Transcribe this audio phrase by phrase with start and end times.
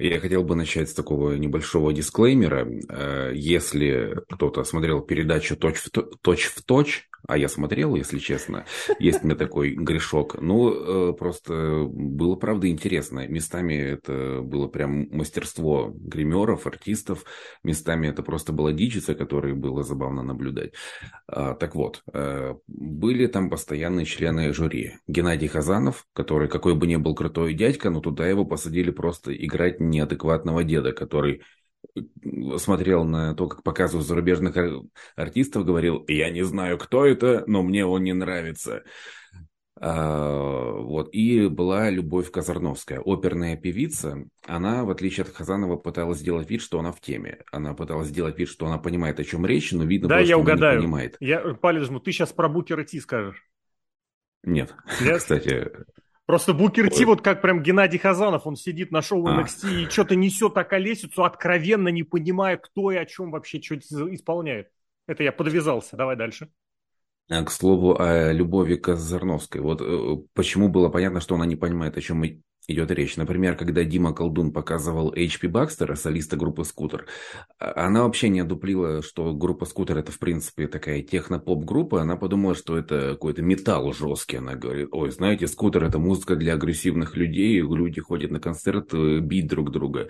[0.00, 2.66] Я хотел бы начать с такого небольшого дисклеймера.
[2.88, 8.64] Э, если кто-то смотрел передачу «Точь в, точь, в точь», а я смотрел, если честно,
[8.98, 10.40] есть у меня такой грешок.
[10.40, 13.26] Ну, э, просто было, правда, интересно.
[13.28, 17.24] Местами это было прям мастерство гримеров, артистов.
[17.62, 20.72] Местами это просто была дичица, которой было забавно наблюдать.
[21.26, 24.94] А, так вот, э, были там постоянные члены жюри.
[25.06, 29.80] Геннадий Хазанов, который какой бы ни был крутой дядька, но туда его посадили просто играть
[29.90, 31.42] неадекватного деда, который
[31.96, 32.00] э,
[32.58, 34.56] смотрел на то, как показывают зарубежных
[35.16, 38.82] артистов, говорил, я не знаю, кто это, но мне он не нравится.
[39.82, 41.08] А, вот.
[41.12, 44.26] И была Любовь Казарновская, оперная певица.
[44.46, 47.38] Она, в отличие от Хазанова, пыталась сделать вид, что она в теме.
[47.50, 50.34] Она пыталась сделать вид, что она понимает, о чем речь, но видно, да, было, я
[50.34, 50.72] что угадаю.
[50.72, 51.16] она не понимает.
[51.18, 51.98] Я палец жму.
[51.98, 53.42] Ты сейчас про Букера Ти скажешь.
[54.44, 54.74] Нет.
[55.00, 55.16] Нет?
[55.18, 55.70] Кстати,
[56.30, 59.68] Просто Букер Ти, вот как прям Геннадий Хазанов, он сидит на шоу NXT а.
[59.68, 63.74] и что-то несет так околесицу, откровенно не понимая, кто и о чем вообще что
[64.14, 64.68] исполняет.
[65.08, 65.96] Это я подвязался.
[65.96, 66.48] Давай дальше.
[67.28, 69.60] А, к слову о Любови Казарновской.
[69.60, 72.22] Вот э, почему было понятно, что она не понимает, о чем
[72.72, 73.16] идет речь.
[73.16, 77.06] Например, когда Дима Колдун показывал HP Бакстера, солиста группы Скутер,
[77.58, 82.00] а, она вообще не одуплила, что группа Скутер это, в принципе, такая техно-поп-группа.
[82.00, 84.36] Она подумала, что это какой-то металл жесткий.
[84.36, 89.18] Она говорит, ой, знаете, Скутер это музыка для агрессивных людей, люди ходят на концерт э,
[89.20, 90.08] бить друг друга.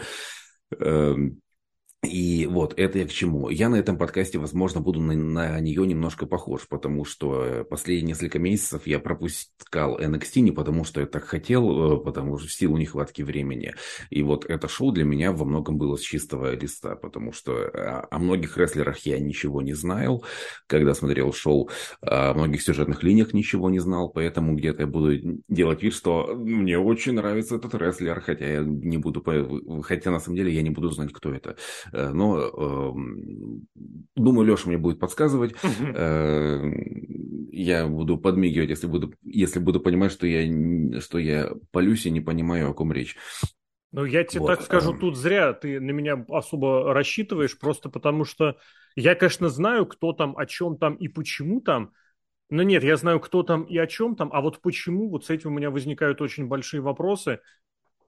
[2.03, 3.51] И вот это я к чему.
[3.51, 8.39] Я на этом подкасте, возможно, буду на, на нее немножко похож, потому что последние несколько
[8.39, 12.79] месяцев я пропускал NXT не потому, что я так хотел, э, потому что в силу
[12.79, 13.75] нехватки времени.
[14.09, 18.09] И вот это шоу для меня во многом было с чистого листа, потому что о,
[18.11, 20.25] о многих рестлерах я ничего не знал,
[20.69, 21.69] когда смотрел шоу,
[22.01, 26.79] о многих сюжетных линиях ничего не знал, поэтому где-то я буду делать вид, что мне
[26.79, 29.23] очень нравится этот рестлер, хотя я не буду,
[29.83, 31.57] хотя на самом деле я не буду знать, кто это.
[31.93, 33.67] Э, но эм,
[34.17, 35.55] думаю, Леша мне будет подсказывать.
[35.95, 36.71] Э,
[37.53, 42.21] я буду подмигивать, если буду, если буду понимать, что я, что я полюсь и не
[42.21, 43.17] понимаю, о ком речь.
[43.93, 44.47] Ну, я тебе вот.
[44.49, 48.57] так скажу, тут зря ты на меня особо рассчитываешь, просто потому что
[48.95, 51.93] я, конечно, знаю, кто там, о чем там и почему там,
[52.51, 55.31] но нет, я знаю, кто там и о чем там, а вот почему, вот с
[55.31, 57.41] этим у меня возникают очень большие вопросы.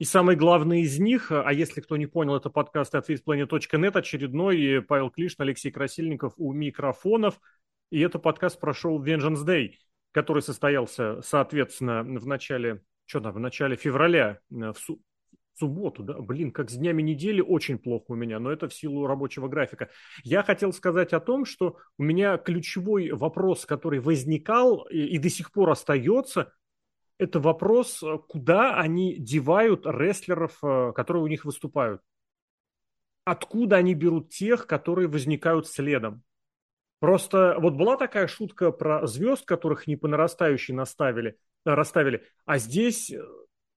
[0.03, 4.83] И самый главный из них, а если кто не понял, это подкаст от faceplanet.net, очередной
[4.83, 7.41] Павел Клишин, Алексей Красильников у микрофонов.
[7.91, 9.75] И это подкаст про шоу Vengeance Day,
[10.11, 15.01] который состоялся, соответственно, в начале, что там, в начале февраля, э, в, су-
[15.57, 19.07] субботу, да, блин, как с днями недели очень плохо у меня, но это в силу
[19.07, 19.89] рабочего графика.
[20.25, 25.29] Я хотел сказать о том, что у меня ключевой вопрос, который возникал и, и до
[25.29, 26.53] сих пор остается,
[27.23, 32.03] это вопрос, э, куда они девают рестлеров, э, которые у них выступают.
[33.25, 36.25] Откуда они берут тех, которые возникают следом.
[36.99, 42.59] Просто вот была такая шутка про звезд, которых не по нарастающей наставили, э, расставили, а
[42.59, 43.13] здесь,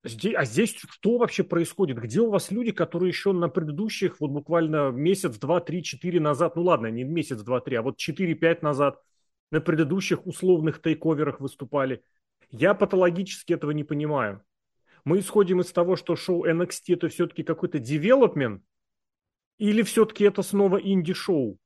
[0.03, 1.99] здесь, а здесь что вообще происходит?
[1.99, 6.55] Где у вас люди, которые еще на предыдущих, вот буквально месяц, два, три, четыре назад,
[6.55, 8.99] ну ладно, не месяц, два, три, а вот четыре-пять назад
[9.51, 12.03] на предыдущих условных тейковерах выступали–
[12.51, 14.43] я патологически этого не понимаю.
[15.03, 18.63] Мы исходим из того, что шоу NXT это все-таки какой-то девелопмент,
[19.57, 21.57] или все-таки это снова инди-шоу?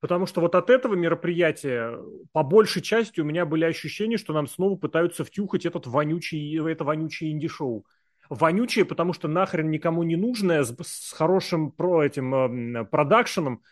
[0.00, 1.98] Потому что вот от этого мероприятия
[2.32, 6.84] по большей части у меня были ощущения, что нам снова пытаются втюхать этот вонючий, это
[6.84, 7.86] вонючее инди-шоу.
[8.28, 13.62] Вонючее, потому что нахрен никому не нужное, с, с хорошим про этим э, продакшеном.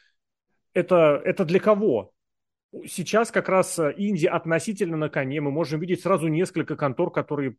[0.74, 2.12] Это, это для кого?
[2.86, 5.40] Сейчас как раз э, инди относительно на коне.
[5.40, 7.56] Мы можем видеть сразу несколько контор, которые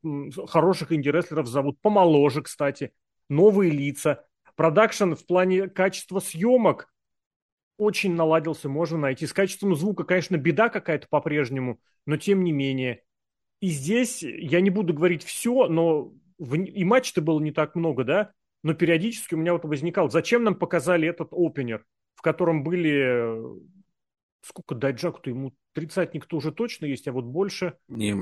[0.48, 1.80] хороших инди-рестлеров зовут.
[1.82, 2.92] Помоложе, кстати.
[3.30, 4.26] Новые лица.
[4.56, 6.90] Продакшн в плане качества съемок
[7.78, 9.26] очень наладился, можно найти.
[9.26, 13.04] С качеством звука, конечно, беда какая-то по-прежнему, но тем не менее.
[13.62, 18.04] И здесь, я не буду говорить все, но в, и матч-то было не так много,
[18.04, 18.32] да?
[18.64, 23.34] Но периодически у меня вот возникал, зачем нам показали этот опенер, в котором были
[24.44, 27.78] сколько Дайджаку-то ему тридцатник-то уже точно есть, а вот больше...
[27.88, 28.14] Не,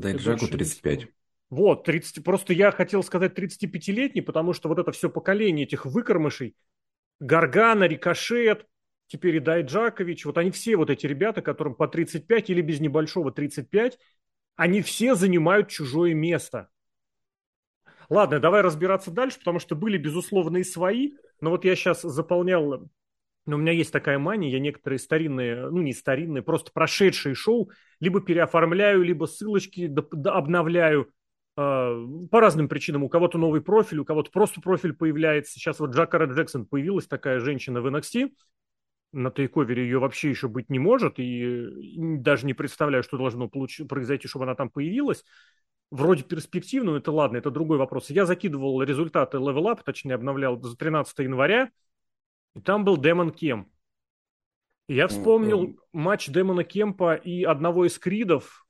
[0.00, 1.08] Дайджаку 35.
[1.50, 6.54] Вот, 30, просто я хотел сказать 35-летний, потому что вот это все поколение этих выкормышей,
[7.20, 8.66] Гаргана, Рикошет,
[9.06, 13.32] теперь и Дайджакович, вот они все вот эти ребята, которым по 35 или без небольшого
[13.32, 13.98] 35,
[14.56, 16.68] они все занимают чужое место.
[18.10, 22.90] Ладно, давай разбираться дальше, потому что были, безусловно, и свои, но вот я сейчас заполнял
[23.48, 27.70] но у меня есть такая мания, я некоторые старинные, ну не старинные, просто прошедшие шоу
[27.98, 29.90] либо переоформляю, либо ссылочки
[30.26, 31.10] обновляю.
[31.58, 33.02] по разным причинам.
[33.02, 35.54] У кого-то новый профиль, у кого-то просто профиль появляется.
[35.54, 38.30] Сейчас вот Джакара Джексон появилась такая женщина в NXT.
[39.10, 41.14] На тейковере ее вообще еще быть не может.
[41.16, 41.66] И
[42.18, 43.80] даже не представляю, что должно получ...
[43.88, 45.24] произойти, чтобы она там появилась.
[45.90, 48.10] Вроде перспективно, но это ладно, это другой вопрос.
[48.10, 51.70] Я закидывал результаты Up, точнее обновлял за 13 января.
[52.58, 53.70] И там был Демон Кем.
[54.88, 58.66] Я вспомнил матч Демона Кемпа и одного из Кридов.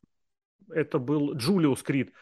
[0.71, 2.13] Это был Джулиус Крид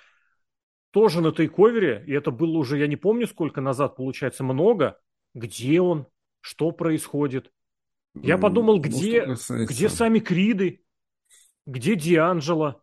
[0.93, 4.99] тоже на тейковере, и это было уже, я не помню сколько назад, получается, много.
[5.35, 6.07] Где он?
[6.41, 7.53] Что происходит?
[8.15, 9.35] Я подумал, где, ну,
[9.67, 10.83] где сами Криды?
[11.67, 12.83] Где Дианджело?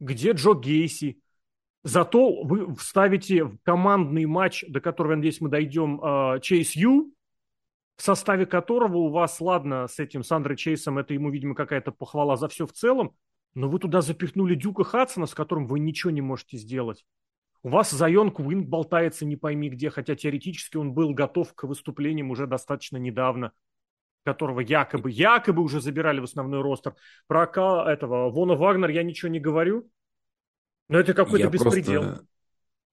[0.00, 1.22] Где Джо Гейси?
[1.84, 7.14] Зато вы вставите в командный матч, до которого, я надеюсь, мы дойдем, Чейз Ю,
[7.96, 12.36] в составе которого у вас, ладно, с этим Сандрой Чейсом, это ему, видимо, какая-то похвала
[12.36, 13.14] за все в целом,
[13.54, 17.04] но вы туда запихнули Дюка Хадсона, с которым вы ничего не можете сделать.
[17.62, 22.30] У вас Зайон Куин болтается не пойми где, хотя теоретически он был готов к выступлениям
[22.30, 23.52] уже достаточно недавно,
[24.24, 26.94] которого якобы, якобы уже забирали в основной ростер.
[27.28, 27.44] Про
[27.88, 29.88] этого Вона Вагнер я ничего не говорю,
[30.88, 32.02] но это какой-то беспредел.
[32.02, 32.26] Просто...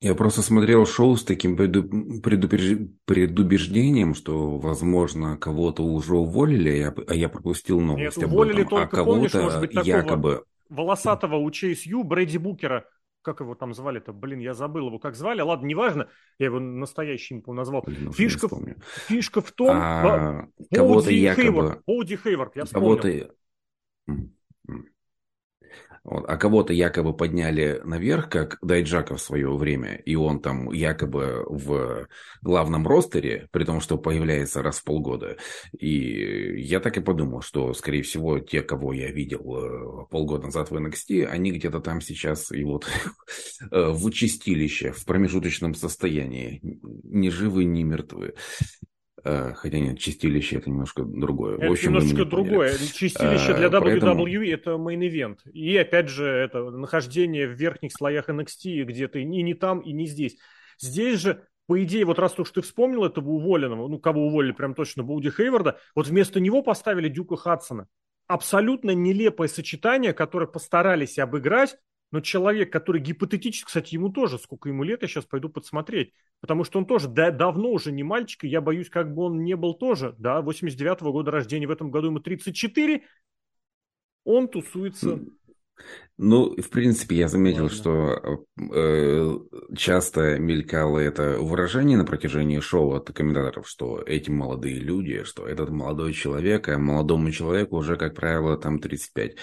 [0.02, 7.82] Я просто смотрел шоу с таким предубеждением, что, возможно, кого-то уже уволили, а я пропустил
[7.82, 8.78] новость Нет, уволили об этом.
[8.78, 10.46] А только, а кого-то может быть, якобы...
[10.70, 11.52] волосатого у
[12.04, 12.86] Брэди Букера,
[13.22, 14.14] как его там звали-то?
[14.14, 15.42] Блин, я забыл его, как звали.
[15.42, 16.08] Ладно, неважно,
[16.38, 17.84] я его настоящим назвал.
[17.86, 18.48] Блин, фишка,
[19.08, 19.72] фишка в том...
[19.74, 21.44] А, кого-то якобы...
[21.44, 22.98] Хейвард, Боуди Хейвард, я вспомнил.
[22.98, 23.34] Кого-то...
[26.04, 26.26] Вот.
[26.28, 32.08] А кого-то якобы подняли наверх, как Дайджака в свое время, и он там якобы в
[32.42, 35.38] главном ростере, при том, что появляется раз в полгода.
[35.78, 40.72] И я так и подумал, что, скорее всего, те, кого я видел э, полгода назад
[40.72, 42.88] в NXT, они где-то там сейчас и вот
[43.72, 48.34] э, в чистилище, в промежуточном состоянии, ни живы, ни мертвы.
[49.24, 51.58] Э, хотя нет, чистилище это немножко другое.
[51.58, 52.78] Это в общем, немножко другое.
[52.78, 54.28] Чистилище для WWE Поэтому...
[54.28, 55.40] это мейн-ивент.
[55.52, 59.92] И опять же, это нахождение в верхних слоях NXT, где ты и не там, и
[59.92, 60.38] не здесь.
[60.80, 64.74] Здесь же, по идее, вот раз уж ты вспомнил этого уволенного, ну, кого уволили прям
[64.74, 67.88] точно, Боуди Хейварда, вот вместо него поставили Дюка Хадсона.
[68.28, 71.78] Абсолютно нелепое сочетание, которое постарались обыграть,
[72.12, 76.64] но человек, который гипотетически, кстати, ему тоже, сколько ему лет, я сейчас пойду подсмотреть, потому
[76.64, 79.56] что он тоже да, давно уже не мальчик, и я боюсь, как бы он не
[79.56, 83.04] был тоже, да, 89-го года рождения, в этом году ему 34,
[84.24, 85.20] он тусуется
[86.18, 87.78] ну, в принципе, я заметил, Ладно.
[87.78, 89.40] что э,
[89.78, 95.70] часто мелькало это выражение на протяжении шоу от комментаторов, что эти молодые люди, что этот
[95.70, 99.38] молодой человек, а молодому человеку уже, как правило, там 35.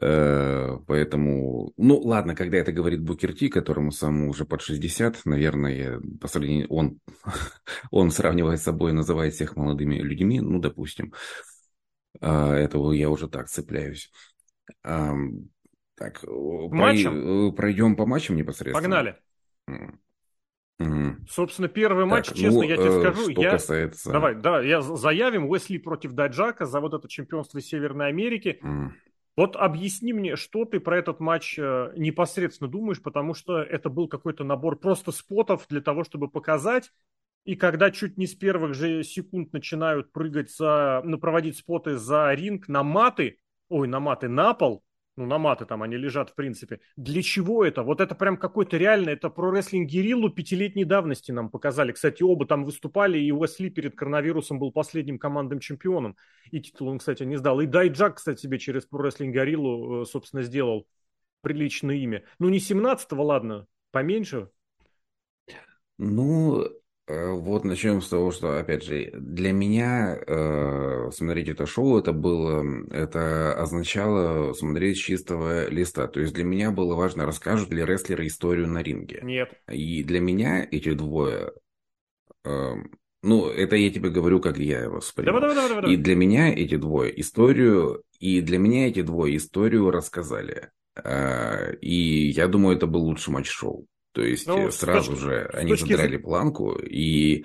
[0.00, 6.28] Э, поэтому, ну ладно, когда это говорит Букерти, которому самому уже под 60, наверное, по
[6.28, 7.00] сравнению, он,
[7.90, 11.14] он сравнивает с собой, называет всех молодыми людьми, ну, допустим.
[12.20, 14.10] А, этого я уже так цепляюсь.
[14.82, 17.48] Так, матчам?
[17.48, 18.80] Э, пройдем по матчам непосредственно.
[18.80, 19.16] Погнали.
[20.80, 21.26] Mm.
[21.28, 23.50] Собственно, первый так, матч, честно, ну, я тебе э, скажу, что я...
[23.50, 24.12] касается...
[24.12, 28.60] Давай, давай, я заявим Уэсли против Дайджака за вот это чемпионство Северной Америки.
[28.62, 28.90] Mm.
[29.38, 34.08] Вот объясни мне, что ты про этот матч э, непосредственно думаешь, потому что это был
[34.08, 36.90] какой-то набор просто спотов для того, чтобы показать.
[37.44, 42.34] И когда чуть не с первых же секунд начинают прыгать за, ну, проводить споты за
[42.34, 44.82] ринг на маты, ой, на маты на пол,
[45.18, 46.78] ну, на маты там они лежат, в принципе.
[46.96, 47.82] Для чего это?
[47.82, 51.90] Вот это прям какой-то реально, это про рестлинг Гериллу пятилетней давности нам показали.
[51.90, 56.16] Кстати, оба там выступали, и Уэсли перед коронавирусом был последним командным чемпионом.
[56.52, 57.60] И титул он, кстати, не сдал.
[57.60, 60.86] И Дайджак, кстати, себе через про рестлинг Гориллу, э, собственно, сделал
[61.40, 62.22] приличное имя.
[62.38, 64.50] Ну, не 17-го, ладно, поменьше.
[65.98, 66.64] Ну,
[67.08, 72.62] вот начнем с того, что, опять же, для меня э, смотреть это шоу, это было,
[72.90, 76.06] это означало смотреть с чистого листа.
[76.06, 79.20] То есть для меня было важно, расскажут ли рестлеры историю на ринге.
[79.22, 79.50] Нет.
[79.70, 81.52] И для меня эти двое,
[82.44, 82.74] э,
[83.22, 85.40] ну, это я тебе говорю, как я его воспринимал.
[85.40, 85.94] Давай, давай, давай, давай.
[85.94, 90.70] И для меня эти двое историю, и для меня эти двое историю рассказали.
[91.02, 93.86] Э, и я думаю, это был лучший матч шоу.
[94.18, 95.92] То есть ну, сразу точки, же они точки...
[95.92, 97.44] задрали планку, и,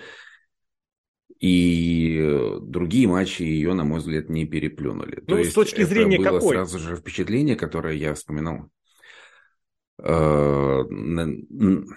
[1.39, 5.17] и другие матчи ее, на мой взгляд, не переплюнули.
[5.21, 6.55] Ну, То есть с точки зрения было какой?
[6.55, 8.71] сразу же впечатление, которое я вспоминал.
[9.99, 10.83] Э,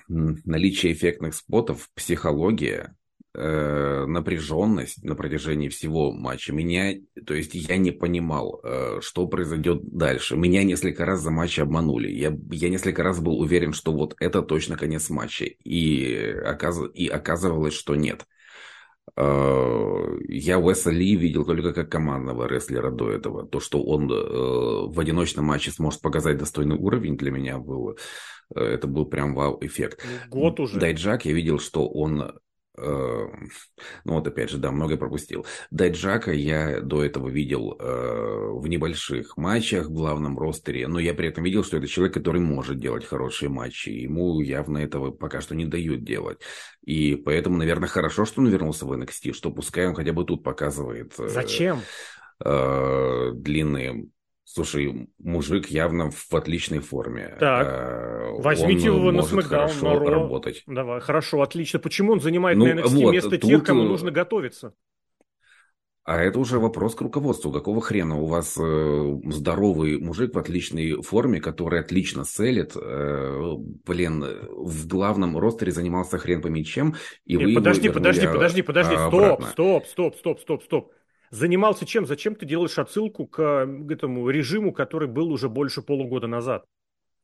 [0.08, 2.94] наличие эффектных спотов, психология,
[3.36, 6.52] э, напряженность на протяжении всего матча.
[6.52, 6.94] Меня,
[7.26, 10.36] то есть я не понимал, э, что произойдет дальше.
[10.36, 12.08] Меня несколько раз за матч обманули.
[12.08, 15.44] Я, я несколько раз был уверен, что вот это точно конец матча.
[15.44, 18.26] И, оказ, и оказывалось, что нет.
[19.16, 23.46] Э, я Уэса Ли видел только как командного рестлера до этого.
[23.46, 27.96] То, что он э, в одиночном матче сможет показать достойный уровень, для меня было
[28.54, 30.04] Э, это был прям вау-эффект.
[30.04, 30.78] Ну, год уже.
[30.78, 32.38] Дайджак, я видел, что он
[32.78, 35.46] ну вот опять же, да, многое пропустил.
[35.70, 41.28] Дайджака я до этого видел э, в небольших матчах в главном ростере, но я при
[41.28, 43.88] этом видел, что это человек, который может делать хорошие матчи.
[43.88, 46.38] Ему явно этого пока что не дают делать.
[46.84, 50.42] И поэтому, наверное, хорошо, что он вернулся в NXT, что пускай он хотя бы тут
[50.42, 51.14] показывает...
[51.16, 51.80] Зачем?
[52.38, 54.10] длинные
[54.48, 57.36] Слушай, мужик явно в отличной форме.
[57.40, 60.08] Так, а, возьмите он его на Смакдаун, на Ро.
[60.08, 60.62] работать.
[60.68, 61.80] Давай, хорошо, отлично.
[61.80, 63.40] Почему он занимает ну, на NXT вот, место тут...
[63.42, 64.72] тех, кому э, нужно готовиться?
[66.04, 67.50] А это уже вопрос к руководству.
[67.50, 74.24] Какого хрена у вас э, здоровый мужик в отличной форме, который отлично селит, э, блин,
[74.52, 79.42] в главном ростере занимался хрен пойми чем, и Нет, вы подожди, подожди, подожди, подожди, стоп,
[79.42, 80.92] стоп, стоп, стоп, стоп, стоп.
[81.30, 82.06] Занимался чем?
[82.06, 86.64] Зачем ты делаешь отсылку к этому режиму, который был уже больше полугода назад?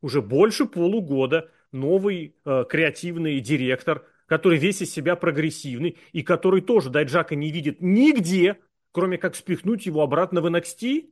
[0.01, 6.91] Уже больше полугода новый э, креативный директор, который весь из себя прогрессивный и который тоже
[6.91, 8.59] Дайджака не видит нигде,
[8.91, 11.11] кроме как спихнуть его обратно в NXT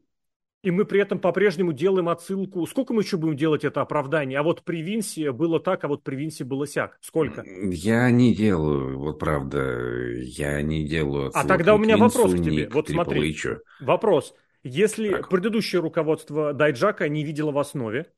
[0.63, 2.67] и мы при этом по-прежнему делаем отсылку.
[2.67, 4.39] Сколько мы еще будем делать это оправдание?
[4.39, 6.99] А вот при Винсе было так, а вот при Винсе было сяк.
[7.01, 7.45] Сколько?
[7.47, 12.45] Я не делаю, вот правда, я не делаю А тогда у меня Винсу, вопрос к
[12.45, 12.69] тебе.
[12.71, 13.37] Вот смотри,
[13.81, 14.35] вопрос.
[14.63, 15.31] Если так.
[15.31, 18.13] предыдущее руководство Дайджака не видело в основе,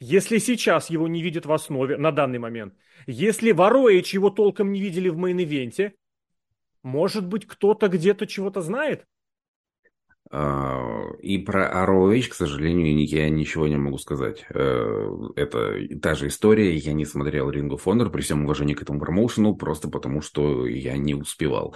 [0.00, 2.74] если сейчас его не видят в основе, на данный момент,
[3.06, 5.92] если ROH его толком не видели в мейн-ивенте,
[6.82, 9.06] может быть, кто-то где-то чего-то знает?
[10.30, 14.44] А, и про ROH, к сожалению, я ничего не могу сказать.
[14.50, 16.74] Э, это та же история.
[16.76, 20.66] Я не смотрел Ring of Honor при всем уважении к этому промоушену, просто потому что
[20.66, 21.74] я не успевал.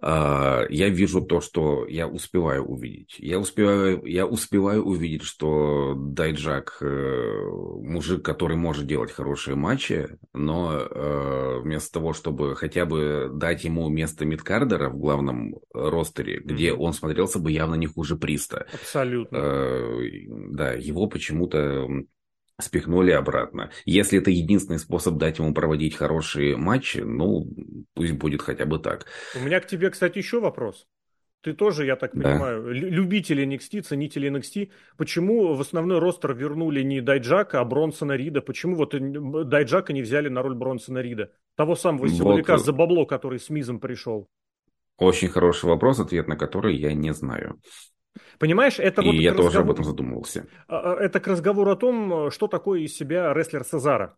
[0.00, 3.16] А, я вижу то, что я успеваю увидеть.
[3.18, 7.42] Я успеваю, я успеваю увидеть, что Дайджак э,
[7.82, 13.88] мужик, который может делать хорошие матчи, но э, вместо того, чтобы хотя бы дать ему
[13.88, 18.66] место мидкардера в главном ростере, где он смотрелся бы явно не хуже Приста.
[18.72, 19.36] Абсолютно.
[19.36, 20.00] Э,
[20.50, 21.88] да, его почему-то
[22.60, 23.70] спихнули обратно.
[23.84, 27.46] Если это единственный способ дать ему проводить хорошие матчи, ну,
[27.94, 29.06] пусть будет хотя бы так.
[29.34, 30.86] У меня к тебе, кстати, еще вопрос.
[31.42, 32.70] Ты тоже, я так понимаю, да.
[32.72, 34.70] любители NXT, ценители NXT.
[34.96, 38.40] Почему в основной ростер вернули не Дайджака, а Бронсона Рида?
[38.40, 38.94] Почему вот
[39.48, 41.30] Дайджака не взяли на роль Бронсона Рида?
[41.56, 42.64] Того самого силовика вот.
[42.64, 44.28] за бабло, который с Мизом пришел.
[44.98, 47.60] Очень хороший вопрос, ответ на который я не знаю.
[48.38, 49.66] Понимаешь, это И вот я тоже разговор...
[49.66, 50.46] об этом задумывался.
[50.68, 54.16] А, а, это к разговору о том, что такое из себя рестлер Сезара.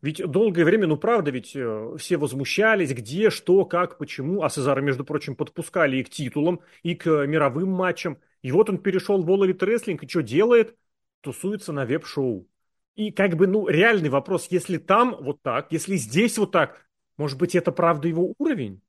[0.00, 4.42] Ведь долгое время, ну правда, ведь э, все возмущались, где, что, как, почему.
[4.42, 8.18] А Сезара, между прочим, подпускали и к титулам, и к мировым матчам.
[8.42, 10.76] И вот он перешел в All Elite Wrestling, и что делает?
[11.20, 12.46] Тусуется на веб-шоу.
[12.94, 17.36] И как бы, ну, реальный вопрос, если там вот так, если здесь вот так, может
[17.38, 18.80] быть, это правда его уровень?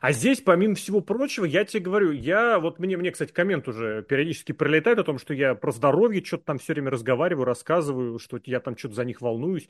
[0.00, 4.02] А здесь, помимо всего прочего, я тебе говорю, я, вот мне, мне, кстати, коммент уже
[4.02, 8.40] периодически прилетает о том, что я про здоровье что-то там все время разговариваю, рассказываю, что
[8.44, 9.68] я там что-то за них волнуюсь.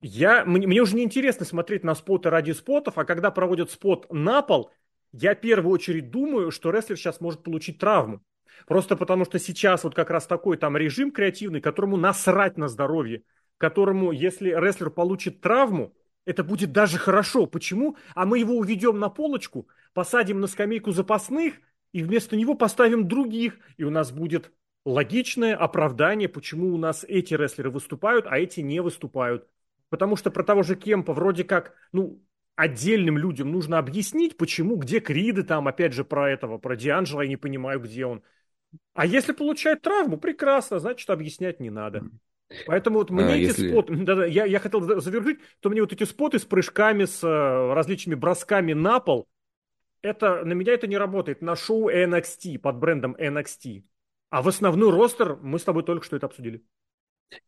[0.00, 4.06] Я, мне, мне уже не интересно смотреть на споты ради спотов, а когда проводят спот
[4.12, 4.70] на пол,
[5.12, 8.22] я в первую очередь думаю, что рестлер сейчас может получить травму.
[8.66, 13.22] Просто потому что сейчас вот как раз такой там режим креативный, которому насрать на здоровье,
[13.56, 15.94] которому, если рестлер получит травму,
[16.28, 17.46] это будет даже хорошо.
[17.46, 17.96] Почему?
[18.14, 21.54] А мы его уведем на полочку, посадим на скамейку запасных
[21.92, 23.58] и вместо него поставим других.
[23.78, 24.52] И у нас будет
[24.84, 29.48] логичное оправдание, почему у нас эти рестлеры выступают, а эти не выступают.
[29.88, 32.22] Потому что про того же Кемпа вроде как, ну,
[32.56, 37.28] отдельным людям нужно объяснить, почему, где Криды там, опять же, про этого, про Дианджела, я
[37.28, 38.22] не понимаю, где он.
[38.92, 42.02] А если получает травму, прекрасно, значит, объяснять не надо.
[42.66, 43.70] Поэтому вот мне а, эти если...
[43.70, 47.22] споты, да, да, я, я хотел завершить, то мне вот эти споты с прыжками, с
[47.22, 49.28] э, различными бросками на пол,
[50.02, 51.42] это, на меня это не работает.
[51.42, 53.82] На шоу NXT под брендом NXT.
[54.30, 56.62] А в основной ростер мы с тобой только что это обсудили.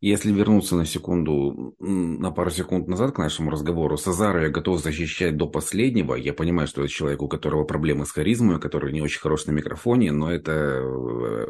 [0.02, 5.38] Если вернуться на секунду, на пару секунд назад к нашему разговору, Сазара я готов защищать
[5.38, 6.14] до последнего.
[6.14, 9.52] Я понимаю, что это человек, у которого проблемы с харизмой, который не очень хорош на
[9.52, 11.47] микрофоне, но это э,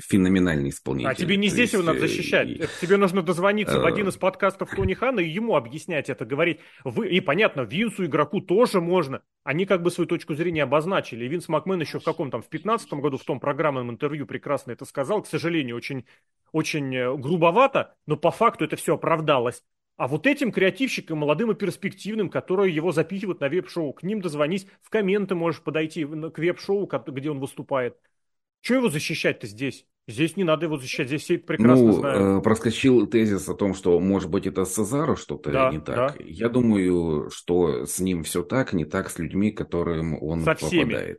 [0.00, 1.10] феноменальный исполнитель.
[1.10, 2.48] А тебе не здесь есть, его надо защищать.
[2.48, 2.60] И...
[2.80, 6.60] тебе нужно дозвониться в один из подкастов Тони Хана и ему объяснять это, говорить.
[6.84, 7.08] Вы...
[7.08, 9.22] И понятно, Винсу, игроку тоже можно.
[9.44, 11.24] Они как бы свою точку зрения обозначили.
[11.24, 14.72] И Винс Макмен еще в каком там, в 15 году в том программном интервью прекрасно
[14.72, 15.22] это сказал.
[15.22, 16.04] К сожалению, очень,
[16.52, 19.62] очень э, грубовато, но по факту это все оправдалось.
[19.96, 24.66] А вот этим креативщикам, молодым и перспективным, которые его запихивают на веб-шоу, к ним дозвонись,
[24.82, 27.96] в комменты можешь подойти к веб-шоу, где он выступает.
[28.64, 29.84] Чего его защищать-то здесь?
[30.08, 32.40] Здесь не надо его защищать, здесь все это прекрасно ну, знают.
[32.40, 36.16] Э, проскочил тезис о том, что, может быть, это с Цезару что-то да, не так.
[36.16, 36.24] Да.
[36.24, 40.70] Я думаю, что с ним все так, не так с людьми, которым он Со попадает.
[40.70, 41.16] Всеми.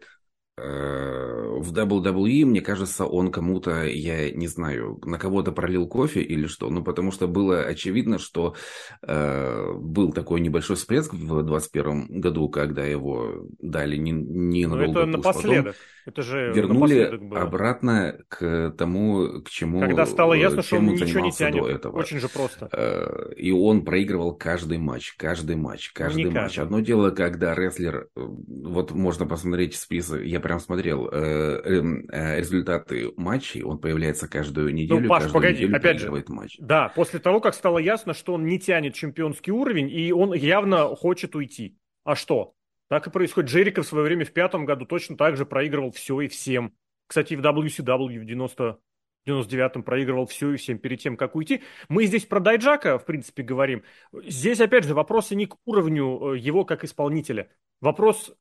[0.58, 6.48] Э, в WWE, мне кажется, он кому-то, я не знаю, на кого-то пролил кофе или
[6.48, 8.56] что, ну, потому что было очевидно, что
[9.04, 15.00] э, был такой небольшой всплеск в 2021 году, когда его дали не, не ну, надолго.
[15.02, 15.76] это напоследок.
[15.76, 21.20] Потом это же вернули обратно к тому, к чему Когда стало ясно, что он ничего
[21.22, 21.62] не тянет.
[21.62, 21.98] До этого.
[21.98, 22.70] Очень же просто.
[22.72, 26.44] Э, и он проигрывал каждый матч, каждый матч, каждый Никак.
[26.44, 26.60] матч.
[26.60, 33.12] Одно дело, когда рестлер, э, вот можно посмотреть список, я прям смотрел э, эм, результаты
[33.18, 36.58] матчей, он появляется каждую ну, неделю, ну, Паш, каждую погоди, неделю опять же, матч.
[36.60, 40.96] Да, после того, как стало ясно, что он не тянет чемпионский уровень, и он явно
[40.96, 41.78] хочет уйти.
[42.04, 42.54] А что?
[42.88, 43.50] Так и происходит.
[43.50, 46.74] Джерика в свое время в пятом году точно так же проигрывал все и всем.
[47.08, 48.80] Кстати, в WCW в 90
[49.28, 51.64] 99-м проигрывал все и всем перед тем, как уйти.
[51.90, 53.84] Мы здесь про Дайджака, в принципе, говорим.
[54.14, 57.50] Здесь, опять же, вопросы не к уровню э, его как исполнителя.
[57.82, 58.36] Вопрос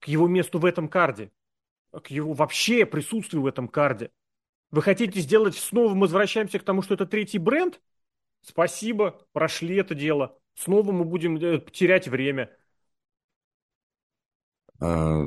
[0.00, 1.32] к его месту в этом карде.
[1.90, 4.10] К его вообще присутствию в этом карде.
[4.70, 7.80] Вы хотите сделать снова, мы возвращаемся к тому, что это третий бренд?
[8.42, 10.38] Спасибо, прошли это дело.
[10.54, 12.54] Снова мы будем э, терять время.
[14.80, 15.26] А,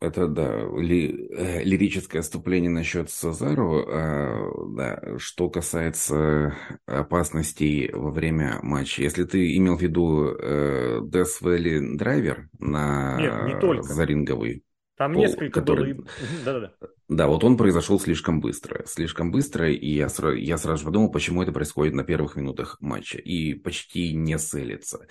[0.00, 3.84] это, да, ли, э, лирическое отступление насчет Сазару.
[3.86, 6.54] А, да, что касается
[6.86, 9.02] опасностей во время матча.
[9.02, 13.82] Если ты имел в виду э, Death Valley Драйвер на Нет, не только.
[13.82, 14.64] заринговый
[15.00, 15.94] там пол, несколько который...
[15.94, 16.06] было.
[16.44, 16.88] Да-да-да.
[17.08, 18.84] Да, вот он произошел слишком быстро.
[18.86, 23.16] Слишком быстро, и я, сразу, я сразу подумал, почему это происходит на первых минутах матча.
[23.16, 25.06] И почти не селится.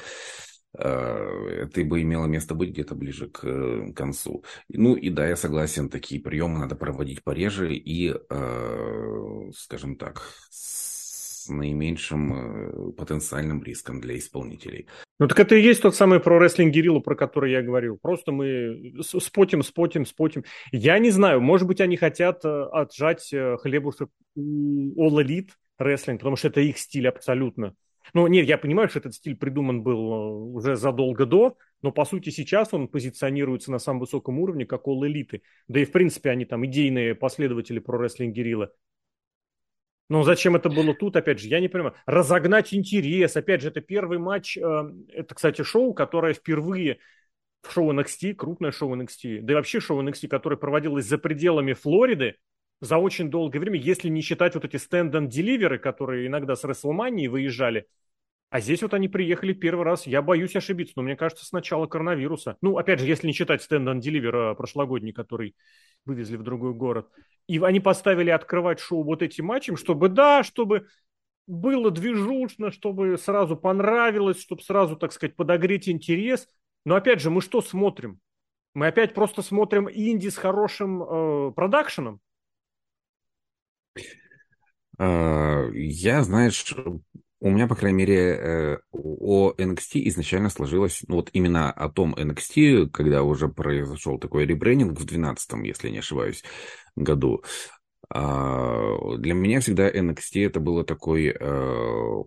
[0.77, 4.43] Э, это бы имело место быть где-то ближе к э, концу.
[4.69, 11.49] Ну и да, я согласен, такие приемы надо проводить пореже и, э, скажем так, с
[11.49, 14.85] наименьшим потенциальным риском для исполнителей.
[15.17, 17.97] Ну так это и есть тот самый про рестлинг Гириллу, про который я говорил.
[17.99, 20.43] Просто мы спотим, спотим, спотим.
[20.71, 26.49] Я не знаю, может быть, они хотят отжать хлебушек у All Elite рестлинг, потому что
[26.49, 27.75] это их стиль абсолютно.
[28.13, 32.05] Ну, нет, я понимаю, что этот стиль придуман был э, уже задолго до, но, по
[32.05, 35.41] сути, сейчас он позиционируется на самом высоком уровне, как all элиты.
[35.67, 38.71] Да и, в принципе, они там идейные последователи про рестлинг Герилла.
[40.09, 41.93] Но зачем это было тут, опять же, я не понимаю.
[42.07, 46.97] Разогнать интерес, опять же, это первый матч, э, это, кстати, шоу, которое впервые
[47.61, 51.73] в шоу NXT, крупное шоу NXT, да и вообще шоу NXT, которое проводилось за пределами
[51.73, 52.37] Флориды,
[52.81, 57.87] за очень долгое время, если не считать вот эти стенд-н-деливеры, которые иногда с Рестлмании выезжали.
[58.49, 60.07] А здесь вот они приехали первый раз.
[60.07, 62.57] Я боюсь ошибиться, но мне кажется, с начала коронавируса.
[62.61, 65.55] Ну, опять же, если не считать стенд-н-деливер прошлогодний, который
[66.05, 67.09] вывезли в другой город.
[67.47, 70.87] И они поставили открывать шоу вот этим матчем, чтобы, да, чтобы
[71.45, 76.47] было движушно, чтобы сразу понравилось, чтобы сразу, так сказать, подогреть интерес.
[76.85, 78.19] Но опять же, мы что смотрим?
[78.73, 82.21] Мы опять просто смотрим инди с хорошим э, продакшеном.
[84.97, 86.75] А, я, знаешь,
[87.41, 92.13] у меня, по крайней мере, э, о NXT изначально сложилось, ну вот именно о том
[92.13, 96.43] NXT, когда уже произошел такой ребрендинг в 2012, если не ошибаюсь,
[96.95, 97.43] году.
[98.09, 102.23] А, для меня всегда NXT это было такой э,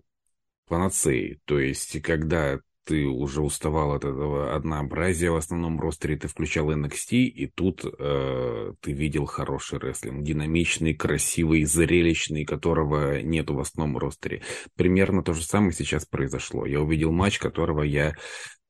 [0.67, 1.39] панацеей.
[1.45, 7.17] То есть, когда ты уже уставал от этого однообразия в основном ростере, ты включал NXT,
[7.17, 14.41] и тут э, ты видел хороший рестлинг, динамичный, красивый, зрелищный, которого нету в основном ростере.
[14.75, 16.65] Примерно то же самое сейчас произошло.
[16.65, 18.15] Я увидел матч, которого я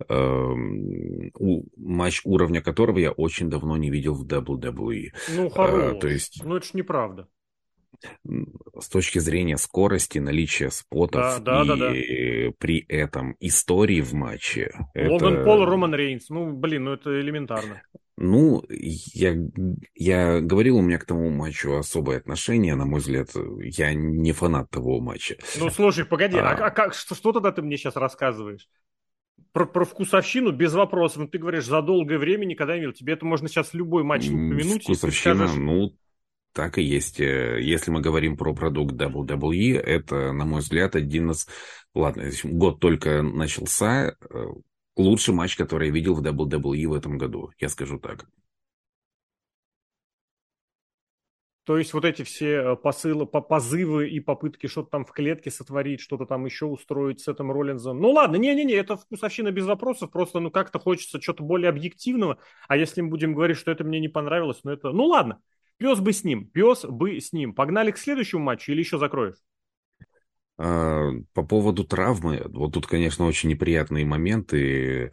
[0.08, 5.08] э, у, матч уровня которого я очень давно не видел в WWE.
[5.36, 5.96] Ну, хорош.
[5.96, 6.42] А, то есть...
[6.44, 7.28] Ну, это ж неправда
[8.80, 11.94] с точки зрения скорости, наличия спотов да, да, и да, да.
[12.58, 14.72] При этом истории в матче.
[14.96, 15.44] Логан это...
[15.44, 16.30] Пол, Роман Рейнс.
[16.30, 17.82] Ну, блин, ну это элементарно.
[18.16, 19.36] Ну, я,
[19.96, 24.70] я говорил, у меня к тому матчу особое отношение, на мой взгляд, я не фанат
[24.70, 25.38] того матча.
[25.60, 28.70] Ну, слушай, погоди, а, а, а как, что, что тогда ты мне сейчас рассказываешь?
[29.52, 31.24] Про, про вкусовщину без вопросов.
[31.24, 32.94] Ну, ты говоришь, за долгое время никогда не видел.
[32.94, 34.84] Тебе это можно сейчас любой матч упомянуть.
[34.84, 35.56] Вкусовщина, скажешь...
[35.58, 35.98] ну,
[36.54, 37.20] Так и есть.
[37.20, 41.48] Э, если мы говорим про продукт WWE, это, на мой взгляд, один из...
[41.96, 44.16] Ладно, год только начался.
[44.30, 44.46] Э,
[44.96, 48.28] лучший матч, который я видел в WWE в этом году, я скажу так.
[51.66, 56.02] То есть вот эти все э, посылы, позывы и попытки что-то там в клетке сотворить,
[56.02, 58.00] что-то там еще устроить с этим Роллинзом.
[58.00, 62.38] Ну ладно, не-не-не, это вкусовщина без вопросов, просто ну как-то хочется что-то более объективного.
[62.68, 64.92] А если мы будем говорить, что это мне не понравилось, ну это...
[64.92, 65.40] Ну ладно,
[65.84, 67.54] пес бы с ним, пес бы с ним.
[67.54, 69.36] Погнали к следующему матчу или еще закроешь?
[70.58, 75.12] А, по поводу травмы, вот тут, конечно, очень неприятные моменты.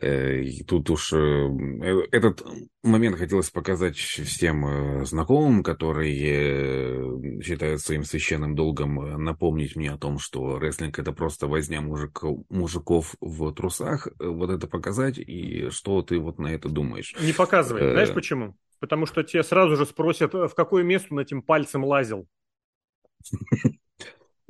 [0.00, 2.42] Э, и тут уж э, э, этот
[2.82, 10.58] момент хотелось показать всем знакомым, которые считают своим священным долгом напомнить мне о том, что
[10.58, 14.08] рестлинг это просто возня мужик, мужиков в трусах.
[14.18, 17.14] Вот это показать, и что ты вот на это думаешь?
[17.20, 17.92] Не показывай.
[17.92, 18.56] Знаешь почему?
[18.80, 22.26] Потому что тебе сразу же спросят, в какое место он этим пальцем лазил.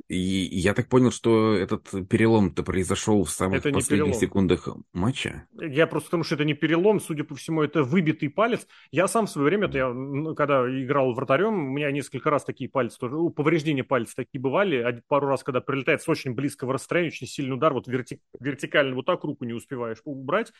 [0.07, 5.47] И я так понял, что этот перелом-то произошел в самых это последних секундах матча.
[5.57, 8.67] Я просто потому, что это не перелом, судя по всему, это выбитый палец.
[8.91, 12.99] Я сам в свое время, я, когда играл вратарем, у меня несколько раз такие пальцы
[12.99, 15.01] тоже, повреждения пальцев такие бывали.
[15.07, 19.05] Пару раз, когда прилетает с очень близкого расстояния, очень сильный удар, вот верти, вертикально вот
[19.05, 20.51] так руку не успеваешь убрать.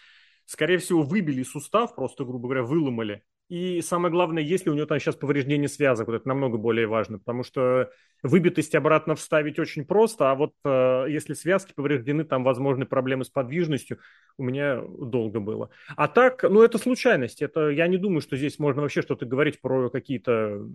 [0.45, 3.23] Скорее всего, выбили сустав, просто, грубо говоря, выломали.
[3.51, 7.19] И самое главное, если у него там сейчас повреждение связок, вот это намного более важно,
[7.19, 7.91] потому что
[8.23, 13.29] выбитость обратно вставить очень просто, а вот э, если связки повреждены, там возможны проблемы с
[13.29, 13.99] подвижностью,
[14.37, 15.69] у меня долго было.
[15.97, 19.59] А так, ну это случайность, это я не думаю, что здесь можно вообще что-то говорить
[19.59, 20.65] про какие-то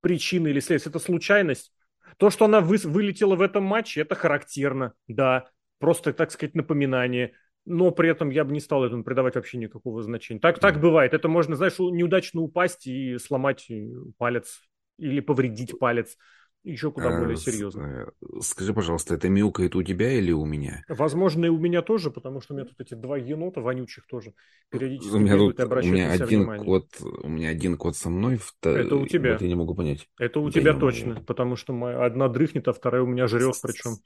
[0.00, 1.72] причины или следствия, это случайность.
[2.18, 5.48] То, что она вы, вылетела в этом матче, это характерно, да,
[5.80, 7.32] просто, так сказать, напоминание
[7.64, 10.40] но при этом я бы не стал этому придавать вообще никакого значения.
[10.40, 11.14] Так, так бывает.
[11.14, 14.62] Это можно, знаешь, неудачно упасть и сломать э, палец
[14.98, 16.16] или повредить палец.
[16.64, 18.12] Еще куда а, более серьезно.
[18.20, 20.84] Э, скажи, пожалуйста, это мяукает у тебя или у меня?
[20.88, 24.32] Возможно, и у меня тоже, потому что у меня тут эти два енота вонючих тоже
[24.70, 26.64] периодически у меня тут, у меня один внимание.
[26.64, 28.36] кот, у меня один кот со мной.
[28.36, 28.76] Втор...
[28.76, 29.32] Это у тебя.
[29.32, 30.08] Вот я не могу понять.
[30.18, 31.26] Это у да тебя точно, могу.
[31.26, 33.96] потому что моя одна дрыхнет, а вторая у меня жрет, причем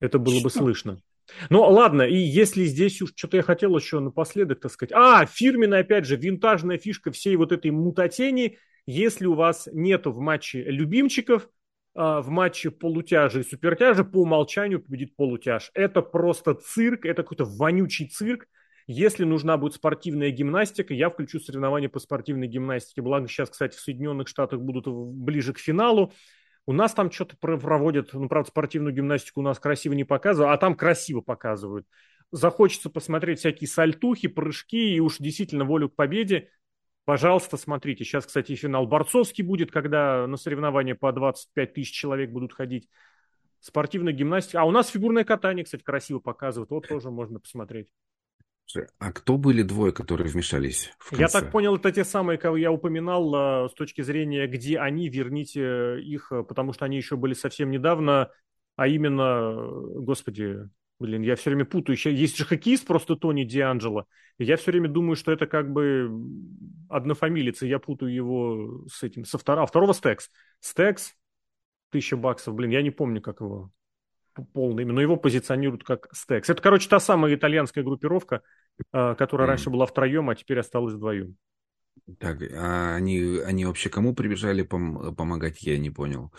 [0.00, 0.98] это было бы слышно.
[1.50, 4.92] Ну, ладно, и если здесь уж что-то я хотел еще напоследок, так сказать.
[4.92, 8.58] А, фирменная, опять же, винтажная фишка всей вот этой мутатени.
[8.86, 11.48] Если у вас нету в матче любимчиков,
[11.94, 15.70] а, в матче полутяжа и супертяжа по умолчанию победит полутяж.
[15.74, 18.46] Это просто цирк, это какой-то вонючий цирк.
[18.86, 23.02] Если нужна будет спортивная гимнастика, я включу соревнования по спортивной гимнастике.
[23.02, 26.12] Благо сейчас, кстати, в Соединенных Штатах будут ближе к финалу.
[26.66, 30.58] У нас там что-то проводят, ну, правда, спортивную гимнастику у нас красиво не показывают, а
[30.58, 31.86] там красиво показывают.
[32.30, 36.50] Захочется посмотреть всякие сальтухи, прыжки и уж действительно волю к победе.
[37.04, 38.04] Пожалуйста, смотрите.
[38.04, 42.88] Сейчас, кстати, финал борцовский будет, когда на соревнования по 25 тысяч человек будут ходить.
[43.58, 44.60] Спортивная гимнастика.
[44.60, 46.70] А у нас фигурное катание, кстати, красиво показывают.
[46.70, 47.88] Вот тоже можно посмотреть.
[48.98, 51.22] А кто были двое, которые вмешались в конце?
[51.22, 55.08] Я так понял, это те самые, кого я упоминал, э, с точки зрения, где они,
[55.08, 58.30] верните их, э, потому что они еще были совсем недавно,
[58.76, 61.98] а именно, э, господи, блин, я все время путаю.
[61.98, 64.06] Есть же хоккеист просто Тони Дианджело.
[64.38, 66.10] Я все время думаю, что это как бы
[66.88, 70.30] однофамилец, и я путаю его с этим, со второго, а второго Стекс.
[70.60, 71.14] Стекс,
[71.90, 73.70] тысяча баксов, блин, я не помню, как его
[74.52, 76.50] полное имя, но его позиционируют как Стекс.
[76.50, 78.42] Это, короче, та самая итальянская группировка,
[78.92, 79.50] а, которая mm.
[79.50, 81.36] раньше была втроем, а теперь осталась вдвоем.
[82.18, 86.32] Так, а они, они вообще кому прибежали пом- помогать, я не понял.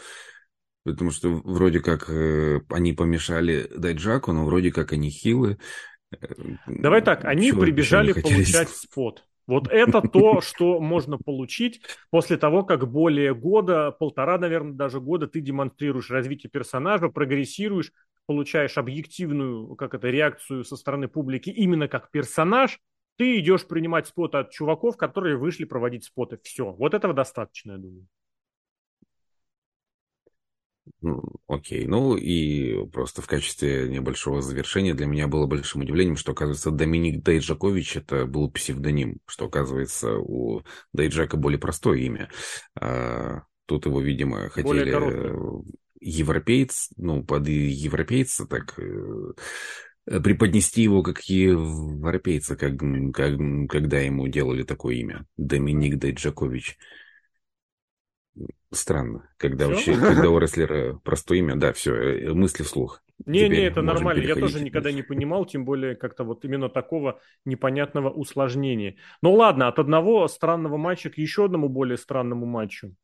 [0.84, 5.58] Потому что вроде как э, они помешали дать Джаку, но вроде как они хилы.
[6.12, 6.18] Э,
[6.68, 9.24] Давай так, они Чего прибежали получать спот.
[9.48, 15.28] Вот это то, что можно получить после того, как более года, полтора, наверное, даже года
[15.28, 17.92] ты демонстрируешь развитие персонажа, прогрессируешь,
[18.26, 22.80] получаешь объективную, как это, реакцию со стороны публики именно как персонаж,
[23.18, 26.40] ты идешь принимать споты от чуваков, которые вышли проводить споты.
[26.44, 26.72] Все.
[26.72, 28.08] Вот этого достаточно, я думаю.
[31.48, 36.72] Окей, ну и просто в качестве небольшого завершения для меня было большим удивлением, что, оказывается,
[36.72, 40.64] Доминик Дейджакович это был псевдоним, что, оказывается, у
[40.94, 42.30] Дейджака более простое имя.
[42.80, 44.92] А, тут его, видимо, хотели
[46.00, 49.34] европеец, ну, под европейца так э,
[50.06, 52.74] преподнести его как европейца, как,
[53.14, 53.38] как,
[53.70, 55.26] когда ему делали такое имя.
[55.38, 56.78] Доминик Дейджакович.
[58.74, 59.94] Странно, когда все?
[59.94, 63.04] вообще, когда у рестлера простое имя, да, все, э, мысли вслух.
[63.26, 64.24] Не, не, это нормально.
[64.24, 68.96] Я тоже никогда не понимал, тем более как-то вот именно такого непонятного усложнения.
[69.22, 72.96] Ну ладно, от одного странного матча к еще одному более странному матчу.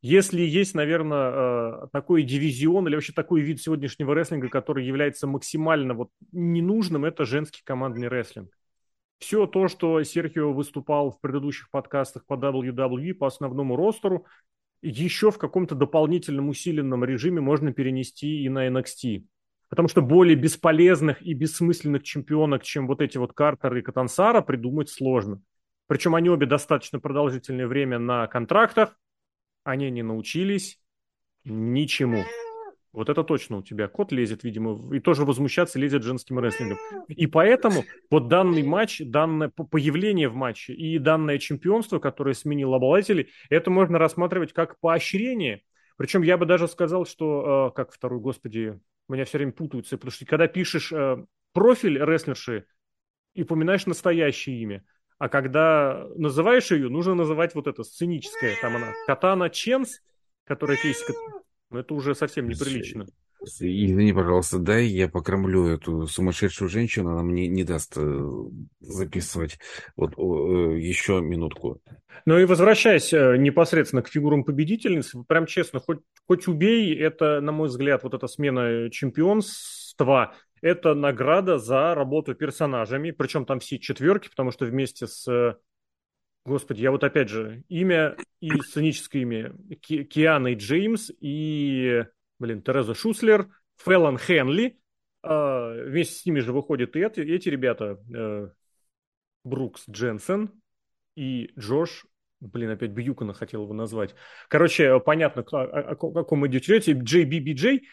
[0.00, 5.94] если есть, наверное, э, такой дивизион или вообще такой вид сегодняшнего рестлинга, который является максимально
[5.94, 8.50] вот ненужным, это женский командный рестлинг.
[9.18, 14.26] Все то, что Серхио выступал в предыдущих подкастах по WWE, по основному ростеру,
[14.82, 19.24] еще в каком-то дополнительном усиленном режиме можно перенести и на NXT.
[19.68, 24.88] Потому что более бесполезных и бессмысленных чемпионок, чем вот эти вот Картер и Катансара, придумать
[24.88, 25.42] сложно.
[25.86, 28.98] Причем они обе достаточно продолжительное время на контрактах,
[29.64, 30.80] они не научились
[31.44, 32.24] ничему.
[32.92, 33.86] Вот это точно у тебя.
[33.86, 36.78] Кот лезет, видимо, и тоже возмущаться лезет женским рестлингом.
[37.08, 43.28] И поэтому вот данный матч, данное появление в матче и данное чемпионство, которое сменило обладателей,
[43.50, 45.62] это можно рассматривать как поощрение.
[45.96, 50.12] Причем я бы даже сказал, что, э, как второй, господи, меня все время путаются, потому
[50.12, 52.66] что когда пишешь э, профиль рестлерши
[53.34, 54.84] и упоминаешь настоящее имя,
[55.18, 60.00] а когда называешь ее, нужно называть вот это сценическое, там она, Катана Ченс,
[60.44, 61.12] которая кейсика,
[61.70, 63.06] это уже совсем неприлично.
[63.40, 68.30] Извини, пожалуйста, дай я покормлю эту сумасшедшую женщину, она мне не даст э,
[68.80, 69.58] записывать.
[69.96, 71.80] Вот э, еще минутку.
[72.26, 77.52] Ну и возвращаясь э, непосредственно к фигурам победительниц, прям честно, хоть, хоть убей, это, на
[77.52, 84.28] мой взгляд, вот эта смена чемпионства, это награда за работу персонажами, причем там все четверки,
[84.28, 85.56] потому что вместе с...
[86.48, 92.04] Господи, я вот опять же, имя и сценическое имя Ки Киана и Джеймс и
[92.38, 94.78] блин, Тереза Шуслер, Феллон Хенли.
[95.22, 98.48] Э, вместе с ними же выходят и эти, эти ребята, э,
[99.44, 100.50] Брукс Дженсен
[101.16, 102.06] и Джош
[102.40, 104.14] Блин, опять Бьюкона хотел его назвать.
[104.48, 106.88] Короче, понятно, о, о, о каком идет речь.
[106.88, 107.88] Джей.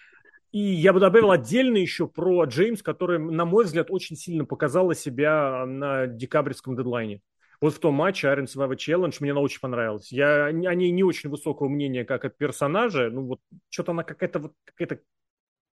[0.51, 4.93] И я бы добавил отдельно еще про Джеймс, который, на мой взгляд, очень сильно показала
[4.93, 7.21] себя на декабрьском дедлайне.
[7.65, 10.12] Вот в том матче Iron Survivor Challenge мне она очень понравилась.
[10.12, 13.10] Я о ней не очень высокого мнения, как о персонаже.
[13.10, 15.01] Ну вот что-то она какая-то вот какая-то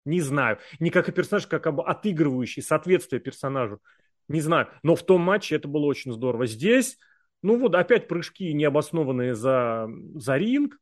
[0.05, 0.59] не знаю.
[0.79, 3.81] Не как о персонаже, как об отыгрывающий соответствие персонажу.
[4.27, 4.67] Не знаю.
[4.83, 6.45] Но в том матче это было очень здорово.
[6.45, 6.99] Здесь,
[7.41, 10.77] ну вот опять прыжки необоснованные за, за ринг.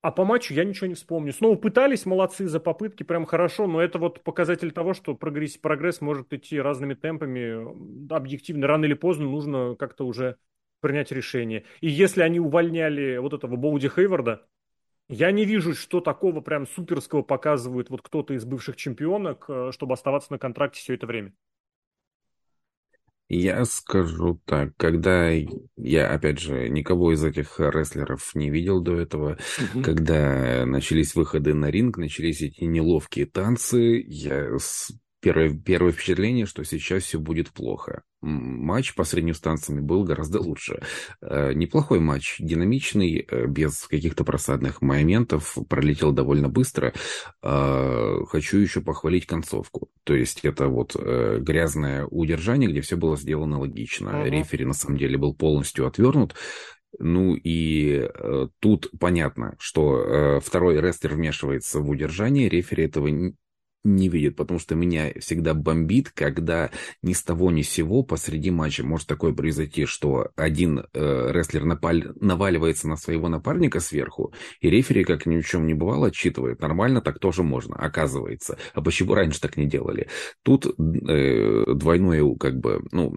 [0.00, 1.32] А по матчу я ничего не вспомню.
[1.32, 6.00] Снова пытались, молодцы за попытки, прям хорошо, но это вот показатель того, что прогресс, прогресс
[6.00, 8.12] может идти разными темпами.
[8.12, 10.36] Объективно, рано или поздно нужно как-то уже
[10.80, 11.64] принять решение.
[11.80, 14.46] И если они увольняли вот этого Боуди Хейварда,
[15.08, 19.94] я не вижу, что такого прям суперского показывает вот кто-то из бывших чемпионок, э, чтобы
[19.94, 21.32] оставаться на контракте все это время.
[23.28, 25.30] Я скажу так, когда
[25.76, 29.82] я, опять же, никого из этих рестлеров не видел до этого, угу.
[29.82, 34.48] когда начались выходы на ринг, начались эти неловкие танцы, я
[35.20, 38.02] первое, первое впечатление, что сейчас все будет плохо.
[38.20, 40.80] Матч по средним станциям был гораздо лучше.
[41.20, 46.92] Э, неплохой матч, динамичный, э, без каких-то просадных моментов, пролетел довольно быстро.
[47.42, 49.90] Э, хочу еще похвалить концовку.
[50.04, 54.08] То есть это вот грязное удержание, где все было сделано логично.
[54.08, 54.30] Uh-huh.
[54.30, 56.34] Рефери на самом деле был полностью отвернут.
[56.98, 63.08] Ну и э, тут понятно, что э, второй рестлер вмешивается в удержание, рефери этого
[63.84, 66.70] не видит, потому что меня всегда бомбит, когда
[67.02, 71.64] ни с того ни с сего посреди матча может такое произойти, что один э, рестлер
[71.64, 72.12] напаль...
[72.20, 76.60] наваливается на своего напарника сверху, и рефери, как ни в чем не бывало, отчитывает.
[76.60, 78.58] Нормально так тоже можно, оказывается.
[78.74, 80.08] А почему раньше так не делали?
[80.42, 83.14] Тут э, двойное, как бы, ну,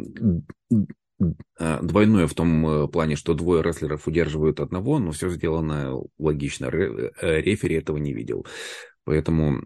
[1.60, 6.66] э, двойное в том э, плане, что двое рестлеров удерживают одного, но все сделано логично.
[6.66, 8.46] Э, рефери этого не видел.
[9.04, 9.64] Поэтому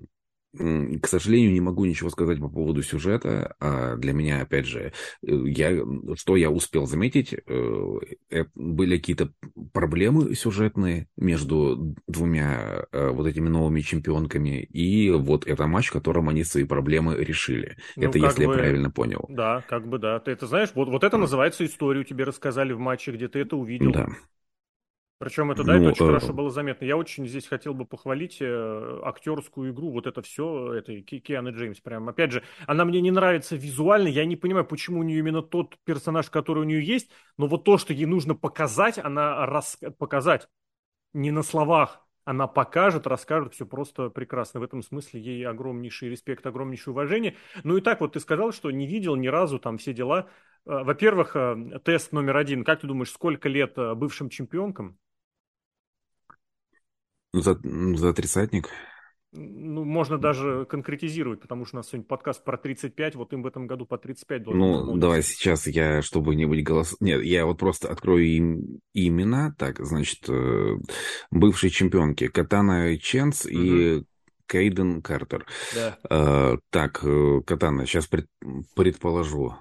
[0.57, 3.55] к сожалению, не могу ничего сказать по поводу сюжета.
[3.59, 5.77] А для меня, опять же, э, я,
[6.15, 9.31] что я успел заметить, э, были какие-то
[9.73, 14.63] проблемы сюжетные между двумя э, вот этими новыми чемпионками.
[14.63, 17.77] И вот это матч, в котором они свои проблемы решили.
[17.95, 19.25] Ну, это если бы, я правильно понял.
[19.29, 20.19] Да, как бы да.
[20.19, 23.55] Ты это знаешь, вот, вот это называется историю тебе рассказали в матче, где ты это
[23.55, 23.91] увидел.
[23.91, 24.07] Да.
[25.17, 26.07] Причем это, да, ну, это очень э...
[26.07, 26.83] хорошо было заметно.
[26.83, 31.79] Я очень здесь хотел бы похвалить э, актерскую игру, вот это все, это Киана Джеймс.
[31.79, 35.41] Прям, опять же, она мне не нравится визуально, я не понимаю, почему у нее именно
[35.41, 39.77] тот персонаж, который у нее есть, но вот то, что ей нужно показать, она рас...
[39.97, 40.49] показать
[41.13, 44.59] не на словах, она покажет, расскажет, все просто прекрасно.
[44.59, 47.37] В этом смысле ей огромнейший респект, огромнейшее уважение.
[47.63, 50.27] Ну и так вот ты сказал, что не видел ни разу там все дела.
[50.65, 52.65] Э, во-первых, э, тест номер один.
[52.65, 54.97] Как ты думаешь, сколько лет бывшим чемпионкам?
[57.35, 57.59] За,
[57.95, 58.69] за тридцатник?
[59.33, 63.47] Ну, можно даже конкретизировать, потому что у нас сегодня подкаст про 35, вот им в
[63.47, 65.01] этом году по 35 должен Ну, исполниться.
[65.01, 66.95] давай сейчас я, чтобы не быть голос...
[67.01, 69.53] Нет, я вот просто открою им имена.
[69.57, 70.77] Так, значит, э,
[71.31, 73.53] бывшие чемпионки Катана Ченс угу.
[73.53, 74.03] и
[74.47, 75.45] Кейден Картер.
[75.73, 75.97] Да.
[76.09, 78.27] А, так, э, Катана, сейчас пред...
[78.73, 79.55] предположу.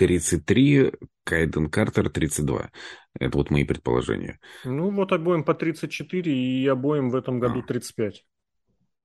[0.00, 0.92] 33,
[1.24, 2.70] Кайден Картер 32.
[3.18, 4.40] Это вот мои предположения.
[4.64, 8.24] Ну, вот обоим по 34 и обоим в этом году 35.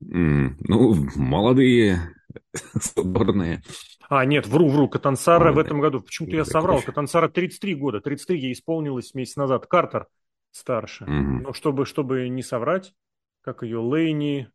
[0.02, 2.14] Mm, ну, молодые,
[2.74, 3.62] сборные.
[4.08, 4.88] А, нет, вру, вру.
[4.88, 6.00] Катансара в этом году.
[6.00, 6.82] Почему-то я соврал.
[6.82, 8.00] Катансара 33 года.
[8.00, 9.68] 33 ей исполнилось месяц назад.
[9.68, 10.08] Картер
[10.52, 11.04] старше.
[11.04, 11.42] Mm-hmm.
[11.42, 12.94] Но чтобы, чтобы не соврать,
[13.42, 14.50] как ее Лейни,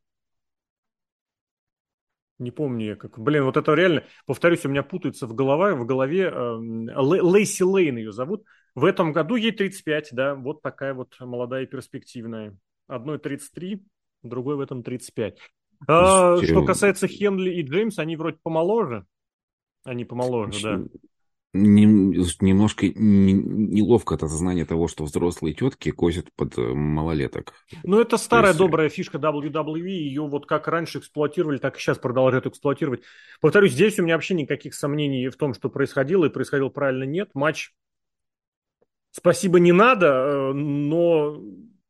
[2.40, 3.18] не помню я как.
[3.18, 6.30] Блин, вот это реально, повторюсь, у меня путается в, голова, в голове.
[6.32, 8.44] Э, Лейси Лейн ее зовут.
[8.74, 10.34] В этом году ей 35, да.
[10.34, 12.56] Вот такая вот молодая и перспективная.
[12.86, 13.84] Одной 33,
[14.22, 15.38] другой в этом 35.
[15.86, 19.06] А, что касается Хенли и Джеймс, они вроде помоложе.
[19.84, 21.00] Они помоложе, да
[21.52, 27.54] немножко неловко от осознания того, что взрослые тетки косят под э, малолеток.
[27.82, 28.58] Ну, это старая есть...
[28.58, 33.02] добрая фишка WWE, ее вот как раньше эксплуатировали, так и сейчас продолжают эксплуатировать.
[33.40, 37.30] Повторюсь, здесь у меня вообще никаких сомнений в том, что происходило, и происходило правильно нет.
[37.34, 37.72] Матч,
[39.10, 41.42] спасибо, не надо, э, но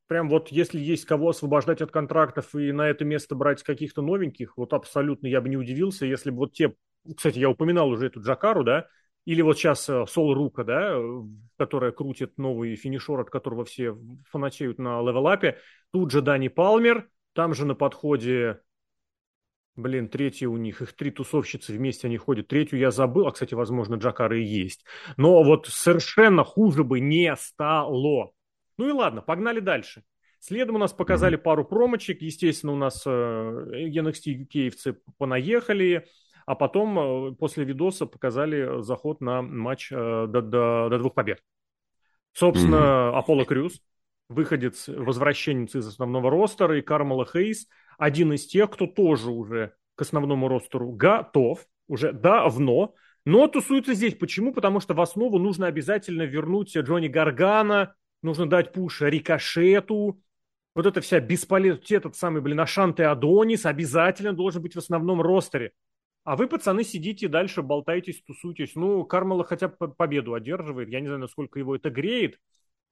[0.06, 4.56] прям вот если есть кого освобождать от контрактов и на это место брать каких-то новеньких,
[4.56, 6.74] вот абсолютно я бы не удивился, если бы вот те,
[7.14, 8.86] кстати, я упоминал уже эту Джакару, да,
[9.24, 10.98] или вот сейчас э, Сол Рука, да,
[11.58, 13.96] которая крутит новый финишер, от которого все
[14.30, 15.58] фанатеют на левелапе.
[15.92, 18.60] Тут же Дани Палмер, там же на подходе,
[19.76, 22.48] блин, третья у них, их три тусовщицы вместе они ходят.
[22.48, 24.84] Третью я забыл, а, кстати, возможно, Джакары и есть.
[25.16, 28.32] Но вот совершенно хуже бы не стало.
[28.78, 30.02] Ну и ладно, погнали дальше.
[30.38, 32.22] Следом у нас показали пару промочек.
[32.22, 36.06] Естественно, у нас э, NXT UK понаехали.
[36.50, 41.40] А потом э, после видоса показали заход на матч э, до, до, до двух побед.
[42.32, 43.80] Собственно, Аполло Крюс,
[44.28, 50.02] выходец, возвращенец из основного ростера, и Кармала Хейс, один из тех, кто тоже уже к
[50.02, 54.16] основному ростеру готов, уже давно, но тусуется здесь.
[54.16, 54.52] Почему?
[54.52, 60.20] Потому что в основу нужно обязательно вернуть Джонни Гаргана, нужно дать пуш Рикошету,
[60.74, 65.74] вот эта вся бесполезная, этот самый, блин, Ашанте Адонис обязательно должен быть в основном ростере.
[66.30, 68.76] А вы, пацаны, сидите дальше, болтаетесь, тусуетесь.
[68.76, 70.88] Ну, Кармела хотя бы победу одерживает.
[70.88, 72.38] Я не знаю, насколько его это греет,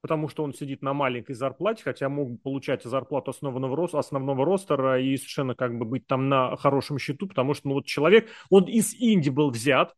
[0.00, 5.00] потому что он сидит на маленькой зарплате, хотя мог получать зарплату основного, роста, основного ростера
[5.00, 8.64] и совершенно как бы быть там на хорошем счету, потому что, ну, вот человек, он
[8.64, 9.94] из Инди был взят,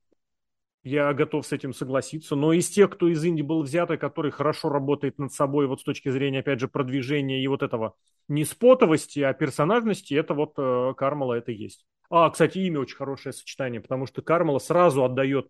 [0.83, 4.33] я готов с этим согласиться, но из тех, кто из Инди был взят, и который
[4.33, 7.95] хорошо работает над собой вот с точки зрения, опять же, продвижения и вот этого
[8.29, 11.87] не спотовости, а персонажности, это вот э, Кармала это есть.
[12.11, 15.49] А, кстати, имя очень хорошее сочетание, потому что Кармела сразу отдает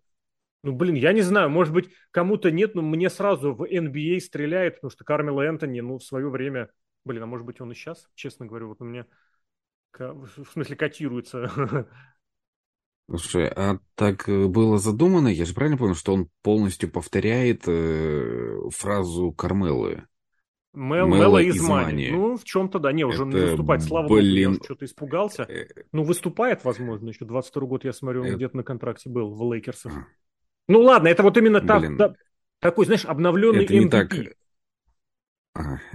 [0.62, 4.20] ну, блин, я не знаю, может быть, кому-то нет, но мне сразу в NBA а
[4.20, 6.70] стреляет, потому что Кармела Энтони, ну, в свое время,
[7.04, 9.06] блин, а может быть, он и сейчас, честно говорю, вот у меня,
[9.98, 11.50] в смысле, котируется.
[13.08, 18.60] Слушай, а так э, было задумано, я же правильно понял, что он полностью повторяет э,
[18.70, 20.06] фразу Кармелы?
[20.72, 22.10] Мел, Мела из Мани.
[22.10, 22.92] Ну, в чем-то, да.
[22.92, 23.82] Не, уже это, не выступает.
[23.82, 24.52] Слава блин...
[24.52, 25.42] богу, я что-то испугался.
[25.42, 28.36] Э, ну, выступает, возможно, еще 22 год, я смотрю, он это...
[28.36, 29.92] где-то на контракте был в Лейкерсах.
[29.92, 30.06] А.
[30.68, 32.14] Ну, ладно, это вот именно так, да,
[32.60, 33.78] такой, знаешь, обновленный это MVP.
[33.78, 34.14] Не так...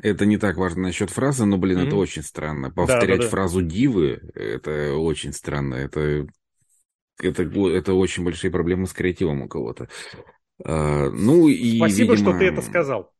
[0.04, 1.88] Это не так важно насчет фразы, но, блин, mm-hmm.
[1.88, 2.72] это очень странно.
[2.72, 3.30] Повторять да, да, да.
[3.30, 5.76] фразу дивы, это очень странно.
[5.76, 6.28] Это,
[7.22, 9.88] это, это очень большие проблемы с креативом у кого-то.
[10.64, 12.32] А, ну и, Спасибо, видимо...
[12.32, 13.15] что ты это сказал.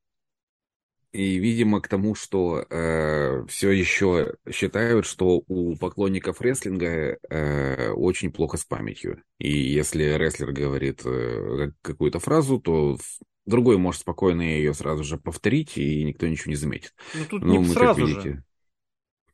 [1.16, 8.34] И, видимо, к тому, что э, все еще считают, что у поклонников рестлинга э, очень
[8.34, 9.24] плохо с памятью.
[9.40, 12.98] И если рестлер говорит э, какую-то фразу, то
[13.46, 16.94] другой может спокойно ее сразу же повторить, и никто ничего не заметит.
[17.14, 18.22] Ну тут ну, не сразу видите...
[18.22, 18.44] же.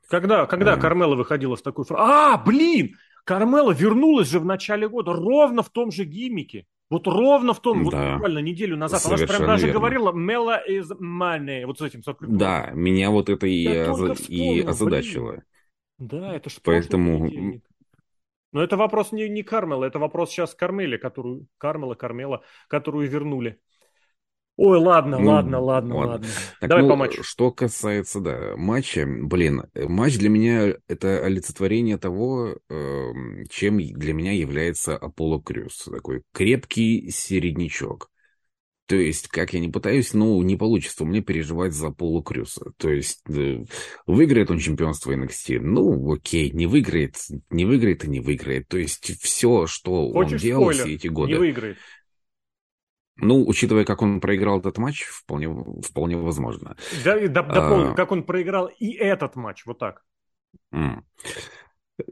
[0.08, 0.78] Когда, когда а...
[0.78, 2.06] Кармела выходила с такой фразой?
[2.08, 2.96] А, блин!
[3.24, 6.68] Кармела вернулась же в начале года ровно в том же гиммике.
[6.92, 7.84] Вот ровно в том, да.
[7.86, 9.80] вот буквально неделю назад, Совершенно она же прям даже верно.
[9.80, 12.02] говорила «Mela is money», вот с этим.
[12.20, 14.30] Да, меня вот это и, оз...
[14.30, 15.32] и озадачило.
[15.32, 15.44] Блин.
[16.00, 17.62] Да, это же Поэтому...
[18.52, 21.48] Но это вопрос не, не Кармела, это вопрос сейчас Кармели, которую...
[21.58, 23.62] Кармела, Кармела, которую вернули.
[24.64, 26.12] Ой, ладно, ну, ладно, ладно, ладно.
[26.12, 26.28] ладно.
[26.60, 27.24] Так, Давай ну, по матчу.
[27.24, 33.12] Что касается, да, матча, блин, матч для меня это олицетворение того, э,
[33.50, 35.90] чем для меня является Аполло Крюс.
[35.92, 38.12] Такой крепкий середнячок.
[38.86, 42.74] То есть, как я не пытаюсь, ну, не получится меня переживать за Полу Крюса.
[42.78, 43.64] То есть, э,
[44.06, 47.16] выиграет он чемпионство NXT, ну, окей, не выиграет,
[47.50, 48.68] не выиграет и не выиграет.
[48.68, 50.84] То есть, все, что Хочешь он делал спойлер?
[50.84, 51.32] все эти годы...
[51.32, 51.78] Не выиграет.
[53.18, 55.48] Ну, учитывая, как он проиграл этот матч, вполне,
[55.84, 56.76] вполне возможно.
[57.04, 57.96] Да, да, дополню, а...
[57.96, 60.04] как он проиграл и этот матч, вот так.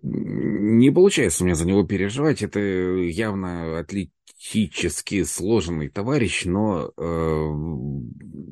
[0.02, 2.44] Не получается у меня за него переживать.
[2.44, 7.50] Это явно атлетически сложенный товарищ, но э,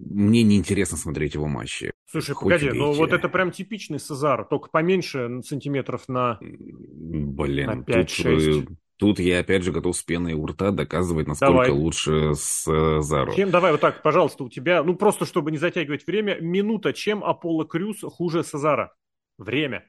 [0.10, 1.92] мне неинтересно смотреть его матчи.
[2.10, 7.84] Слушай, Хоть погоди, ну вот это прям типичный Сезар, только поменьше сантиметров на, Блин, на
[7.84, 8.54] 5-6.
[8.54, 8.70] Тут
[9.00, 11.70] я опять же готов с пеной у рта доказывать, насколько давай.
[11.70, 13.34] лучше с э, Зару.
[13.36, 17.24] Чем, давай вот так, пожалуйста, у тебя, ну просто чтобы не затягивать время, минута, чем
[17.24, 18.94] Аполло Крюс хуже Сезара?
[19.38, 19.86] Время.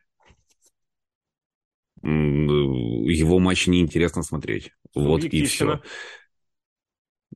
[2.02, 4.72] Его матч неинтересно смотреть.
[4.94, 5.80] Вот и все.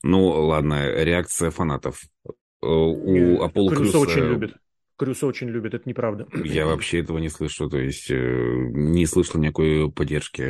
[0.03, 2.03] Ну, ладно, реакция фанатов.
[2.25, 3.99] Э, у Аполло Крюса...
[3.99, 4.57] очень любит.
[4.97, 6.27] Крюса очень любит, это неправда.
[6.45, 10.43] Я вообще этого не слышу, то есть э, не слышал никакой поддержки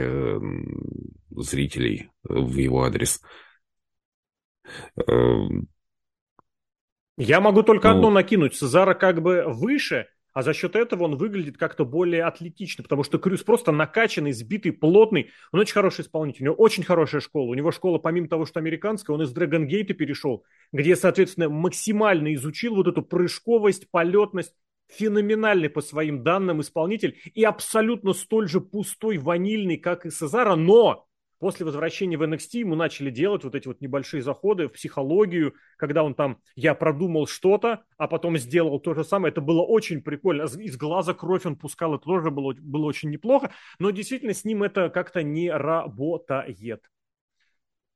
[1.30, 3.20] зрителей в его адрес.
[5.06, 5.68] Эм,
[7.16, 8.54] Я могу только ну, одно накинуть.
[8.54, 13.18] Сезара как бы выше, а за счет этого он выглядит как-то более атлетично, потому что
[13.18, 15.30] Крюс просто накачанный, сбитый, плотный.
[15.52, 17.50] Он очень хороший исполнитель, у него очень хорошая школа.
[17.50, 22.34] У него школа, помимо того, что американская, он из Dragon Gate перешел, где, соответственно, максимально
[22.34, 24.54] изучил вот эту прыжковость, полетность,
[24.88, 31.06] феноменальный по своим данным исполнитель и абсолютно столь же пустой, ванильный, как и Сезара, но
[31.42, 36.04] После возвращения в NXT ему начали делать вот эти вот небольшие заходы в психологию, когда
[36.04, 39.32] он там, я продумал что-то, а потом сделал то же самое.
[39.32, 40.44] Это было очень прикольно.
[40.44, 43.50] Из глаза кровь он пускал, это тоже было, было очень неплохо.
[43.80, 46.88] Но действительно с ним это как-то не работает.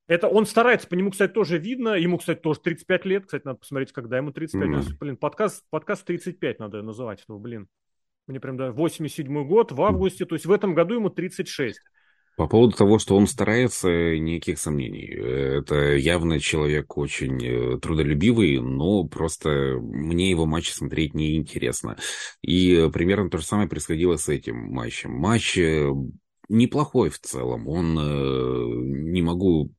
[0.09, 1.91] Это он старается, по нему, кстати, тоже видно.
[1.91, 3.27] Ему, кстати, тоже 35 лет.
[3.27, 4.69] Кстати, надо посмотреть, когда ему 35.
[4.69, 4.99] Mm-hmm.
[4.99, 7.23] Блин, подкаст, подкаст 35 надо называть.
[7.29, 7.69] Ну, блин.
[8.27, 10.25] Мне прям, да, 87 год в августе.
[10.25, 11.79] То есть в этом году ему 36.
[12.37, 15.07] По поводу того, что он старается, никаких сомнений.
[15.07, 21.97] Это явно человек очень э, трудолюбивый, но просто мне его матчи смотреть неинтересно.
[22.43, 25.13] И примерно то же самое происходило с этим матчем.
[25.13, 25.91] Матч э,
[26.51, 27.69] неплохой в целом.
[27.69, 29.73] Он э, не могу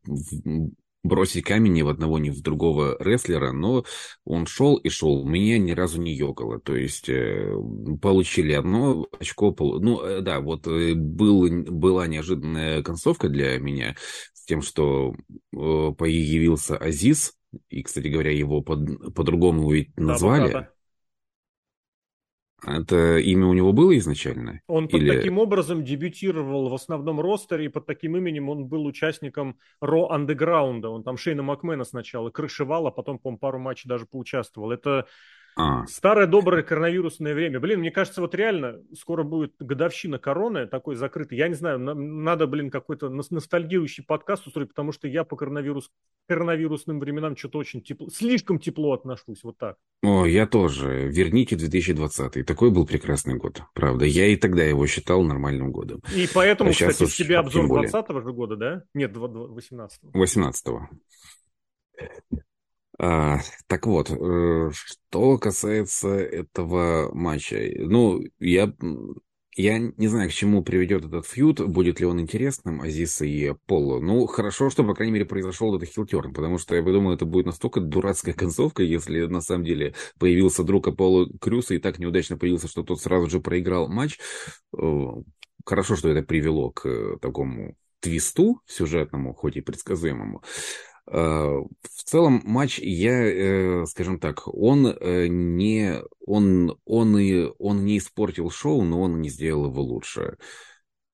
[1.07, 3.85] бросить камень ни в одного, ни в другого рестлера, но
[4.25, 7.53] он шел и шел, меня ни разу не ёкало, то есть э,
[8.01, 13.95] получили одно очко, ну э, да, вот э, был, была неожиданная концовка для меня
[14.33, 15.15] с тем, что
[15.51, 17.33] появился Азиз,
[17.69, 20.51] и, кстати говоря, его под, по-другому ведь назвали.
[20.51, 20.69] Да,
[22.65, 24.61] это имя у него было изначально?
[24.67, 29.57] Он под таким образом дебютировал в основном ростере, и под таким именем он был участником
[29.79, 30.89] Ро Андеграунда.
[30.89, 34.71] Он там Шейна Макмена сначала крышевал, а потом, по пару матчей даже поучаствовал.
[34.71, 35.05] Это
[35.57, 35.87] а.
[35.87, 37.59] Старое доброе коронавирусное время.
[37.59, 41.35] Блин, мне кажется, вот реально скоро будет годовщина короны такой закрытый.
[41.35, 45.89] Я не знаю, надо, блин, какой-то ностальгирующий подкаст устроить, потому что я по коронавирус,
[46.27, 49.77] коронавирусным временам что-то очень тепло, слишком тепло отношусь, вот так.
[50.03, 51.07] О, я тоже.
[51.07, 52.45] Верните 2020.
[52.45, 54.05] Такой был прекрасный год, правда.
[54.05, 56.03] Я и тогда его считал нормальным годом.
[56.15, 58.83] И поэтому, а кстати, уж тебе обзор 20 -го же года, да?
[58.93, 60.11] Нет, 18-го.
[60.23, 60.87] 18-го.
[62.99, 68.73] А, так вот, э, что касается этого матча, ну, я,
[69.55, 73.99] я не знаю, к чему приведет этот фьюд, будет ли он интересным, Азиса и Поло.
[73.99, 77.45] Ну, хорошо, что, по крайней мере, произошел этот хилтерн, потому что я думаю, это будет
[77.45, 82.67] настолько дурацкая концовка, если на самом деле появился друг Аполло Крюса и так неудачно появился,
[82.67, 84.17] что тот сразу же проиграл матч.
[84.75, 85.07] Э,
[85.65, 90.41] хорошо, что это привело к такому твисту сюжетному, хоть и предсказуемому.
[91.09, 97.85] Э, в целом матч, я, э, скажем так, он э, не, он, он, и, он
[97.85, 100.37] не испортил шоу, но он не сделал его лучше.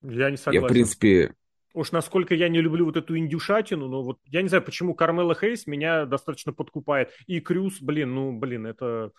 [0.02, 0.62] Я не согласен.
[0.62, 1.34] Я, в принципе...
[1.74, 5.34] Уж насколько я не люблю вот эту индюшатину, но вот я не знаю, почему Кармела
[5.34, 7.10] Хейс меня достаточно подкупает.
[7.26, 9.12] И Крюс, блин, ну, блин, это...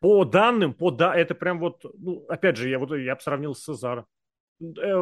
[0.00, 3.54] По данным, по да, это прям вот, ну, опять же, я вот я бы сравнил
[3.54, 4.06] с Сезаром.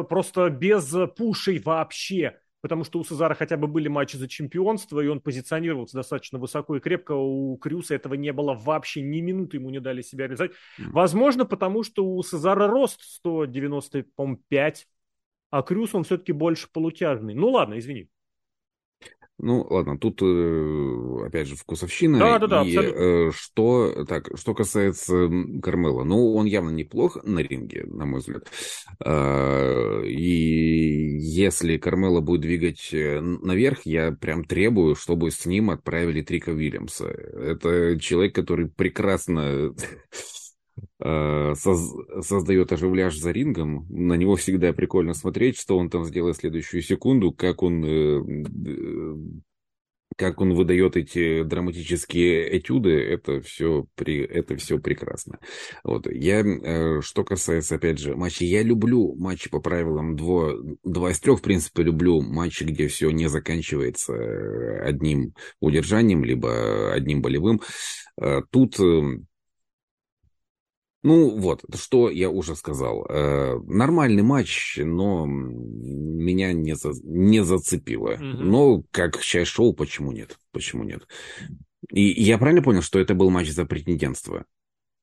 [0.09, 5.07] Просто без пушей вообще потому что у Сезара хотя бы были матчи за чемпионство, и
[5.07, 7.13] он позиционировался достаточно высоко и крепко.
[7.13, 10.51] У Крюса этого не было вообще, ни минуты ему не дали себя резать.
[10.77, 14.87] Возможно, потому что у Сезара рост 195,
[15.51, 17.33] а Крюс он все-таки больше полутяжный.
[17.33, 18.09] Ну ладно, извини.
[19.41, 22.19] Ну, ладно, тут, э, опять же, вкусовщина.
[22.19, 22.99] Да, да, да, и, абсолютно.
[22.99, 25.29] Э, что, так, что касается
[25.63, 28.51] Кармела, ну, он явно неплох на ринге, на мой взгляд.
[28.99, 36.21] А, и если Кармела будет двигать э, наверх, я прям требую, чтобы с ним отправили
[36.21, 37.07] Трика Уильямса.
[37.07, 39.73] Это человек, который прекрасно
[41.01, 43.85] Э, соз, создает оживляж за рингом.
[43.89, 49.15] На него всегда прикольно смотреть, что он там сделает в следующую секунду, как он, э,
[50.17, 52.91] как он выдает эти драматические этюды.
[52.91, 55.39] Это все, при, это все прекрасно.
[55.83, 56.07] Вот.
[56.11, 60.53] Я, э, что касается, опять же, матчей, я люблю матчи по правилам 2,
[60.83, 64.13] 2 из 3, в принципе, люблю матчи, где все не заканчивается
[64.83, 67.61] одним удержанием, либо одним болевым.
[68.51, 68.77] Тут
[71.01, 73.05] ну вот, что я уже сказал.
[73.05, 78.13] Э, нормальный матч, но меня не, за, не зацепило.
[78.13, 78.23] Угу.
[78.23, 80.37] Но как часть шоу, почему нет?
[80.51, 81.07] Почему нет?
[81.89, 84.45] И я правильно понял, что это был матч за претендентство?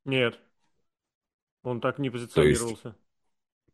[0.04, 0.38] Нет.
[1.62, 2.94] Он так не позиционировался.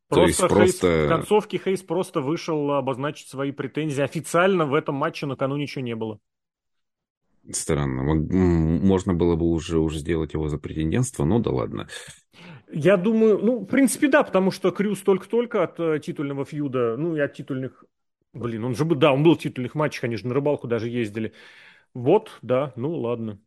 [0.09, 0.87] То есть, просто, то есть просто...
[0.87, 4.03] Хейс, в концовке Хейс просто вышел обозначить свои претензии.
[4.03, 6.21] Официально в этом матче накануне ничего не было.
[7.51, 8.03] Странно.
[8.03, 11.89] Можно было бы уже, уже сделать его за претендентство, но да ладно.
[12.71, 17.17] Я думаю, ну, в принципе, да, потому что Крюс только-только от э, титульного фьюда, ну,
[17.17, 17.85] и от титульных...
[18.33, 21.35] Блин, он же да, он был в титульных матчах, они же на рыбалку даже ездили.
[21.93, 23.39] Вот, да, ну, ладно.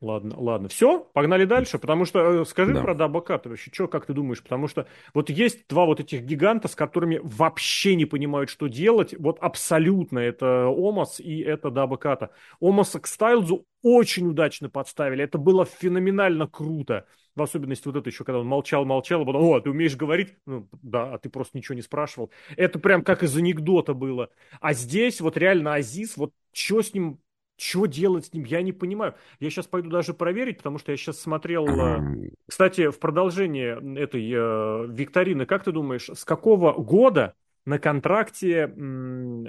[0.00, 0.68] Ладно, ладно.
[0.68, 2.80] Все, погнали дальше, потому что э, скажи да.
[2.80, 4.42] про Дабаката вообще, что, как ты думаешь?
[4.42, 9.14] Потому что вот есть два вот этих гиганта, с которыми вообще не понимают, что делать.
[9.18, 12.30] Вот абсолютно это Омас и это Дабаката.
[12.60, 15.22] Омаса к Стайлзу очень удачно подставили.
[15.22, 17.06] Это было феноменально круто.
[17.36, 20.34] В особенности вот это еще, когда он молчал-молчал, а потом, о, ты умеешь говорить?
[20.46, 22.30] Ну, да, а ты просто ничего не спрашивал.
[22.56, 24.30] Это прям как из анекдота было.
[24.60, 27.20] А здесь вот реально Азиз, вот что с ним
[27.60, 29.14] что делать с ним, я не понимаю.
[29.38, 31.66] Я сейчас пойду даже проверить, потому что я сейчас смотрел...
[31.66, 32.34] Uh-huh.
[32.48, 37.34] Кстати, в продолжение этой э, викторины, как ты думаешь, с какого года
[37.66, 39.48] на контракте м,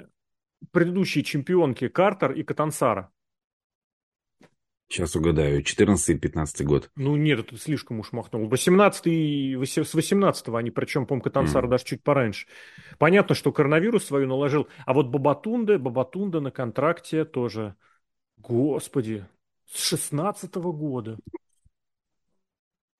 [0.72, 3.10] предыдущие чемпионки Картер и Катансара?
[4.88, 6.90] Сейчас угадаю, 14-15 год.
[6.96, 8.46] Ну нет, это слишком уж махнул.
[8.46, 9.06] 18
[9.64, 11.68] с 18 они, причем, по-моему, Катансар mm.
[11.68, 12.46] даже чуть пораньше.
[12.98, 17.74] Понятно, что коронавирус свою наложил, а вот Бабатунда, Бабатунда на контракте тоже
[18.42, 19.24] Господи,
[19.66, 21.18] с шестнадцатого года.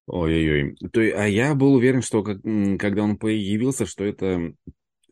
[0.07, 0.77] Ой-ой-ой.
[0.93, 4.55] То, а я был уверен, что как, когда он появился, что это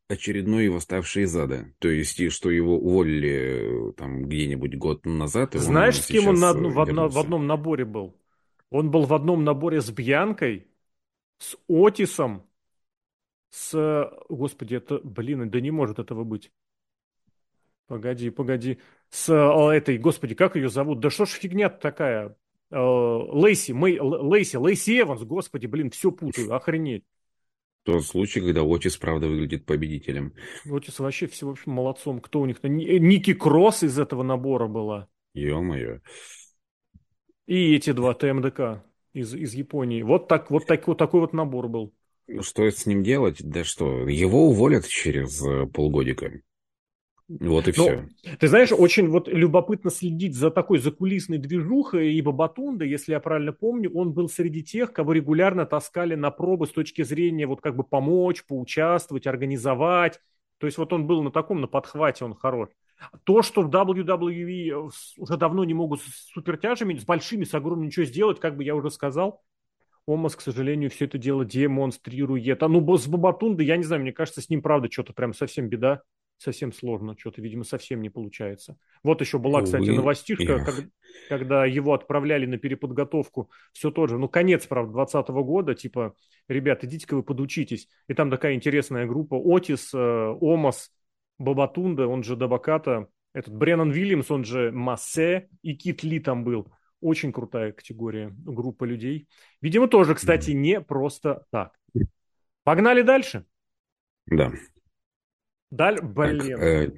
[0.09, 1.73] очередной восставший из ада.
[1.79, 5.55] То есть, и что его уволили э, там где-нибудь год назад.
[5.55, 8.17] Знаешь, с кем он на одну, в, одно, в одном наборе был?
[8.71, 10.67] Он был в одном наборе с Бьянкой,
[11.39, 12.45] с Отисом,
[13.51, 14.11] с...
[14.29, 15.01] Господи, это...
[15.03, 16.53] Блин, да не может этого быть.
[17.87, 18.79] Погоди, погоди.
[19.11, 21.01] С э, этой, господи, как ее зовут?
[21.01, 22.37] Да что ж фигня такая?
[22.71, 27.05] Э, Лейси, Мэй, Лейси, Лейси Эванс, господи, блин, все путаю, охренеть.
[27.83, 30.35] Тот случай, когда Отис, правда, выглядит победителем.
[30.71, 32.21] Отис вообще все, в общем, молодцом.
[32.21, 32.63] Кто у них?
[32.63, 35.09] Ники Кросс из этого набора была.
[35.35, 36.01] Ё-моё.
[37.47, 40.03] И эти два ТМДК из, из Японии.
[40.03, 41.93] Вот, так, вот, так, вот такой вот набор был.
[42.29, 43.39] Ну, что с ним делать?
[43.43, 46.31] Да что, его уволят через э, полгодика.
[47.39, 48.03] Вот и все.
[48.25, 53.21] Но, ты знаешь, очень вот любопытно следить за такой закулисной движухой, ибо Батунда, если я
[53.21, 57.61] правильно помню, он был среди тех, кого регулярно таскали на пробы с точки зрения вот
[57.61, 60.21] как бы помочь, поучаствовать, организовать.
[60.59, 62.69] То есть вот он был на таком, на подхвате он хорош.
[63.23, 68.07] То, что в WWE уже давно не могут с супертяжами, с большими, с огромными ничего
[68.07, 69.41] сделать, как бы я уже сказал,
[70.05, 72.63] Омас, к сожалению, все это дело демонстрирует.
[72.63, 75.69] А ну, с Бабатундой, я не знаю, мне кажется, с ним, правда, что-то прям совсем
[75.69, 76.03] беда
[76.41, 78.79] совсем сложно, что-то, видимо, совсем не получается.
[79.03, 80.75] Вот еще была, кстати, новостишка, как,
[81.29, 86.15] когда его отправляли на переподготовку, все тот же, ну, конец, правда, 2020 года, типа,
[86.49, 87.89] ребят, идите-ка вы подучитесь.
[88.09, 90.91] И там такая интересная группа, Отис, э, Омас,
[91.39, 96.73] Бабатунда, он же Дабаката, этот Бреннан Вильямс, он же Массе, и Кит Ли там был.
[97.03, 99.29] Очень крутая категория, группа людей.
[99.61, 101.73] Видимо, тоже, кстати, не просто так.
[102.65, 103.45] Погнали дальше.
[104.27, 104.53] Да.
[105.71, 106.39] Даль, блин.
[106.39, 106.93] Так, э,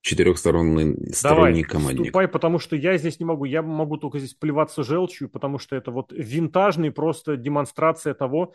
[0.00, 2.06] четырехсторонний сторонний командник.
[2.06, 3.44] Вступай, потому что я здесь не могу.
[3.44, 8.54] Я могу только здесь плеваться желчью, потому что это вот винтажный просто демонстрация того,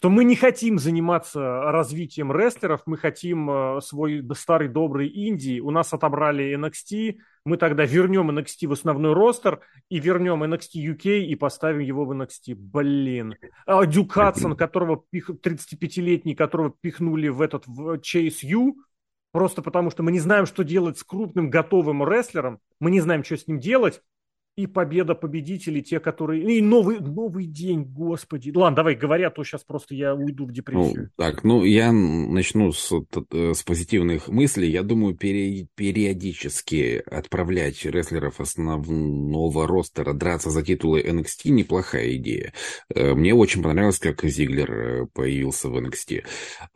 [0.00, 5.60] что мы не хотим заниматься развитием рестлеров, мы хотим э, свой старый добрый Индии.
[5.60, 11.18] У нас отобрали NXT, мы тогда вернем NXT в основной ростер и вернем NXT UK
[11.20, 12.54] и поставим его в NXT.
[12.54, 13.34] Блин.
[13.66, 18.76] А Дюк Хадсон, которого 35-летний, которого пихнули в этот в Chase U,
[19.32, 23.22] Просто потому, что мы не знаем, что делать с крупным готовым рестлером, мы не знаем,
[23.22, 24.02] что с ним делать,
[24.60, 26.42] и победа победителей, те, которые...
[26.42, 28.52] И новый, новый день, господи.
[28.54, 31.04] Ладно, давай, говоря, а то сейчас просто я уйду в депрессию.
[31.04, 32.92] Ну, так, ну, я начну с,
[33.32, 34.70] э, с позитивных мыслей.
[34.70, 42.52] Я думаю, пере, периодически отправлять рестлеров основного ростера драться за титулы NXT неплохая идея.
[42.94, 46.24] Э, мне очень понравилось, как Зиглер э, появился в NXT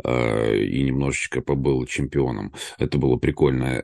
[0.05, 2.53] и немножечко побыл чемпионом.
[2.79, 3.83] Это было прикольно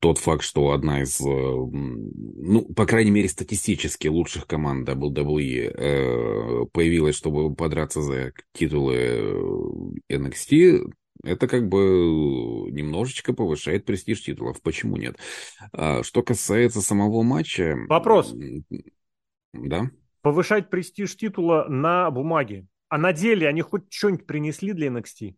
[0.00, 7.16] тот факт, что одна из, ну, по крайней мере, статистически лучших команд WWE э, появилась,
[7.16, 10.92] чтобы подраться за титулы NXT,
[11.24, 14.60] это как бы немножечко повышает престиж титулов.
[14.62, 15.18] Почему нет?
[15.72, 17.76] А, что касается самого матча...
[17.88, 18.34] Вопрос.
[19.52, 19.90] Да?
[20.22, 22.66] Повышать престиж титула на бумаге.
[22.88, 25.34] А на деле они хоть что-нибудь принесли для NXT?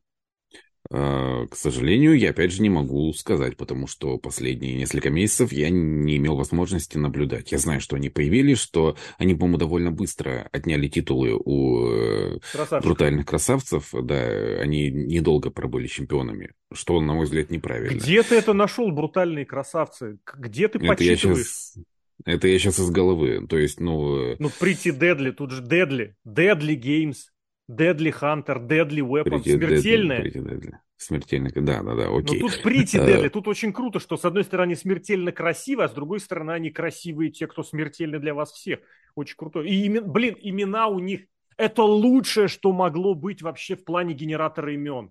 [0.90, 5.70] А, к сожалению, я опять же не могу сказать, потому что последние несколько месяцев я
[5.70, 7.52] не имел возможности наблюдать.
[7.52, 12.86] Я знаю, что они появились, что они, по-моему, довольно быстро отняли титулы у э, Красавчик.
[12.86, 13.88] брутальных красавцев.
[13.92, 14.16] Да,
[14.60, 17.98] они недолго пробыли чемпионами, что, на мой взгляд, неправильно.
[17.98, 20.18] Где ты это нашел, брутальные красавцы?
[20.36, 21.38] Где ты это подсчитываешь?
[21.38, 21.76] Я сейчас...
[22.24, 23.46] Это я сейчас из головы.
[23.48, 24.32] То есть, ну...
[24.32, 26.16] Э, ну, Прити Дедли, тут же Дедли.
[26.24, 27.28] Дедли Геймс.
[27.70, 30.22] Deadly Hunter, Deadly Weapon, Pretty смертельная.
[30.22, 30.72] Deadly, Pretty Deadly.
[30.96, 32.40] Смертельно, да, да, да, окей.
[32.40, 35.92] Но тут Pretty Deadly, тут очень круто, что с одной стороны смертельно красиво, а с
[35.92, 38.80] другой стороны они красивые те, кто смертельны для вас всех.
[39.14, 39.60] Очень круто.
[39.60, 41.22] И, имен, блин, имена у них,
[41.56, 45.10] это лучшее, что могло быть вообще в плане генератора имен.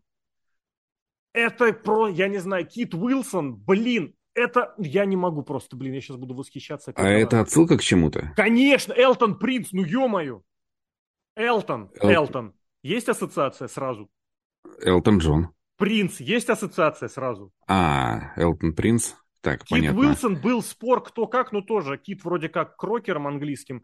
[1.34, 6.02] Это про, я не знаю, Кит Уилсон, блин, это я не могу просто, блин, я
[6.02, 6.94] сейчас буду восхищаться.
[6.96, 8.34] А это отсылка к чему-то?
[8.36, 10.42] Конечно, Элтон Принц, ну ё-моё.
[11.36, 12.10] Элтон, Эл...
[12.10, 12.54] Элтон.
[12.84, 14.10] Есть ассоциация сразу?
[14.82, 15.50] Элтон Джон.
[15.78, 16.20] Принц.
[16.20, 17.52] Есть ассоциация сразу?
[17.68, 19.14] А, Элтон Принц.
[19.42, 20.00] Так, Кит понятно.
[20.00, 23.84] Уилсон был спор кто как, но тоже Кит вроде как крокером английским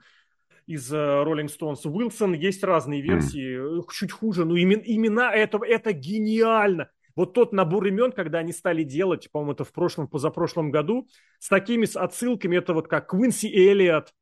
[0.67, 1.85] из uh, Rolling Stones.
[1.85, 3.85] Уилсон есть разные версии, mm.
[3.91, 6.89] чуть хуже, но имен, имена этого, это гениально.
[7.15, 11.49] Вот тот набор имен, когда они стали делать, по-моему, это в прошлом, позапрошлом году, с
[11.49, 14.13] такими с отсылками, это вот как Квинси Эллиот,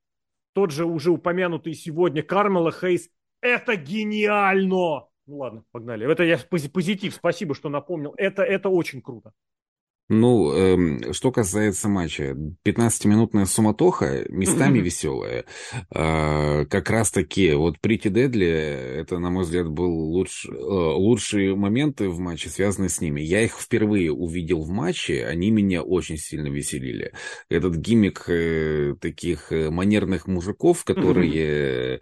[0.54, 3.10] тот же уже упомянутый сегодня Кармела Хейс,
[3.42, 5.08] это гениально!
[5.28, 6.10] Ну ладно, погнали.
[6.10, 8.14] Это я позитив, спасибо, что напомнил.
[8.18, 9.34] Это, это очень круто.
[10.10, 12.34] Ну, эм, что касается матча,
[12.66, 15.44] 15-минутная суматоха, местами веселая.
[15.94, 22.08] Э, как раз-таки, вот Прити Дедли, это, на мой взгляд, был луч, э, лучшие моменты
[22.08, 23.20] в матче, связанные с ними.
[23.20, 27.12] Я их впервые увидел в матче, они меня очень сильно веселили.
[27.50, 31.96] Этот гиммик э, таких э, манерных мужиков, которые...
[31.96, 32.00] Э,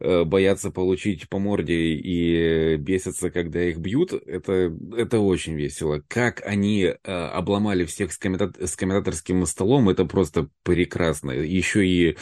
[0.00, 6.02] боятся получить по морде и бесятся, когда их бьют, это, это очень весело.
[6.08, 11.30] Как они э, обломали всех с, комментат- с комментаторским столом, это просто прекрасно.
[11.32, 12.16] Еще и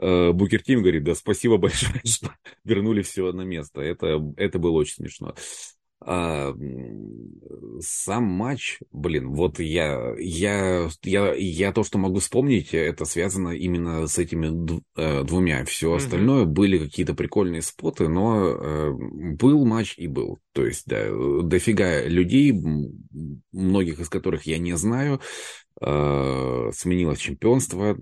[0.00, 2.32] э, Букер Тим говорит, да, спасибо большое, что
[2.64, 3.80] вернули все на место.
[3.80, 5.34] Это, это было очень смешно.
[6.00, 6.54] А,
[7.80, 14.06] сам матч, блин, вот я, я, я, я то, что могу вспомнить, это связано именно
[14.06, 15.64] с этими э, двумя.
[15.64, 15.96] Все mm-hmm.
[15.96, 18.92] остальное были какие-то прикольные споты, но э,
[19.34, 20.38] был матч и был.
[20.52, 21.04] То есть, да,
[21.42, 22.52] дофига людей,
[23.52, 25.20] многих из которых я не знаю,
[25.80, 27.96] э, сменилось чемпионство,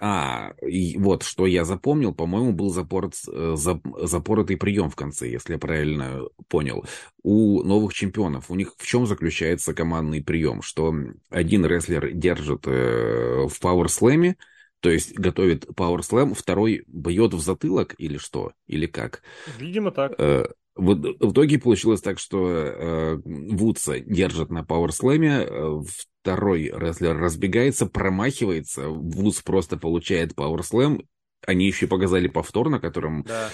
[0.00, 5.54] а, и вот, что я запомнил, по-моему, был запорот, э, запоротый прием в конце, если
[5.54, 6.84] я правильно понял.
[7.22, 10.62] У новых чемпионов, у них в чем заключается командный прием?
[10.62, 10.94] Что
[11.30, 14.36] один рестлер держит э, в пауэрслэме,
[14.80, 18.52] то есть готовит пауэрслэм, второй бьет в затылок или что?
[18.66, 19.22] Или как?
[19.58, 20.14] Видимо, так.
[20.18, 20.46] Э,
[20.78, 25.80] в, в итоге получилось так, что э, Вудса держат на пауэрслэме, э,
[26.22, 31.02] второй рестлер разбегается, промахивается, Вудс просто получает пауэрслэм,
[31.46, 33.50] они еще показали повтор, на котором да,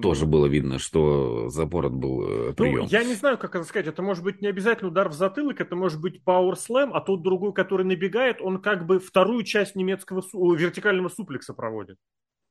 [0.00, 0.42] тоже было.
[0.42, 2.84] было видно, что запорот был э, прием.
[2.84, 3.86] Ну, я не знаю, как это сказать.
[3.86, 7.52] Это может быть не обязательно удар в затылок, это может быть пауэрслэм, а тот другой,
[7.52, 11.96] который набегает, он как бы вторую часть немецкого вертикального суплекса проводит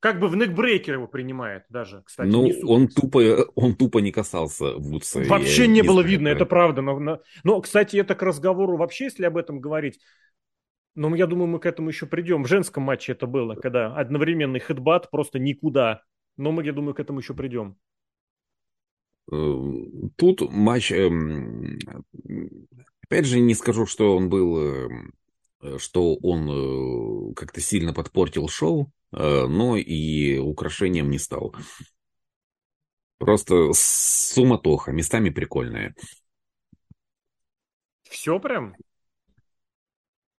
[0.06, 2.30] как бы в некбрейкер его принимает даже, кстати.
[2.30, 5.24] Ну, он тупо, он тупо не касался Вудса.
[5.24, 6.84] Вообще не, не было знаю, видно, это правда.
[6.84, 10.00] Но, но, кстати, это к разговору вообще, если об этом говорить,
[10.94, 12.44] но я думаю, мы к этому еще придем.
[12.44, 16.04] В женском матче это было, когда одновременный хедбат просто никуда.
[16.38, 17.76] Но мы, я думаю, к этому еще придем.
[19.32, 21.80] Эм, тут матч, эм,
[23.02, 25.14] опять же, не скажу, что он был, эм,
[25.80, 28.92] что он э, как-то сильно подпортил шоу.
[29.16, 31.56] Э, но и украшением не стал.
[33.18, 35.96] Просто суматоха, местами прикольная.
[38.10, 38.76] Все прям?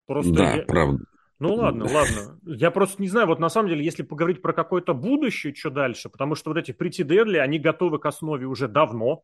[0.06, 0.62] Просто да, я...
[0.64, 1.04] правда.
[1.38, 2.38] Ну ладно, ладно.
[2.44, 6.08] Я просто не знаю, вот на самом деле, если поговорить про какое-то будущее, что дальше,
[6.08, 9.22] потому что вот эти Pretty Deadly, они готовы к основе уже давно.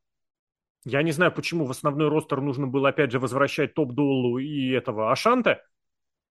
[0.85, 4.71] Я не знаю, почему в основной ростер нужно было опять же возвращать Топ Долу и
[4.71, 5.63] этого Ашанта.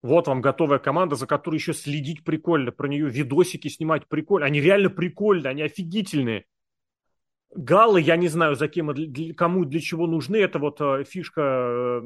[0.03, 4.47] Вот вам готовая команда, за которой еще следить прикольно, про нее видосики снимать прикольно.
[4.47, 6.45] Они реально прикольные, они офигительные.
[7.55, 8.95] Галлы, я не знаю, за кем,
[9.35, 10.37] кому для чего нужны.
[10.37, 12.01] Это вот э, фишка э,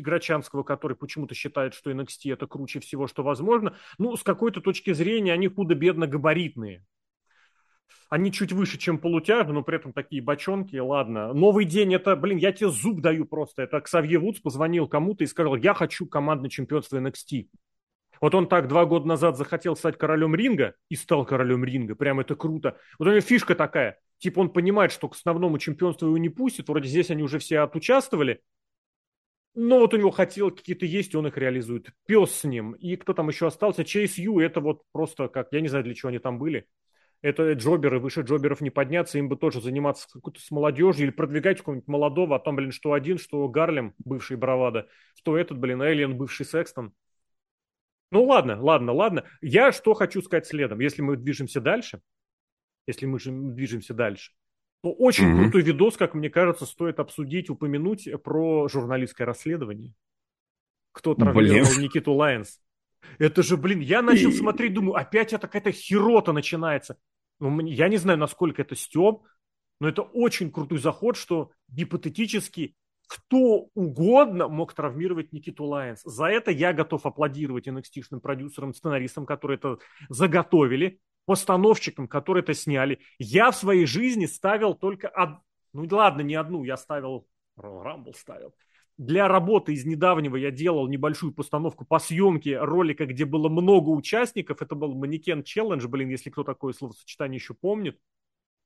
[0.00, 3.76] Играчанского, который почему-то считает, что NXT это круче всего, что возможно.
[3.98, 6.84] Ну, с какой-то точки зрения они худо-бедно габаритные.
[8.08, 11.32] Они чуть выше, чем полутяжи, но при этом такие бочонки, ладно.
[11.32, 13.62] Новый день, это, блин, я тебе зуб даю просто.
[13.62, 17.48] Это Ксавье Вудс позвонил кому-то и сказал, я хочу командное чемпионство NXT.
[18.20, 21.94] Вот он так два года назад захотел стать королем ринга и стал королем ринга.
[21.94, 22.76] Прям это круто.
[22.98, 26.68] Вот у него фишка такая– типа он понимает, что к основному чемпионству его не пустят,
[26.68, 28.40] вроде здесь они уже все отучаствовали,
[29.54, 31.90] но вот у него хотел какие-то есть, он их реализует.
[32.06, 32.72] Пес с ним.
[32.72, 33.84] И кто там еще остался?
[33.84, 36.68] Чейз Ю, это вот просто как, я не знаю, для чего они там были.
[37.22, 41.58] Это джоберы, выше джоберов не подняться, им бы тоже заниматься какой-то с молодежью или продвигать
[41.58, 46.16] какого-нибудь молодого, а там, блин, что один, что Гарлем, бывший Бравада, что этот, блин, Эллиен,
[46.16, 46.94] бывший Секстон.
[48.10, 49.24] Ну ладно, ладно, ладно.
[49.42, 52.00] Я что хочу сказать следом, если мы движемся дальше–
[52.90, 54.32] если мы же движемся дальше.
[54.82, 55.42] то очень mm-hmm.
[55.42, 59.94] крутой видос, как мне кажется, стоит обсудить, упомянуть про журналистское расследование.
[60.92, 61.80] Кто травмировал.
[61.80, 62.60] Никиту Лайенс.
[63.18, 66.98] Это же, блин, я начал смотреть, думаю, опять это какая-то херота начинается.
[67.40, 69.26] Ну, я не знаю, насколько это стёб,
[69.80, 72.76] но это очень крутой заход, что гипотетически
[73.10, 76.00] кто угодно мог травмировать Никиту Лайенс.
[76.04, 79.78] За это я готов аплодировать NXT -шным продюсерам, сценаристам, которые это
[80.08, 83.00] заготовили постановщикам, которые это сняли.
[83.18, 85.08] Я в своей жизни ставил только...
[85.08, 85.40] Од...
[85.72, 87.26] Ну ладно, не одну, я ставил...
[87.56, 88.54] Рамбл ставил.
[89.00, 94.60] Для работы из недавнего я делал небольшую постановку по съемке ролика, где было много участников.
[94.60, 97.98] Это был манекен челлендж, блин, если кто такое словосочетание еще помнит.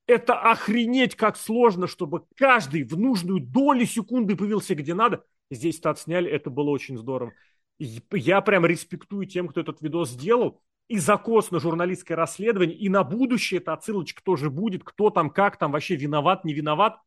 [0.08, 5.24] Это охренеть как сложно, чтобы каждый в нужную долю секунды появился где надо.
[5.52, 7.32] Здесь это отсняли, это было очень здорово.
[7.78, 13.04] Я прям респектую тем, кто этот видос сделал и закос на журналистское расследование, и на
[13.04, 16.98] будущее это отсылочка тоже будет, кто там, как там, вообще виноват, не виноват.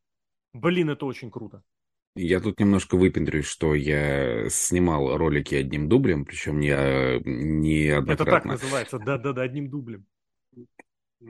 [0.54, 1.62] Блин, это очень круто.
[2.18, 6.70] Я тут немножко выпендрюсь, что я снимал ролики одним дублем, причем не,
[7.24, 8.24] не однократно.
[8.24, 10.06] Это так называется, да-да-да, одним дублем.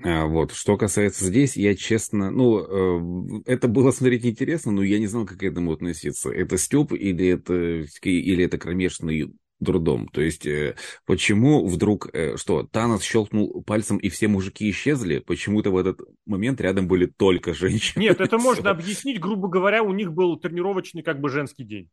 [0.04, 5.00] А, вот, что касается здесь, я честно, ну, э, это было смотреть интересно, но я
[5.00, 6.30] не знал, как к этому относиться.
[6.30, 10.08] Это Степ или это, или это кромешный дурдом.
[10.10, 15.20] То есть, э, почему вдруг, э, что, Танос щелкнул пальцем и все мужики исчезли?
[15.20, 18.04] Почему-то в этот момент рядом были только женщины.
[18.04, 21.90] Нет, это можно объяснить, грубо говоря, у них был тренировочный как бы женский день.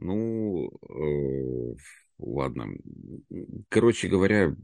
[0.00, 1.74] Ну, э,
[2.18, 2.68] ладно.
[3.68, 4.54] Короче говоря,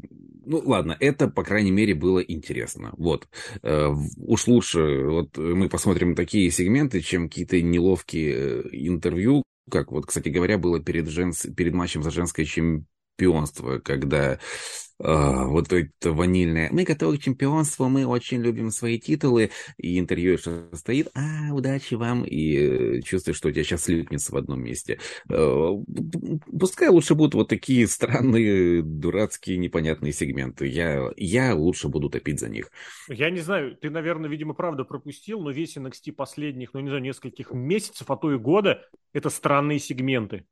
[0.47, 2.93] ну ладно, это, по крайней мере, было интересно.
[2.97, 3.29] Вот.
[3.63, 10.07] Э, уж лучше, вот мы посмотрим такие сегменты, чем какие-то неловкие э, интервью, как вот,
[10.07, 11.47] кстати говоря, было перед, женс...
[11.57, 12.45] перед матчем за женское
[13.17, 14.39] чемпионство, когда
[15.03, 16.69] Uh, вот это ванильное.
[16.71, 19.51] Мы готовы к чемпионству, мы очень любим свои титулы.
[19.77, 22.25] И интервью стоит, а, удачи вам.
[22.25, 25.01] И чувствуешь, что у тебя сейчас слипнется в одном месте.
[25.29, 25.85] Uh,
[26.57, 30.69] пускай лучше будут вот такие странные, дурацкие, непонятные сегменты.
[30.69, 32.71] Я, я лучше буду топить за них.
[33.09, 37.03] Я не знаю, ты, наверное, видимо, правда пропустил, но весь NXT последних, ну, не знаю,
[37.03, 40.47] нескольких месяцев, а то и года, это странные сегменты.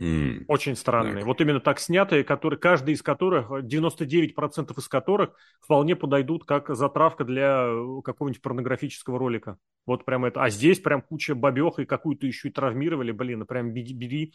[0.00, 0.44] Mm.
[0.48, 1.16] Очень странные.
[1.16, 1.26] Так.
[1.26, 7.24] Вот именно так снятые, которые, каждый из которых, 99% из которых вполне подойдут как затравка
[7.24, 9.58] для э, какого-нибудь порнографического ролика.
[9.84, 10.42] Вот прям это.
[10.42, 13.12] А здесь прям куча бабех и какую-то еще и травмировали.
[13.12, 14.32] Блин, прям бери, бери.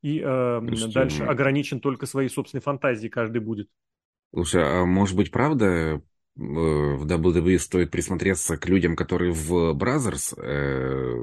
[0.00, 0.60] И э,
[0.94, 3.68] дальше ограничен только своей собственной фантазией каждый будет.
[4.32, 6.00] Слушай, а может быть правда
[6.34, 11.14] в WWE стоит присмотреться к людям, которые в Brothers э,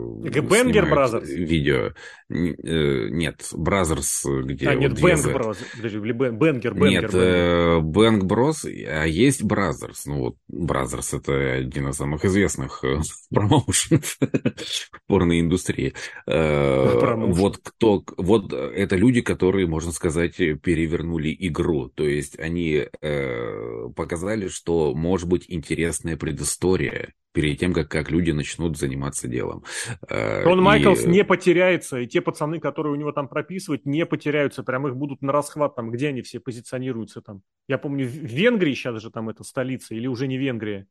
[0.41, 1.25] Бенгер Brothers?
[1.25, 1.93] видео.
[2.29, 4.69] Э, нет, Brothers, где...
[4.69, 5.57] А, нет, Бэнг Brothers.
[5.75, 6.75] Подожди, Бенгер, Бенгер.
[6.75, 10.01] Нет, э, Бэнг Брос, а есть Brothers.
[10.05, 12.99] Ну вот, Brothers это один из самых известных э,
[13.33, 15.93] промоушенов в порной индустрии.
[16.27, 18.03] Э, вот кто...
[18.17, 21.89] Вот это люди, которые, можно сказать, перевернули игру.
[21.89, 28.31] То есть они э, показали, что может быть интересная предыстория перед тем, как, как люди
[28.31, 29.63] начнут заниматься делом.
[30.09, 34.63] Шон э, Майклс не потеряется, и те пацаны, которые у него там прописывают, не потеряются,
[34.63, 37.41] прям их будут на расхват, там, где они все позиционируются там.
[37.67, 40.87] Я помню, в Венгрии сейчас же там это столица, или уже не Венгрия,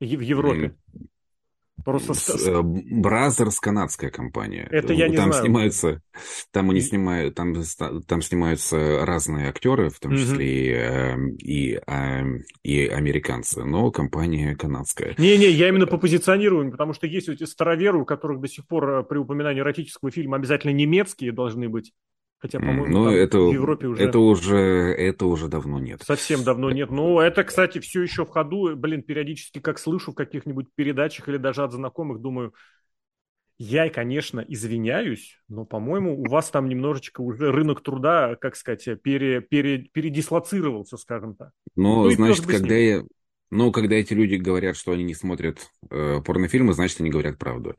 [0.00, 0.76] в Европе.
[1.86, 4.66] Просто Brothers канадская компания.
[4.72, 5.44] Это я не там знаю.
[5.44, 6.02] Снимаются,
[6.50, 7.54] там они снимают, там,
[8.08, 11.36] там снимаются разные актеры, в том числе mm-hmm.
[11.38, 15.14] и, и, эм, и американцы, но компания канадская.
[15.16, 18.90] Не-не, я именно по позиционированию, потому что есть эти староверы, у которых до сих пор
[18.90, 21.92] э, при упоминании эротического фильма обязательно немецкие должны быть.
[22.46, 24.04] Хотя, по-моему, ну, это, в Европе уже...
[24.04, 26.02] Это уже, это уже давно нет.
[26.04, 26.92] Совсем давно нет.
[26.92, 28.76] Ну, это, кстати, все еще в ходу.
[28.76, 32.54] Блин, периодически, как слышу в каких-нибудь передачах или даже от знакомых, думаю,
[33.58, 39.40] я, конечно, извиняюсь, но, по-моему, у вас там немножечко уже рынок труда, как сказать, пере,
[39.40, 41.50] пере, передислоцировался, скажем так.
[41.74, 43.02] Ну, ну значит, когда я,
[43.50, 47.76] но когда эти люди говорят, что они не смотрят э, порнофильмы, значит, они говорят правду.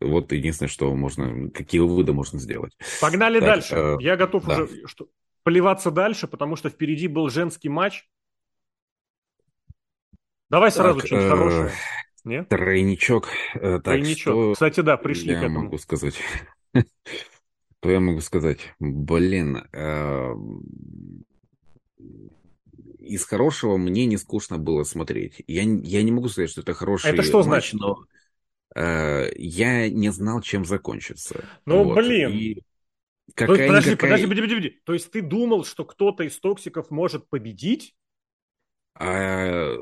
[0.00, 2.76] Вот единственное, что можно, какие выводы можно сделать.
[3.00, 3.74] Погнали так, дальше.
[3.74, 4.62] Э, Я готов да.
[4.62, 5.08] уже что,
[5.42, 8.08] поливаться дальше, потому что впереди был женский матч.
[10.50, 11.70] Давай сразу так, что-нибудь э, хорошее.
[12.24, 12.48] Нет?
[12.48, 13.28] Тройничок.
[13.54, 14.18] Э, так, Тройничок.
[14.34, 15.62] Что Кстати, да, пришли я к этому.
[15.62, 16.20] могу сказать?
[16.74, 18.74] Что я могу сказать?
[18.80, 20.34] Блин, э,
[23.06, 25.42] из хорошего мне не скучно было смотреть.
[25.46, 27.74] Я, я не могу сказать, что это хороший это что матч, значит?
[27.74, 27.98] но
[28.74, 31.44] э, я не знал, чем закончится.
[31.64, 31.96] Ну, вот.
[31.96, 32.32] блин.
[32.32, 32.62] И
[33.34, 34.80] какая подожди, подожди, подожди, подожди.
[34.84, 37.94] То есть ты думал, что кто-то из токсиков может победить?
[38.98, 39.76] А,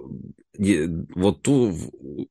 [1.15, 1.75] вот ту,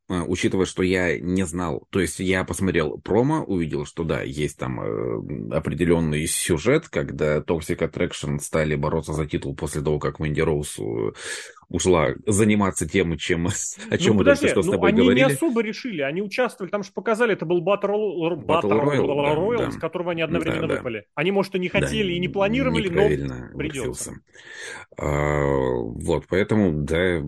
[0.07, 4.57] а, учитывая, что я не знал, то есть я посмотрел промо, увидел, что да, есть
[4.57, 10.41] там э, определенный сюжет, когда Toxic Attraction стали бороться за титул после того, как Мэнди
[10.41, 10.79] Роуз
[11.73, 13.47] ушла заниматься тем, чем,
[13.89, 15.23] о чем ну, мы подожди, только что с ну, тобой они говорили.
[15.23, 19.35] Они не особо решили, они участвовали, там же показали, это был Battle, Battle, Battle Royale,
[19.35, 20.99] Royale да, с которого они одновременно да, выпали.
[20.99, 21.05] Да.
[21.15, 24.13] Они, может, и не хотели, да, и не планировали, но придется.
[24.97, 27.23] А, вот, поэтому, да,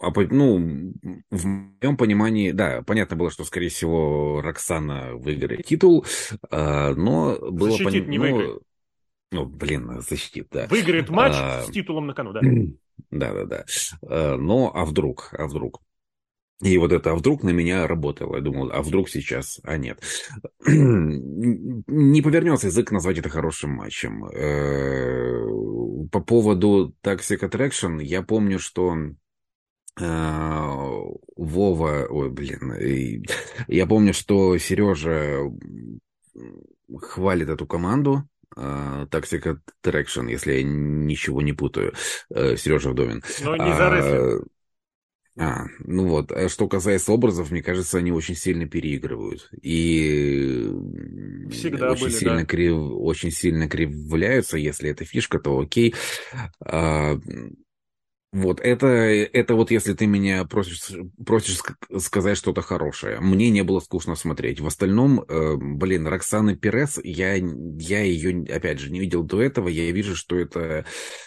[0.00, 0.92] а, ну,
[1.30, 6.04] в моем понимании, да, понятно было, что, скорее всего, Роксана выиграет титул,
[6.50, 8.10] а, но было понятно...
[8.10, 8.62] не выиграет.
[9.30, 10.66] Ну, блин, защитит, да.
[10.68, 12.40] Выиграет матч а, с титулом на кону, да.
[13.10, 13.64] Да-да-да.
[14.02, 15.80] А, но, а вдруг, а вдруг?
[16.60, 18.34] И вот это «а вдруг» на меня работало.
[18.36, 19.60] Я думал, а вдруг сейчас?
[19.62, 20.02] А нет.
[20.66, 24.24] Не повернется язык назвать это хорошим матчем.
[24.26, 28.92] Э, по поводу Toxic Attraction, я помню, что
[30.00, 31.02] э,
[31.36, 32.74] Вова, ой, блин,
[33.68, 35.48] я помню, что Сережа
[37.00, 41.94] хвалит эту команду, Тактика Traction, если я ничего не путаю,
[42.30, 43.22] э, Сережа Вдовин.
[43.44, 44.38] Но не за а,
[45.40, 46.32] а, ну вот.
[46.32, 49.48] А что касается образов, мне кажется, они очень сильно переигрывают.
[49.62, 50.68] И
[51.50, 52.44] Всегда очень были, сильно да.
[52.44, 52.76] крив...
[52.76, 54.58] очень сильно кривляются.
[54.58, 55.94] Если это фишка, то окей.
[56.60, 57.16] А,
[58.30, 60.90] вот, это, это вот если ты меня просишь,
[61.24, 61.60] просишь
[61.98, 63.20] сказать что-то хорошее.
[63.20, 64.60] Мне не было скучно смотреть.
[64.60, 69.68] В остальном, э, блин, Роксана Перес, я, я ее, опять же, не видел до этого.
[69.68, 70.84] Я вижу, что это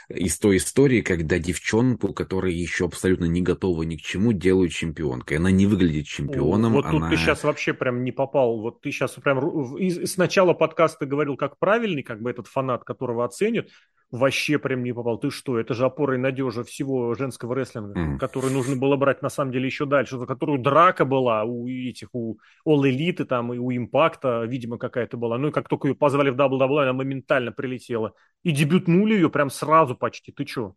[0.09, 5.37] из той истории, когда девчонку, которая еще абсолютно не готова ни к чему, делают чемпионкой.
[5.37, 6.73] Она не выглядит чемпионом.
[6.73, 6.99] Вот она...
[6.99, 8.61] тут ты сейчас вообще прям не попал.
[8.61, 9.39] Вот ты сейчас прям
[9.79, 13.69] с начала подкаста говорил как правильный, как бы этот фанат, которого оценит
[14.11, 15.17] вообще прям не попал.
[15.17, 18.17] Ты что, это же опора и надежа всего женского рестлинга, mm.
[18.17, 22.09] который нужно было брать на самом деле еще дальше, за которую драка была у этих,
[22.13, 22.37] у
[22.67, 25.37] All Elite там и у Импакта, видимо, какая-то была.
[25.37, 28.13] Ну и как только ее позвали в WWE, она моментально прилетела.
[28.43, 30.31] И дебютнули ее прям сразу почти.
[30.31, 30.75] Ты что?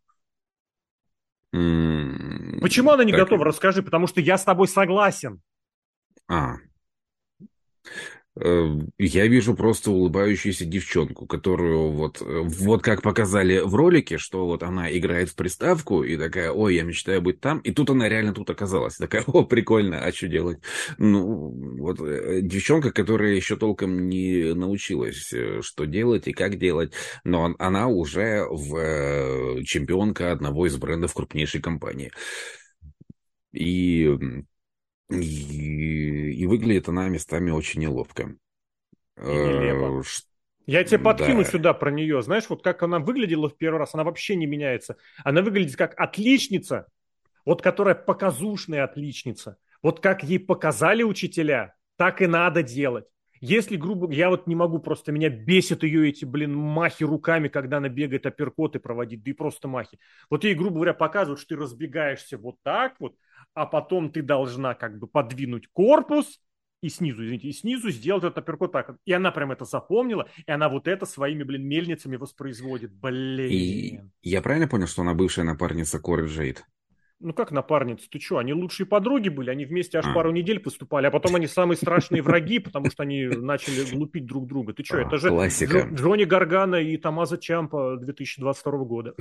[1.54, 2.60] Mm.
[2.60, 3.22] Почему она не так...
[3.22, 3.44] готова?
[3.44, 5.40] Расскажи, потому что я с тобой согласен.
[6.26, 6.54] А,
[8.36, 14.64] я вижу просто улыбающуюся девчонку, которую вот, э, вот как показали в ролике, что вот
[14.64, 18.34] она играет в приставку и такая, ой, я мечтаю быть там, и тут она реально
[18.34, 18.96] тут оказалась.
[18.96, 20.58] Такая, о, прикольно, а что делать?
[20.98, 27.54] Ну, вот э, девчонка, которая еще толком не научилась, что делать и как делать, но
[27.60, 32.10] она уже в чемпионка одного из брендов крупнейшей компании.
[33.52, 34.10] И
[35.10, 38.36] и, и выглядит она местами очень неловко.
[39.16, 40.02] Э,
[40.66, 41.50] Я тебе подкину да.
[41.50, 42.22] сюда про нее.
[42.22, 44.96] Знаешь, вот как она выглядела в первый раз, она вообще не меняется.
[45.22, 46.86] Она выглядит как отличница,
[47.44, 49.58] вот которая показушная отличница.
[49.82, 53.04] Вот как ей показали учителя, так и надо делать.
[53.46, 57.76] Если, грубо я вот не могу просто, меня бесит ее эти, блин, махи руками, когда
[57.76, 59.98] она бегает апперкоты проводить, да и просто махи.
[60.30, 63.16] Вот ей, грубо говоря, показывают, что ты разбегаешься вот так вот,
[63.54, 66.40] а потом ты должна как бы подвинуть корпус
[66.82, 68.96] и снизу, извините, и снизу сделать этот апперкот так.
[69.06, 72.92] И она прям это запомнила, и она вот это своими, блин, мельницами воспроизводит.
[72.92, 73.50] Блин.
[73.50, 76.64] И я правильно понял, что она бывшая напарница Коры Джейд?
[77.20, 78.06] Ну как напарницы?
[78.10, 80.12] Ты что, они лучшие подруги были, они вместе аж а.
[80.12, 84.46] пару недель поступали, а потом они самые страшные враги, потому что они начали глупить друг
[84.46, 84.74] друга.
[84.74, 85.88] Ты что, это же Классика.
[85.90, 89.14] Джонни Гаргана и Тамаза Чампа 2022 года.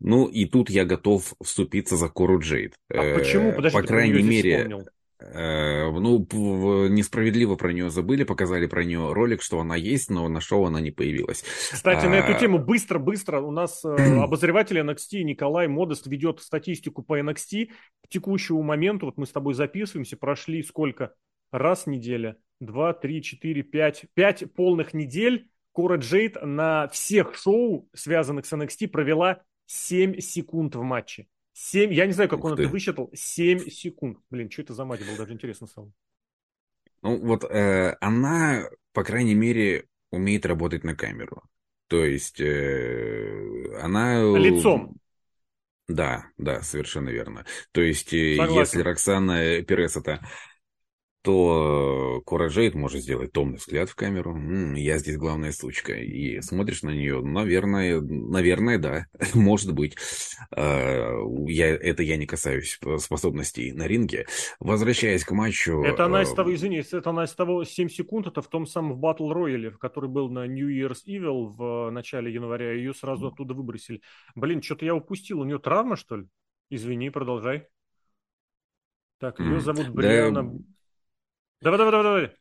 [0.00, 2.74] Ну и тут я готов вступиться за Кору Джейд.
[2.90, 3.50] А почему?
[3.50, 4.86] Э, Подожди, По крайней мере, вспомнил.
[5.18, 6.18] Э, ну,
[6.88, 10.80] несправедливо про нее забыли, показали про нее ролик, что она есть, но на шоу она
[10.80, 11.42] не появилась.
[11.72, 12.08] Кстати, а...
[12.10, 13.88] на эту а, тему быстро-быстро у нас э,
[14.20, 17.70] обозреватель NXT Николай Модест ведет статистику по NXT
[18.04, 19.06] к текущему моменту.
[19.06, 21.14] Вот мы с тобой записываемся, прошли сколько?
[21.50, 24.04] Раз неделя, два, три, четыре, пять.
[24.14, 30.82] Пять полных недель Кора Джейд на всех шоу, связанных с NXT, провела 7 секунд в
[30.82, 31.26] матче.
[31.52, 32.62] 7, я не знаю, как Ух он ты.
[32.64, 34.18] это высчитал, 7 секунд.
[34.30, 35.92] Блин, что это за матч был, даже интересно стало.
[37.02, 41.42] Ну вот э, она, по крайней мере, умеет работать на камеру.
[41.88, 44.22] То есть э, она...
[44.36, 44.96] Лицом.
[45.88, 47.46] Да, да, совершенно верно.
[47.72, 48.60] То есть, э, Согласен.
[48.60, 50.20] если Роксана Перес это
[51.26, 54.38] то Кора Джейд может сделать томный взгляд в камеру.
[54.76, 55.94] Я здесь главная сучка.
[55.94, 59.96] И смотришь на нее, наверное, наверное, да, может быть.
[60.52, 61.10] А,
[61.48, 64.26] я, это я не касаюсь способностей на ринге.
[64.60, 65.82] Возвращаясь к матчу...
[65.82, 69.04] Это она из того, извини, это она из того 7 секунд, это в том самом
[69.04, 74.00] Battle Royale, который был на New Year's Evil в начале января, ее сразу оттуда выбросили.
[74.36, 76.28] Блин, что-то я упустил, у нее травма, что ли?
[76.70, 77.66] Извини, продолжай.
[79.18, 80.44] Так, ее зовут Бриана...
[80.44, 80.75] Да...
[81.60, 82.32] Давай, давай, давай, давай.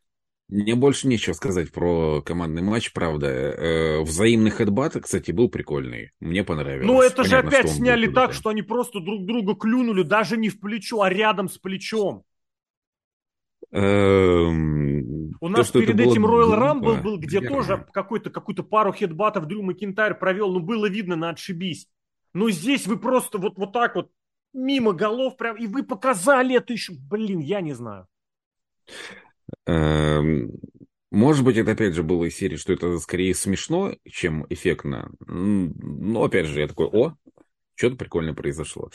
[0.47, 3.27] Мне больше нечего сказать про командный матч, правда.
[3.27, 6.11] Э, взаимный хедбат, кстати, был прикольный.
[6.19, 6.85] Мне понравилось.
[6.85, 10.49] Ну, это Понятно, же опять сняли так, что они просто друг друга клюнули, даже не
[10.49, 12.23] в плечо, а рядом с плечом.
[13.71, 19.63] Эм, У нас перед этим Royal Rumble был, где тоже какой-то, какую-то пару хедбатов Дрю
[19.63, 21.87] Макинтайр провел, ну, было видно на отшибись.
[22.33, 24.11] Но здесь вы просто вот, вот так вот
[24.53, 28.07] мимо голов прям, и вы показали это еще, блин, я не знаю.
[29.65, 30.51] Эм,
[31.11, 35.11] может быть, это опять же было из серии, что это скорее смешно, чем эффектно.
[35.27, 37.15] Но опять же, я такой, о,
[37.75, 38.89] что-то прикольно произошло.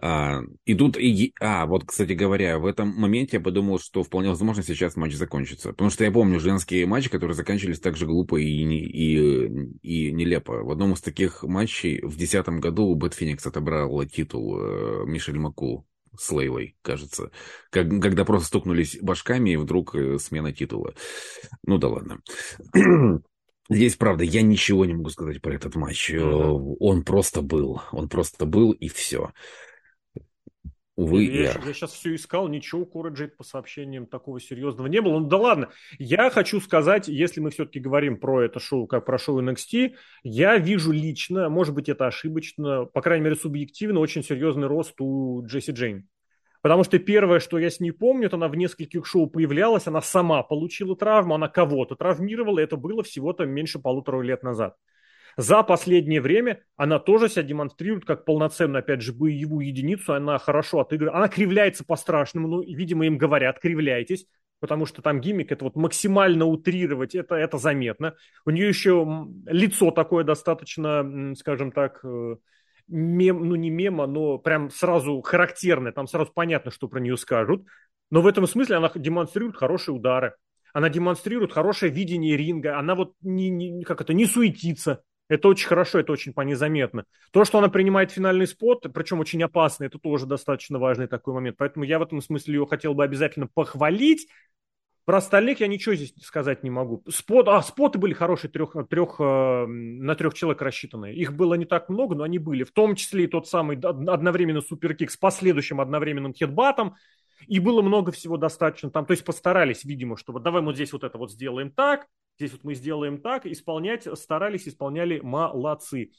[0.00, 4.30] А, и тут, и, а, вот, кстати говоря, в этом моменте я подумал, что вполне
[4.30, 5.70] возможно сейчас матч закончится.
[5.70, 9.46] Потому что я помню женские матчи, которые заканчивались так же глупо и, и,
[9.82, 10.62] и нелепо.
[10.62, 15.86] В одном из таких матчей в 2010 году Бэт Феникс отобрал титул э, Мишель Маку
[16.18, 17.30] с Лейлой, кажется.
[17.70, 20.94] Как, когда просто стукнулись башками, и вдруг э, смена титула.
[21.66, 22.20] Ну да ладно.
[23.70, 26.10] Здесь, правда, я ничего не могу сказать про этот матч.
[26.10, 26.76] Mm-hmm.
[26.80, 27.80] Он просто был.
[27.92, 29.32] Он просто был, и все.
[30.96, 31.60] Увы, я, я.
[31.66, 35.18] я сейчас все искал, ничего у Кураджит по сообщениям такого серьезного не было.
[35.18, 39.18] Ну да ладно, я хочу сказать, если мы все-таки говорим про это шоу, как про
[39.18, 44.68] шоу NXT, я вижу лично, может быть это ошибочно, по крайней мере субъективно, очень серьезный
[44.68, 46.08] рост у Джесси Джейн.
[46.62, 50.00] Потому что первое, что я с ней помню, это она в нескольких шоу появлялась, она
[50.00, 54.76] сама получила травму, она кого-то травмировала, и это было всего-то меньше полутора лет назад.
[55.36, 60.14] За последнее время она тоже себя демонстрирует как полноценную, опять же, боевую единицу.
[60.14, 61.16] Она хорошо отыгрывает.
[61.16, 62.48] Она кривляется по-страшному.
[62.48, 64.26] Ну, видимо, им говорят, кривляйтесь.
[64.60, 68.14] Потому что там гиммик, это вот максимально утрировать, это, это заметно.
[68.46, 72.36] У нее еще лицо такое достаточно, скажем так, э,
[72.88, 75.92] мем, ну не мема, но прям сразу характерное.
[75.92, 77.66] Там сразу понятно, что про нее скажут.
[78.10, 80.34] Но в этом смысле она демонстрирует хорошие удары.
[80.72, 82.78] Она демонстрирует хорошее видение ринга.
[82.78, 85.02] Она вот не, не, как это, не суетится.
[85.28, 87.04] Это очень хорошо, это очень по незаметно.
[87.32, 91.56] То, что она принимает финальный спот, причем очень опасный, это тоже достаточно важный такой момент.
[91.56, 94.28] Поэтому я в этом смысле ее хотел бы обязательно похвалить.
[95.06, 97.02] Про остальных я ничего здесь сказать не могу.
[97.10, 101.14] Спот, а, споты были хорошие трех, трех, э, на трех человек рассчитанные.
[101.14, 102.64] Их было не так много, но они были.
[102.64, 106.96] В том числе и тот самый одновременно суперкик с последующим одновременным хитбатом.
[107.46, 109.06] И было много всего достаточно там.
[109.06, 112.06] То есть постарались, видимо, что вот давай мы здесь вот это вот сделаем так,
[112.38, 113.46] здесь вот мы сделаем так.
[113.46, 116.12] Исполнять старались, исполняли молодцы.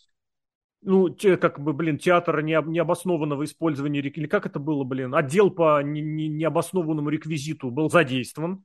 [0.81, 5.49] Ну, те, как бы, блин, театр не, необоснованного использования, или как это было, блин, отдел
[5.49, 8.63] по не, не, необоснованному реквизиту был задействован.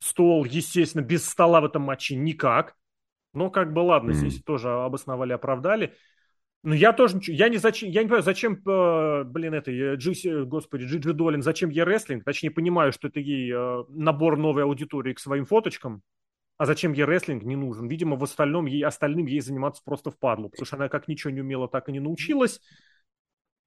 [0.00, 2.74] Стол, естественно, без стола в этом матче никак.
[3.34, 4.14] Но как бы ладно, mm-hmm.
[4.14, 5.94] здесь тоже обосновали, оправдали.
[6.64, 10.84] Ну, я тоже, я не, зачем, я не понимаю, зачем, э, блин, это, Джиси, господи,
[10.84, 12.24] Джиджи Долин, зачем ей рестлинг?
[12.24, 16.02] Точнее, понимаю, что это ей э, набор новой аудитории к своим фоточкам,
[16.56, 17.86] а зачем ей рестлинг не нужен?
[17.86, 21.40] Видимо, в остальном ей, остальным ей заниматься просто впадло, потому что она как ничего не
[21.40, 22.60] умела, так и не научилась.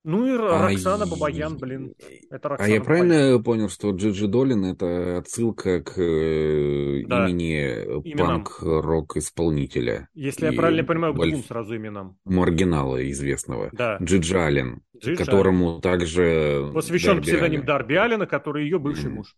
[0.03, 1.93] Ну и Роксана а Бабаян, блин.
[2.31, 3.43] Это Роксана а я правильно Бабаян.
[3.43, 7.29] понял, что Джиджи Долин это отсылка к э, да.
[7.29, 10.09] имени панк-рок исполнителя?
[10.15, 12.17] Если я правильно понимаю, к двум сразу именам.
[12.25, 13.69] Маргинала известного.
[13.73, 13.97] Да.
[14.01, 15.81] Джиджи Аллен, Джиджи которому Аллен.
[15.81, 16.71] также...
[16.73, 17.65] Посвящен Дарби псевдоним Аллен.
[17.67, 19.13] Дарби Аллена, который ее бывший mm.
[19.13, 19.35] муж.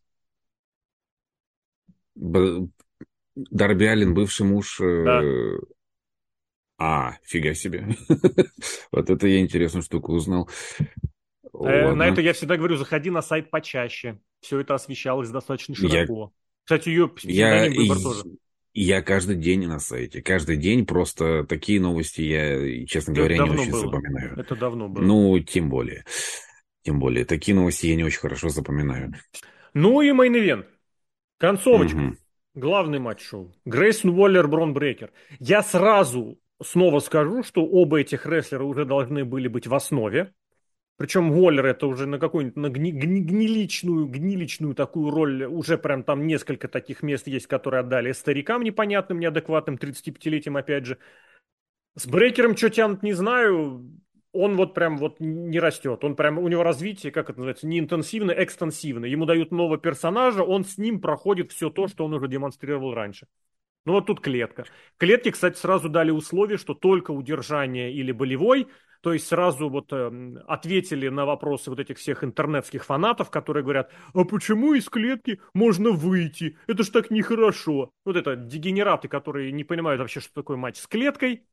[2.15, 2.67] Б...
[3.35, 4.79] Дарби Аллен, бывший муж...
[4.79, 5.21] Э, да.
[6.77, 7.87] А, фига себе.
[8.91, 10.49] вот это я интересную штуку узнал.
[11.53, 14.19] Э, на это я всегда говорю, заходи на сайт почаще.
[14.41, 16.33] Все это освещалось достаточно широко.
[16.63, 17.69] Кстати, ее я...
[17.69, 18.23] выбор тоже.
[18.73, 20.21] Я каждый день на сайте.
[20.23, 23.81] Каждый день просто такие новости я, честно говоря, не очень было.
[23.81, 24.39] запоминаю.
[24.39, 25.03] Это давно было.
[25.03, 26.05] Ну, тем более.
[26.81, 27.23] Тем более.
[27.23, 29.13] Такие новости я не очень хорошо запоминаю.
[29.75, 30.65] Ну и мейн-ивент.
[31.37, 31.97] Концовочка.
[31.97, 32.15] Угу.
[32.55, 33.53] Главный матч шоу.
[33.65, 35.11] Грейсон Уоллер, Брон Брекер.
[35.39, 40.33] Я сразу снова скажу, что оба этих рестлера уже должны были быть в основе.
[40.97, 46.03] Причем Уоллер это уже на какую-нибудь на гни, гни, мидличную, мидличную такую роль, уже прям
[46.03, 50.99] там несколько таких мест есть, которые отдали старикам непонятным, неадекватным, 35-летиям опять же.
[51.95, 53.89] С Брейкером что тянут, не знаю.
[54.31, 56.03] Он вот прям вот не растет.
[56.03, 59.05] Он прям, у него развитие, как это называется, не интенсивно, экстенсивно.
[59.05, 63.27] Ему дают нового персонажа, он с ним проходит все то, что он уже демонстрировал раньше.
[63.85, 64.65] Ну вот тут клетка.
[64.97, 68.67] Клетке, кстати, сразу дали условие, что только удержание или болевой,
[69.01, 73.91] то есть сразу вот э, ответили на вопросы вот этих всех интернетских фанатов, которые говорят,
[74.13, 76.57] а почему из клетки можно выйти?
[76.67, 77.91] Это ж так нехорошо.
[78.05, 81.45] Вот это дегенераты, которые не понимают вообще, что такое матч с клеткой.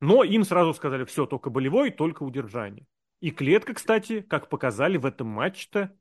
[0.00, 2.84] Но им сразу сказали, все, только болевой, только удержание.
[3.20, 5.96] И клетка, кстати, как показали в этом матче-то,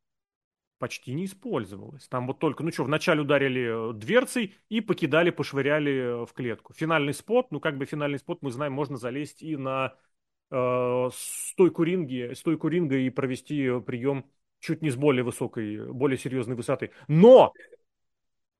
[0.77, 2.07] почти не использовалась.
[2.07, 6.73] Там вот только, ну что, вначале ударили э, дверцей и покидали, пошвыряли э, в клетку.
[6.73, 9.95] Финальный спот, ну как бы финальный спот, мы знаем, можно залезть и на
[10.51, 14.25] э, стойку, ринги, стойку ринга и провести прием
[14.59, 16.91] чуть не с более высокой, более серьезной высоты.
[17.07, 17.53] Но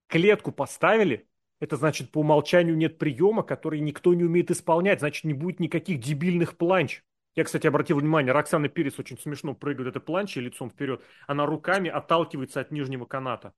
[0.08, 1.28] клетку поставили,
[1.60, 6.00] это значит по умолчанию нет приема, который никто не умеет исполнять, значит не будет никаких
[6.00, 7.04] дебильных планч.
[7.36, 11.04] Я, кстати, обратил внимание, Роксана Перес очень смешно прыгает это планче лицом вперед.
[11.28, 13.54] Она руками отталкивается от нижнего каната.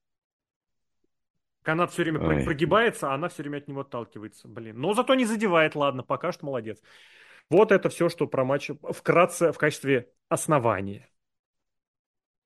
[1.61, 2.43] Канат все время Ой.
[2.43, 4.47] прогибается, а она все время от него отталкивается.
[4.47, 4.80] Блин.
[4.80, 6.82] Но зато не задевает, ладно, пока что молодец.
[7.49, 11.07] Вот это все, что про матч вкратце в качестве основания.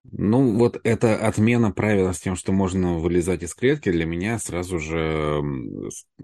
[0.04, 4.80] Ну, вот эта отмена правила с тем, что можно вылезать из клетки, для меня сразу
[4.80, 5.42] же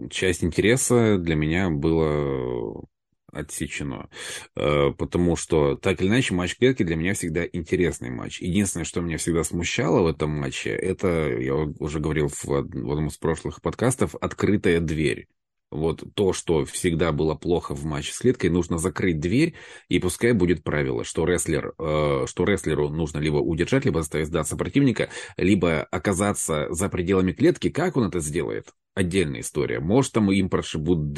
[0.10, 2.84] часть интереса для меня было
[3.32, 4.09] отсечено.
[4.55, 8.41] Э, потому что, так или иначе, матч клетки для меня всегда интересный матч.
[8.41, 13.17] Единственное, что меня всегда смущало в этом матче, это, я уже говорил в одном из
[13.17, 15.28] прошлых подкастов, открытая дверь.
[15.69, 19.53] Вот то, что всегда было плохо в матче с клеткой, нужно закрыть дверь,
[19.89, 24.55] и пускай будет правило, что, рестлер, э, что рестлеру нужно либо удержать, либо заставить сдаться
[24.55, 27.69] противника, либо оказаться за пределами клетки.
[27.69, 28.73] Как он это сделает?
[28.98, 29.80] Отдельная история.
[29.80, 31.18] Может, там им прошибут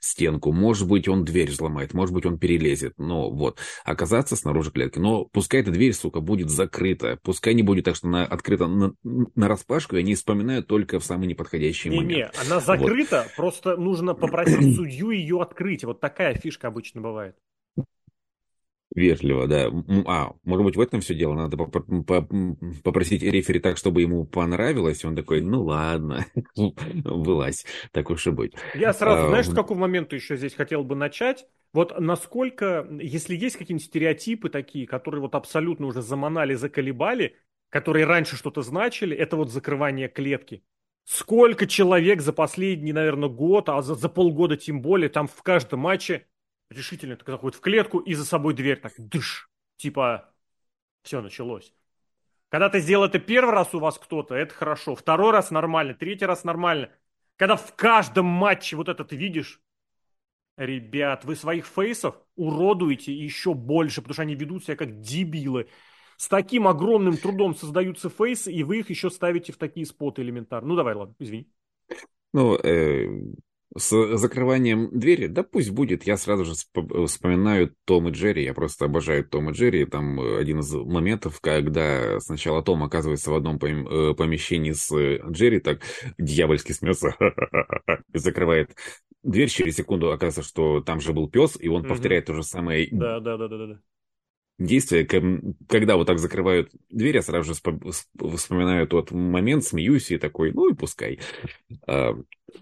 [0.00, 2.94] стенку, может быть, он дверь взломает, может быть, он перелезет.
[2.98, 4.98] Но вот, оказаться снаружи клетки.
[4.98, 7.18] Но пускай эта дверь, сука, будет закрыта.
[7.22, 11.04] Пускай не будет так, что она открыта на, на распашку, и они вспоминают только в
[11.04, 12.34] самый неподходящий не, момент.
[12.34, 13.36] Не, она закрыта, вот.
[13.36, 15.84] просто нужно попросить судью ее открыть.
[15.84, 17.36] Вот такая фишка обычно бывает.
[18.94, 19.70] Вежливо, да.
[20.06, 21.34] А, может быть, в этом все дело.
[21.34, 25.04] Надо попросить рефери так, чтобы ему понравилось.
[25.04, 26.26] Он такой, ну ладно,
[27.04, 28.52] вылазь, так уж и быть.
[28.74, 31.46] Я сразу, а, знаешь, с какого момента еще здесь хотел бы начать?
[31.72, 37.36] Вот насколько, если есть какие-нибудь стереотипы такие, которые вот абсолютно уже заманали, заколебали,
[37.70, 40.62] которые раньше что-то значили, это вот закрывание клетки.
[41.04, 45.80] Сколько человек за последний, наверное, год, а за, за полгода тем более, там в каждом
[45.80, 46.26] матче
[46.72, 49.50] решительно так заходит в клетку и за собой дверь так дыш.
[49.76, 50.32] Типа,
[51.02, 51.72] все началось.
[52.48, 54.94] Когда ты сделал это первый раз у вас кто-то, это хорошо.
[54.94, 56.90] Второй раз нормально, третий раз нормально.
[57.36, 59.60] Когда в каждом матче вот это ты видишь,
[60.56, 65.68] ребят, вы своих фейсов уродуете еще больше, потому что они ведут себя как дебилы.
[66.18, 70.68] С таким огромным трудом создаются фейсы, и вы их еще ставите в такие споты элементарно.
[70.68, 71.50] Ну давай, ладно, извини.
[72.32, 73.08] Ну, э,
[73.76, 76.04] с закрыванием двери, да пусть будет.
[76.04, 76.52] Я сразу же
[77.06, 78.44] вспоминаю Том и Джерри.
[78.44, 79.86] Я просто обожаю Том и Джерри.
[79.86, 85.80] Там один из моментов, когда сначала Том оказывается в одном э, помещении с Джерри, так
[86.18, 87.16] дьявольски смеется,
[88.12, 88.74] закрывает
[89.22, 89.48] дверь.
[89.48, 92.88] Через секунду оказывается, что там же был пес, и он повторяет то же самое.
[92.90, 93.78] Да, да, да, да, да.
[94.64, 95.04] Действия.
[95.68, 100.70] Когда вот так закрывают дверь, я сразу же вспоминаю тот момент, смеюсь и такой, ну
[100.70, 101.20] и пускай.
[101.86, 102.14] А,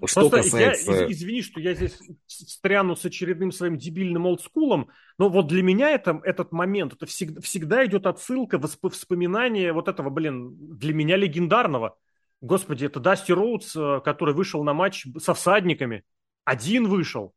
[0.05, 0.93] что Просто касается...
[0.93, 5.91] я, извини, что я здесь стряну с очередным своим дебильным олдскулом, но вот для меня
[5.91, 11.97] это, этот момент, это всегда, всегда идет отсылка, воспоминание вот этого, блин, для меня легендарного.
[12.41, 16.05] Господи, это Дасти Роудс, э, который вышел на матч со всадниками.
[16.45, 17.35] Один вышел.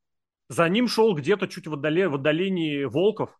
[0.47, 3.37] За ним шел где-то чуть в, отдале, в отдалении Волков.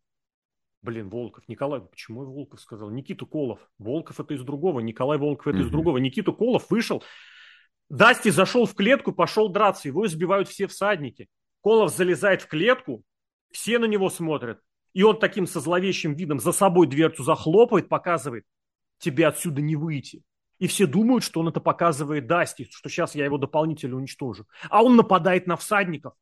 [0.84, 2.89] Блин, Волков, Николай, почему я Волков сказал?
[2.89, 3.60] Никиту Колов.
[3.80, 5.61] Волков это из другого, Николай Волков это mm-hmm.
[5.61, 5.97] из другого.
[5.97, 7.01] Никиту Колов вышел.
[7.89, 9.88] Дасти зашел в клетку, пошел драться.
[9.88, 11.30] Его избивают все всадники.
[11.61, 13.03] Колов залезает в клетку,
[13.51, 14.60] все на него смотрят.
[14.91, 18.43] И он таким со зловещим видом за собой дверцу захлопывает, показывает,
[18.97, 20.22] тебе отсюда не выйти.
[20.60, 24.47] И все думают, что он это показывает Дасти, что сейчас я его дополнительно уничтожу.
[24.69, 26.14] А он нападает на всадников,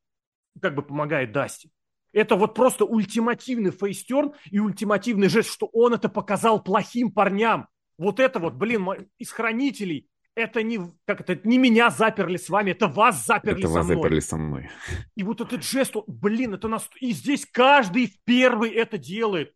[0.60, 1.70] как бы помогает Дасти.
[2.12, 7.68] Это вот просто ультимативный фейстерн и ультимативный жест, что он это показал плохим парням.
[7.98, 8.86] Вот это вот, блин,
[9.18, 13.68] из хранителей, это не, как это, не меня заперли с вами, это вас заперли это
[13.68, 13.96] со вас мной.
[13.96, 14.70] заперли со мной.
[15.14, 16.88] И вот этот жест, блин, это нас...
[17.00, 19.54] И здесь каждый в первый это делает.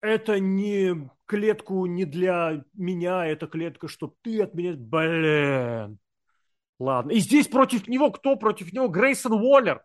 [0.00, 4.74] Это не клетку не для меня, это клетка, что ты от меня...
[4.76, 5.98] Блин.
[6.80, 7.12] Ладно.
[7.12, 8.88] И здесь против него кто против него?
[8.88, 9.84] Грейсон Уоллер.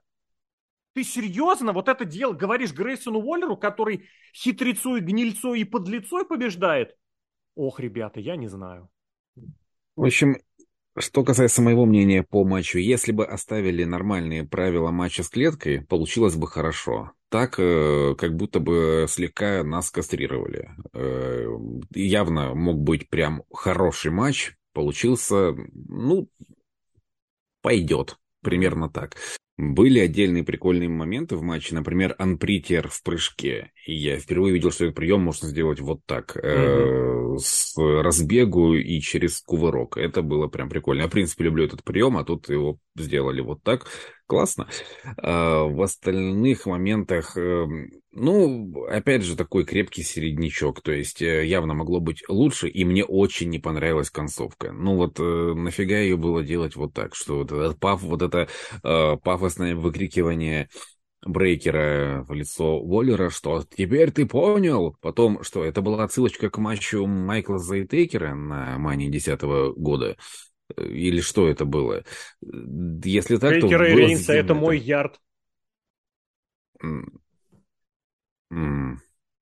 [0.98, 6.98] Ты серьезно вот это дело говоришь Грейсону Уоллеру, который хитрецу и гнильцу и подлецой побеждает?
[7.54, 8.90] Ох, ребята, я не знаю.
[9.96, 10.38] В общем,
[10.98, 16.36] что касается моего мнения по матчу, если бы оставили нормальные правила матча с клеткой, получилось
[16.36, 17.12] бы хорошо.
[17.30, 20.72] Так, э, как будто бы слегка нас кастрировали.
[20.94, 21.46] Э,
[21.94, 24.56] явно мог быть прям хороший матч.
[24.74, 26.28] Получился, ну,
[27.62, 28.18] пойдет.
[28.42, 29.16] Примерно так.
[29.58, 33.72] Были отдельные прикольные моменты в матче, например, анпритер в прыжке.
[33.88, 37.36] И я впервые видел, что этот прием можно сделать вот так, mm-hmm.
[37.36, 39.98] э, с разбегу и через кувырок.
[39.98, 41.02] Это было прям прикольно.
[41.02, 43.88] Я, в принципе, люблю этот прием, а тут его сделали вот так.
[44.28, 44.68] Классно.
[45.18, 47.66] А в остальных моментах, э,
[48.12, 50.82] ну, опять же, такой крепкий середнячок.
[50.82, 54.74] То есть э, явно могло быть лучше, и мне очень не понравилась концовка.
[54.74, 58.50] Ну вот э, нафига ее было делать вот так, что вот, этот паф, вот это
[59.24, 60.68] пафосное выкрикивание
[61.26, 64.98] Брейкера в лицо Воллера, что «теперь ты понял».
[65.02, 69.42] Потом, что это была отсылочка к матчу Майкла Зайтекера на Мане 10
[69.78, 70.18] года.
[70.76, 72.04] Или что это было?
[72.42, 73.92] Если так, Бейкера то...
[73.92, 75.20] и Рейнса— это мой ярд.
[76.84, 77.06] Mm.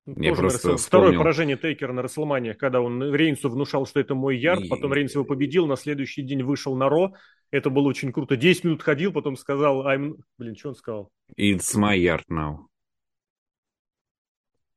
[0.06, 4.62] Я просто Второе поражение Тейкера на Расселмане, когда он Рейнсу внушал, что это мой ярд,
[4.62, 4.68] и...
[4.68, 7.14] потом Рейнс его победил, на следующий день вышел на Ро,
[7.50, 8.36] это было очень круто.
[8.36, 10.14] 10 минут ходил, потом сказал, I'm...
[10.38, 11.10] блин, что он сказал?
[11.36, 12.66] It's my yard now.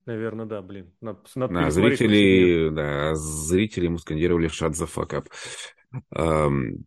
[0.05, 0.91] Наверное, да, блин.
[1.01, 5.27] Надо, надо да, зрители, да, зрители ему скандировали «shut the fuck up».
[6.15, 6.83] Um,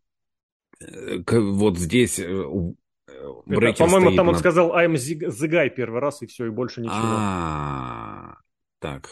[1.30, 6.46] вот здесь э, это, по-моему, там он сказал I'm the guy первый раз, и все,
[6.46, 6.96] и больше ничего.
[6.98, 8.36] А,
[8.78, 9.08] так.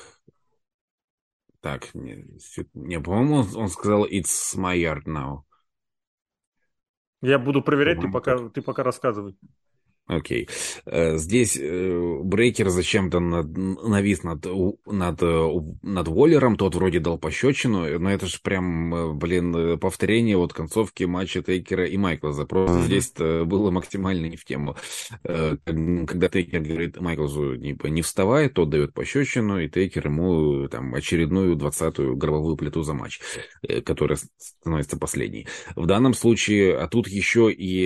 [1.60, 5.42] Так, не по-моему, он сказал It's my yard now.
[7.22, 9.36] Я буду проверять, ты пока, ты пока рассказывай.
[10.10, 10.48] Окей.
[10.86, 14.44] Э, здесь э, Брейкер зачем-то над, навис над,
[14.86, 15.48] над, э,
[15.82, 21.42] над Воллером, тот вроде дал пощечину, но это же прям, блин, повторение вот концовки матча
[21.42, 22.44] Тейкера и Майклза.
[22.44, 22.86] Просто mm-hmm.
[22.86, 23.12] здесь
[23.46, 24.74] было максимально не в тему.
[25.22, 31.54] Когда Тейкер говорит Майклзу не, не вставай, тот дает пощечину, и Тейкер ему там очередную
[31.54, 33.20] двадцатую гробовую плиту за матч,
[33.84, 35.46] которая становится последней.
[35.76, 37.84] В данном случае, а тут еще и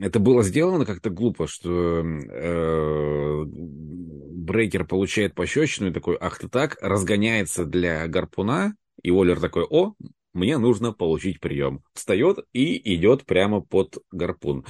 [0.00, 6.48] это было сделано сделано как-то глупо, что э, Брейкер получает пощечину и такой, ах ты
[6.48, 9.94] так, разгоняется для гарпуна, и Уоллер такой, о,
[10.32, 11.82] мне нужно получить прием.
[11.94, 14.64] Встает и идет прямо под гарпун.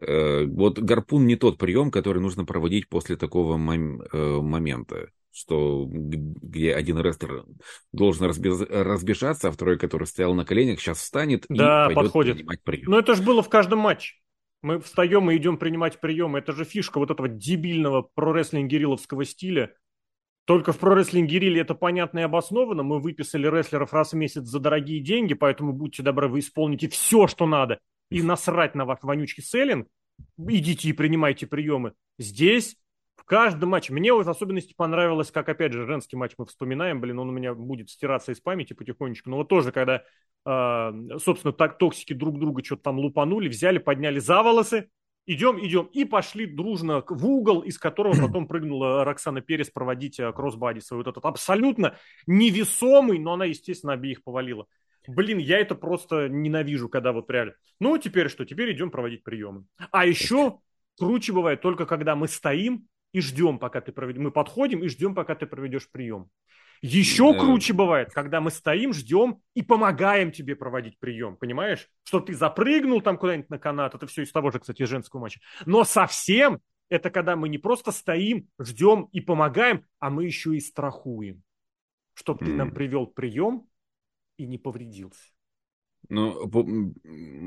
[0.00, 5.86] Э, вот гарпун не тот прием, который нужно проводить после такого мом- э, момента что
[5.88, 7.46] где один рестлер
[7.90, 8.68] должен разбеж...
[8.68, 12.36] разбежаться, а второй, который стоял на коленях, сейчас встанет да, и пойдет подходит.
[12.36, 12.90] принимать прием.
[12.90, 14.16] Но это же было в каждом матче.
[14.62, 16.38] Мы встаем и идем принимать приемы.
[16.38, 19.74] Это же фишка вот этого дебильного прорестлинг-гирилловского стиля.
[20.44, 22.82] Только в прорестлинг-гирилле это понятно и обосновано.
[22.82, 27.26] Мы выписали рестлеров раз в месяц за дорогие деньги, поэтому будьте добры, вы исполните все,
[27.26, 27.78] что надо.
[28.10, 29.88] И насрать на ваш вонючий селлинг.
[30.38, 31.94] Идите и принимайте приемы.
[32.18, 32.76] Здесь
[33.32, 33.94] в каждом матче.
[33.94, 37.32] Мне вот в особенности понравилось, как, опять же, женский матч мы вспоминаем, блин, он у
[37.32, 39.30] меня будет стираться из памяти потихонечку.
[39.30, 40.02] Но вот тоже, когда,
[40.44, 44.90] э, собственно, так токсики друг друга что-то там лупанули, взяли, подняли за волосы,
[45.24, 45.86] идем, идем.
[45.94, 50.98] И пошли дружно в угол, из которого потом прыгнула Роксана Перес проводить э, кроссбади свой
[50.98, 51.96] вот этот абсолютно
[52.26, 54.66] невесомый, но она, естественно, обеих повалила.
[55.08, 57.54] Блин, я это просто ненавижу, когда вот реально.
[57.80, 58.44] Ну, теперь что?
[58.44, 59.64] Теперь идем проводить приемы.
[59.90, 60.58] А еще
[60.98, 64.22] круче бывает только когда мы стоим и ждем, пока ты проведешь.
[64.22, 66.30] Мы подходим и ждем, пока ты проведешь прием.
[66.82, 71.88] Еще круче бывает, когда мы стоим, ждем и помогаем тебе проводить прием, понимаешь?
[72.02, 75.40] Что ты запрыгнул там куда-нибудь на канат, это все из того же, кстати, женского матча.
[75.64, 80.60] Но совсем это когда мы не просто стоим, ждем и помогаем, а мы еще и
[80.60, 81.42] страхуем,
[82.14, 83.66] чтобы ты нам привел прием
[84.36, 85.31] и не повредился.
[86.14, 86.46] Ну,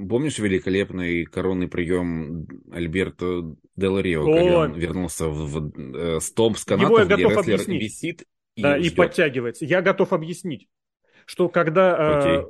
[0.09, 6.31] помнишь великолепный коронный прием Альберто Дел Рио, когда он вернулся в, в, э, с
[6.65, 7.83] канатом, где рестлер объяснить.
[7.83, 8.23] висит
[8.55, 9.65] и, да, и подтягивается.
[9.65, 10.67] Я готов объяснить,
[11.27, 12.45] что когда э,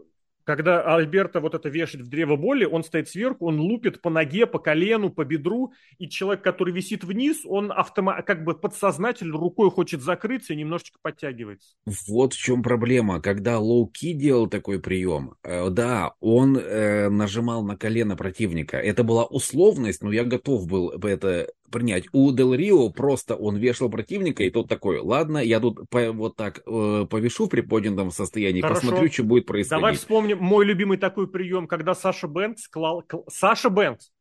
[0.45, 4.45] когда Альберта вот это вешает в древо боли, он стоит сверху, он лупит по ноге,
[4.45, 9.69] по колену, по бедру, и человек, который висит вниз, он автома как бы подсознательно рукой
[9.71, 11.75] хочет закрыться и немножечко подтягивается.
[12.07, 13.21] Вот в чем проблема.
[13.21, 18.77] Когда Лоуки делал такой прием, э, да, он э, нажимал на колено противника.
[18.77, 22.05] Это была условность, но я готов был это принять.
[22.11, 26.35] У Дел Рио просто он вешал противника, и тот такой, ладно, я тут по, вот
[26.35, 28.81] так э, повешу в приподнятом состоянии, Хорошо.
[28.81, 29.81] посмотрю, что будет происходить.
[29.81, 33.01] Давай вспомним мой любимый такой прием, когда Саша Бэнкс клал...
[33.01, 33.19] Кл...
[33.27, 34.11] Саша Бэнкс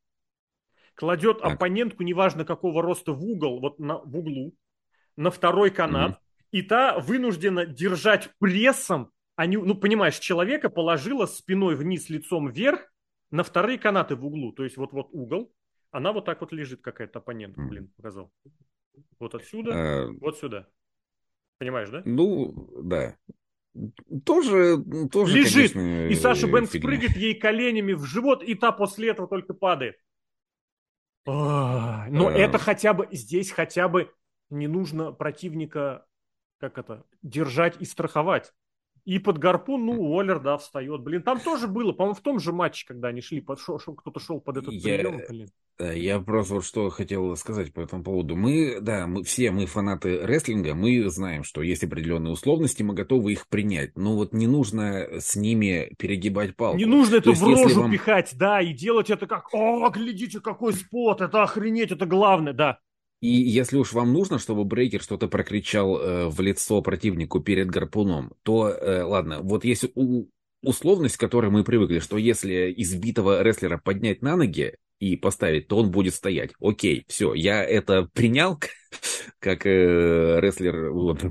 [0.94, 1.54] кладет так.
[1.54, 4.54] оппонентку, неважно какого роста, в угол, вот на, в углу,
[5.16, 6.18] на второй канат, mm
[6.54, 12.92] и та вынуждена держать прессом, а не, ну, понимаешь, человека положила спиной вниз, лицом вверх,
[13.32, 15.52] на вторые канаты в углу, то есть вот-вот угол,
[15.94, 18.32] она вот так вот лежит, какая-то оппонент, блин, показал.
[19.20, 20.08] Вот отсюда, а...
[20.20, 20.66] вот сюда.
[21.58, 22.02] Понимаешь, да?
[22.04, 23.16] Ну, да.
[24.24, 24.78] Тоже,
[25.12, 26.88] тоже Лежит, конечно, и Саша Бэнкс фигня.
[26.88, 29.96] прыгает ей коленями в живот, и та после этого только падает.
[31.26, 32.32] А, но а...
[32.32, 34.12] это хотя бы, здесь хотя бы
[34.50, 36.06] не нужно противника,
[36.58, 38.52] как это, держать и страховать.
[39.04, 41.02] И под гарпун, ну, Уоллер, да, встает.
[41.02, 43.92] Блин, там тоже было, по-моему, в том же матче, когда они шли, под, шо, шо,
[43.92, 45.48] кто-то шел под этот я, прием, блин.
[45.78, 48.34] Да, я просто вот что хотел сказать по этому поводу.
[48.34, 53.32] Мы, да, мы все, мы фанаты рестлинга, мы знаем, что есть определенные условности, мы готовы
[53.32, 53.94] их принять.
[53.98, 56.78] Но вот не нужно с ними перегибать палку.
[56.78, 57.92] Не нужно это в рожу вам...
[57.92, 62.78] пихать, да, и делать это как, о, глядите, какой спот, это охренеть, это главное, да.
[63.20, 68.34] И если уж вам нужно, чтобы Брейкер что-то прокричал э, в лицо противнику перед гарпуном,
[68.42, 70.26] то, э, ладно, вот есть у,
[70.62, 75.78] условность, к которой мы привыкли, что если избитого рестлера поднять на ноги и поставить, то
[75.78, 76.52] он будет стоять.
[76.60, 78.58] Окей, все, я это принял,
[79.38, 81.22] как э, рестлер, вот,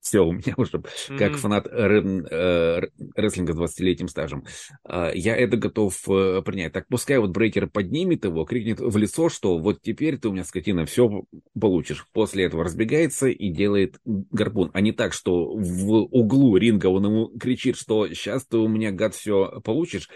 [0.00, 1.18] все, у меня уже, mm-hmm.
[1.18, 2.80] как фанат э,
[3.14, 4.44] рестлинга с 20-летним стажем,
[4.84, 6.72] а, я это готов э, принять.
[6.72, 10.44] Так пускай вот Брейкер поднимет его, крикнет в лицо, что вот теперь ты у меня,
[10.44, 11.24] скотина, все
[11.58, 12.06] получишь.
[12.12, 14.70] После этого разбегается и делает гарпун.
[14.72, 18.92] А не так, что в углу ринга он ему кричит, что сейчас ты у меня,
[18.92, 20.08] гад, все получишь,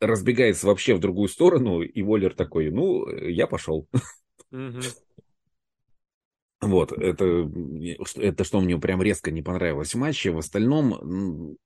[0.00, 3.88] разбегается вообще в другую сторону, и Воллер такой, ну, я пошел.
[4.52, 4.84] Mm-hmm.
[6.62, 7.50] Вот, это,
[8.16, 10.30] это что мне прям резко не понравилось в матче.
[10.30, 11.56] В остальном,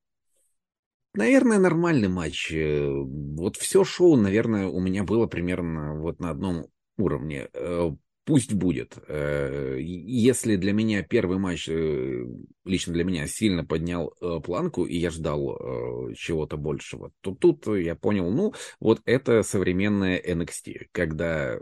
[1.12, 2.50] наверное, нормальный матч.
[2.50, 7.50] Э, вот все шоу, наверное, у меня было примерно вот на одном уровне.
[7.52, 7.90] Э,
[8.24, 8.96] пусть будет.
[9.06, 16.14] Э, если для меня первый матч, лично для меня, сильно поднял планку, и я ждал
[16.14, 21.60] чего-то большего, то тут я понял, ну, вот это современная NXT, когда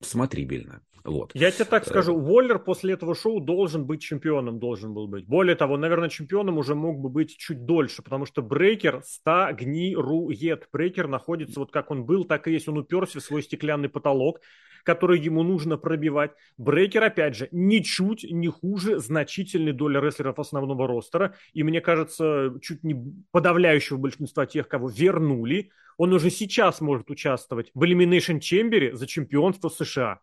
[0.00, 0.82] смотрибельно.
[1.08, 1.30] Вот.
[1.34, 5.26] Я тебе так скажу, Уоллер после этого шоу должен быть чемпионом, должен был быть.
[5.26, 10.68] Более того, наверное, чемпионом уже мог бы быть чуть дольше, потому что Брейкер стагнирует.
[10.72, 12.68] Брейкер находится вот как он был, так и есть.
[12.68, 14.40] Он уперся в свой стеклянный потолок,
[14.84, 16.32] который ему нужно пробивать.
[16.56, 21.34] Брейкер, опять же, ничуть не хуже значительной доли рестлеров основного ростера.
[21.52, 22.96] И мне кажется, чуть не
[23.30, 25.70] подавляющего большинства тех, кого вернули.
[25.96, 30.20] Он уже сейчас может участвовать в Elimination Chamber за чемпионство США.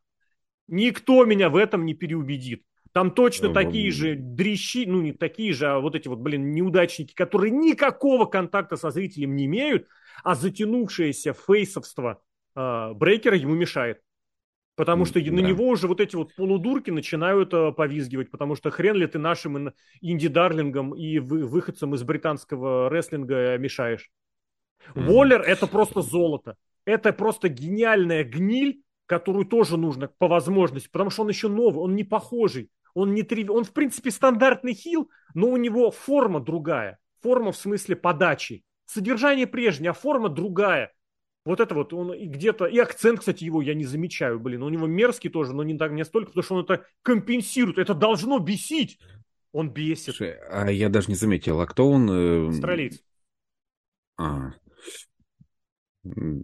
[0.67, 2.63] Никто меня в этом не переубедит.
[2.91, 7.13] Там точно такие же дрищи, ну не такие же, а вот эти вот, блин, неудачники,
[7.13, 9.87] которые никакого контакта со зрителем не имеют,
[10.23, 12.21] а затянувшееся фейсовство
[12.55, 13.99] э, брейкера ему мешает.
[14.75, 15.31] Потому что да.
[15.31, 19.19] на него уже вот эти вот полудурки начинают э, повизгивать, потому что хрен ли ты
[19.19, 24.09] нашим инди-дарлингам и вы, выходцам из британского рестлинга мешаешь.
[24.93, 25.41] Mm-hmm.
[25.43, 26.55] Это просто золото.
[26.85, 31.95] Это просто гениальная гниль, которую тоже нужно по возможности, потому что он еще новый, он
[31.95, 33.49] не похожий, он не трив...
[33.49, 39.47] он в принципе стандартный хил, но у него форма другая, форма в смысле подачи, содержание
[39.47, 40.91] прежнее, а форма другая.
[41.45, 44.87] Вот это вот, он где-то, и акцент, кстати, его я не замечаю, блин, у него
[44.87, 48.99] мерзкий тоже, но не так не столько, потому что он это компенсирует, это должно бесить.
[49.51, 50.15] Он бесит.
[50.15, 52.09] Слушай, а я даже не заметил, а кто он?
[52.09, 53.01] Э, Австралиец.
[54.17, 54.53] А,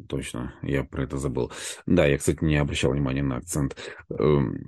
[0.08, 1.52] точно, я про это забыл.
[1.86, 3.76] Да, я, кстати, не обращал внимания на акцент.
[4.10, 4.60] Эм,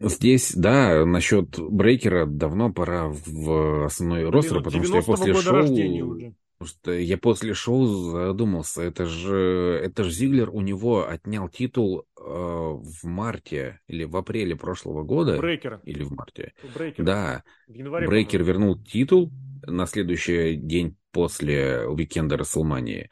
[0.00, 6.34] здесь, да, насчет брейкера давно пора в основной ростер, потому что я после шоу...
[6.58, 12.06] Потому что я после шоу задумался, это же, это же Зиглер у него отнял титул
[12.18, 15.36] э, в марте или в апреле прошлого года.
[15.36, 15.82] Брейкера.
[15.84, 16.54] Или в марте.
[16.74, 17.04] Брейкер.
[17.04, 17.44] Да.
[17.68, 19.30] В январе, Брейкер вернул титул
[19.66, 23.10] на следующий день после уикенда Расселмании.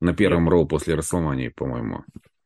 [0.00, 2.04] На первом роу после Расселмании, по-моему.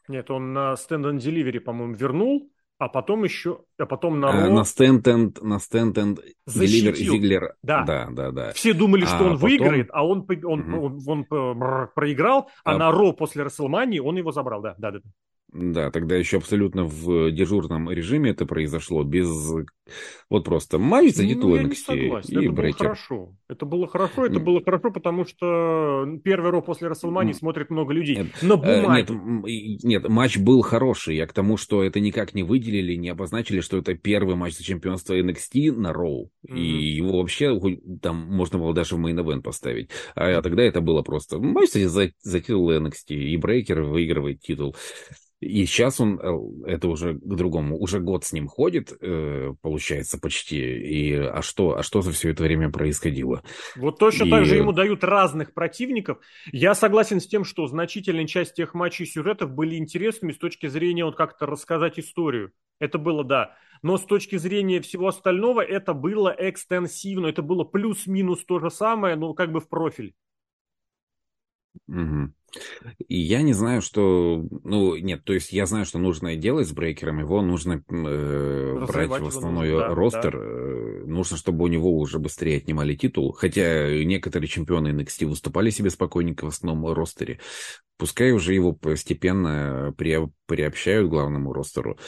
[0.09, 4.51] Нет, он на Stand and Delivery, по-моему, вернул, а потом еще, а потом на Raw...
[4.51, 5.07] На стенд
[5.43, 5.99] на стенд
[6.47, 7.55] Деливер Зиглер.
[7.63, 7.85] Да.
[7.85, 8.53] да, да, да.
[8.55, 9.41] Все думали, что а он потом...
[9.41, 10.87] выиграет, а он, он, угу.
[10.87, 14.93] он, он, он проиграл, а, а на Ро после Расселмании он его забрал, да, да,
[14.93, 15.01] да.
[15.53, 19.29] Да, тогда еще абсолютно в дежурном режиме это произошло, без...
[20.29, 22.55] Вот просто матч за титул ну, NXT и это Брейкер.
[22.55, 23.37] было хорошо.
[23.49, 28.17] Это было хорошо, это было хорошо, потому что первый Raw после Рестлмании смотрит много людей.
[28.17, 29.07] Нет, На э, бумаге.
[29.11, 31.17] Нет, нет, матч был хороший.
[31.17, 34.63] Я к тому, что это никак не выделили, не обозначили, что это первый матч за
[34.63, 36.31] чемпионство NXT на Raw.
[36.49, 36.57] Mm-hmm.
[36.57, 37.59] И его вообще
[38.01, 39.91] там можно было даже в мейн поставить.
[40.15, 43.15] А тогда это было просто матч за, за титул NXT.
[43.15, 44.77] И Брейкер выигрывает титул.
[45.41, 50.19] И сейчас он, э, это уже к другому, уже год с ним ходит, э, получается,
[50.21, 50.59] почти.
[50.59, 53.43] И, а, что, а что за все это время происходило?
[53.77, 54.31] Вот точно и...
[54.31, 56.19] так же ему дают разных противников.
[56.53, 61.07] Я согласен с тем, что значительная часть тех матчей сюжетов были интересными с точки зрения
[61.07, 62.53] вот как-то рассказать историю.
[62.79, 63.57] Это было, да.
[63.83, 69.17] Но с точки зрения всего остального это было экстенсивно, это было плюс-минус то же самое,
[69.17, 70.15] но как бы в профиль.
[71.89, 72.33] Угу.
[73.09, 74.45] И я не знаю, что...
[74.65, 77.21] Ну, нет, то есть я знаю, что нужно делать с брейкером.
[77.21, 80.33] Его нужно э, брать в основной нужно, ростер.
[80.33, 80.39] Да.
[80.39, 83.33] Э, нужно, чтобы у него уже быстрее отнимали титул.
[83.33, 87.39] Хотя некоторые чемпионы NXT выступали себе спокойненько в основном ростере.
[87.97, 91.99] Пускай уже его постепенно при, приобщают к главному ростеру.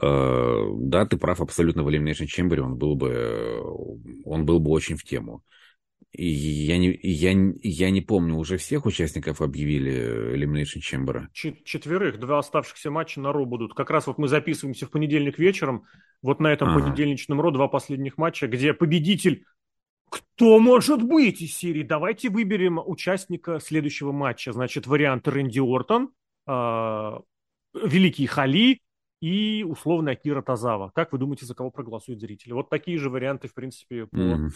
[0.00, 2.60] Э, да, ты прав абсолютно в Elimination Chamber.
[2.60, 3.60] Он был бы,
[4.24, 5.42] он был бы очень в тему.
[6.10, 11.26] И я не, я, я не помню, уже всех участников объявили Elimination Chamber?
[11.32, 13.74] Четверых, два оставшихся матча на Ро будут.
[13.74, 15.84] Как раз вот мы записываемся в понедельник вечером,
[16.20, 16.84] вот на этом ага.
[16.84, 19.44] понедельничном Ро два последних матча, где победитель
[20.12, 21.82] кто может быть из серии?
[21.82, 24.52] Давайте выберем участника следующего матча.
[24.52, 26.10] Значит, вариант Рэнди Ортон,
[26.46, 27.18] э,
[27.72, 28.80] Великий Хали
[29.22, 30.90] и условно Акира Тазава.
[30.94, 32.52] Как вы думаете, за кого проголосуют зрители?
[32.52, 34.50] Вот такие же варианты, в принципе, по, mm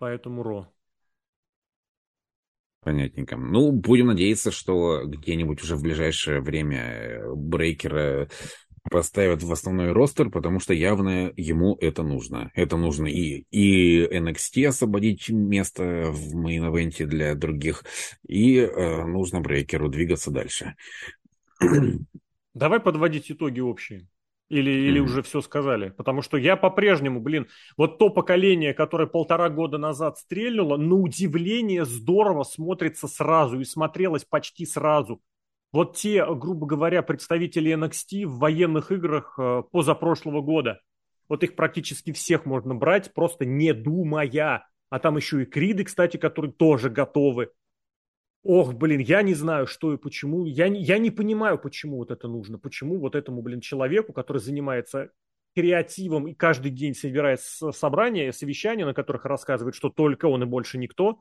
[0.00, 0.66] Поэтому Ро.
[2.80, 3.36] Понятненько.
[3.36, 8.30] Ну, будем надеяться, что где-нибудь уже в ближайшее время э, Брейкера
[8.90, 12.50] поставят в основной ростер, потому что явно ему это нужно.
[12.54, 17.84] Это нужно и, и NXT освободить место в мейн-эвенте для других,
[18.26, 20.76] и э, нужно Брейкеру двигаться дальше.
[22.54, 24.08] Давай подводить итоги общие.
[24.50, 24.88] Или, mm-hmm.
[24.88, 25.90] или уже все сказали?
[25.90, 27.46] Потому что я по-прежнему, блин,
[27.76, 34.24] вот то поколение, которое полтора года назад стрельнуло, на удивление здорово смотрится сразу и смотрелось
[34.24, 35.22] почти сразу.
[35.72, 40.80] Вот те, грубо говоря, представители NXT в военных играх э, позапрошлого года,
[41.28, 44.66] вот их практически всех можно брать, просто не думая.
[44.90, 47.50] А там еще и Криды, кстати, которые тоже готовы.
[48.42, 50.46] Ох, блин, я не знаю, что и почему.
[50.46, 52.58] Я, я не понимаю, почему вот это нужно.
[52.58, 55.10] Почему вот этому, блин, человеку, который занимается
[55.54, 60.78] креативом и каждый день собирает собрания, совещания, на которых рассказывает, что только он и больше
[60.78, 61.18] никто.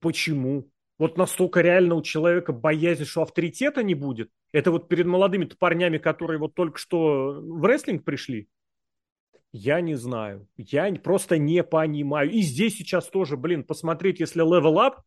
[0.00, 0.70] Почему?
[0.98, 4.30] Вот настолько реально у человека боязнь, что авторитета не будет.
[4.52, 8.48] Это вот перед молодыми парнями, которые вот только что в рестлинг пришли.
[9.52, 10.48] Я не знаю.
[10.56, 12.30] Я просто не понимаю.
[12.30, 15.02] И здесь сейчас тоже, блин, посмотреть, если level up,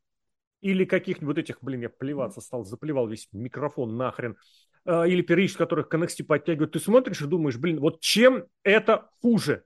[0.61, 4.37] или каких-нибудь этих, блин, я плеваться стал, заплевал весь микрофон нахрен,
[4.85, 9.09] а, или периодически которых к NXT подтягивают, ты смотришь и думаешь, блин, вот чем это
[9.21, 9.63] хуже?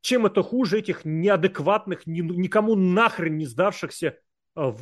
[0.00, 4.18] Чем это хуже этих неадекватных, ни, никому нахрен не сдавшихся
[4.54, 4.74] а,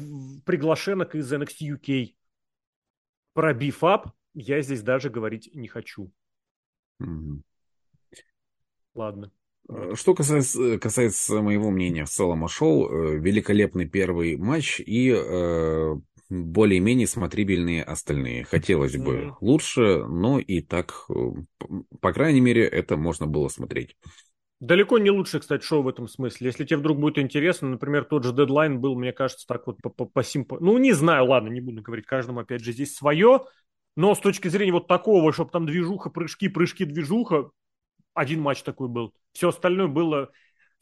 [0.44, 2.14] приглашенок из NXT UK?
[3.34, 6.10] Про бифап я здесь даже говорить не хочу.
[7.02, 7.42] Mm-hmm.
[8.94, 9.30] Ладно.
[9.72, 15.12] Э, что касается, касается моего мнения в целом о шоу, э, великолепный первый матч и
[15.14, 15.94] э,
[16.28, 18.44] более-менее смотрибельные остальные.
[18.44, 21.06] Хотелось бы лучше, но и так,
[22.00, 23.96] по крайней мере, это можно было смотреть.
[24.60, 26.46] Далеко не лучше, кстати, шоу в этом смысле.
[26.46, 29.90] Если тебе вдруг будет интересно, например, тот же дедлайн был, мне кажется, так вот по,
[29.90, 30.56] по, по симпо...
[30.60, 33.42] Ну, не знаю, ладно, не буду говорить, каждому, опять же, здесь свое.
[33.96, 37.50] Но с точки зрения вот такого, чтобы там движуха, прыжки, прыжки, движуха,
[38.14, 39.14] один матч такой был.
[39.32, 40.30] Все остальное было...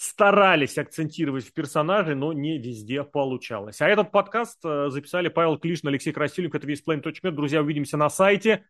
[0.02, 3.82] Старались акцентировать в персонаже, но не везде получалось.
[3.82, 6.62] А этот подкаст э, записали Павел Клишин, Алексей Красильников.
[6.62, 7.30] Это весьplain.net.
[7.32, 8.64] Друзья, увидимся на сайте.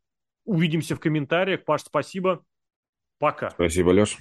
[0.45, 1.65] Увидимся в комментариях.
[1.65, 2.45] Паш, спасибо.
[3.20, 3.51] Пока.
[3.51, 4.19] Спасибо, Леш.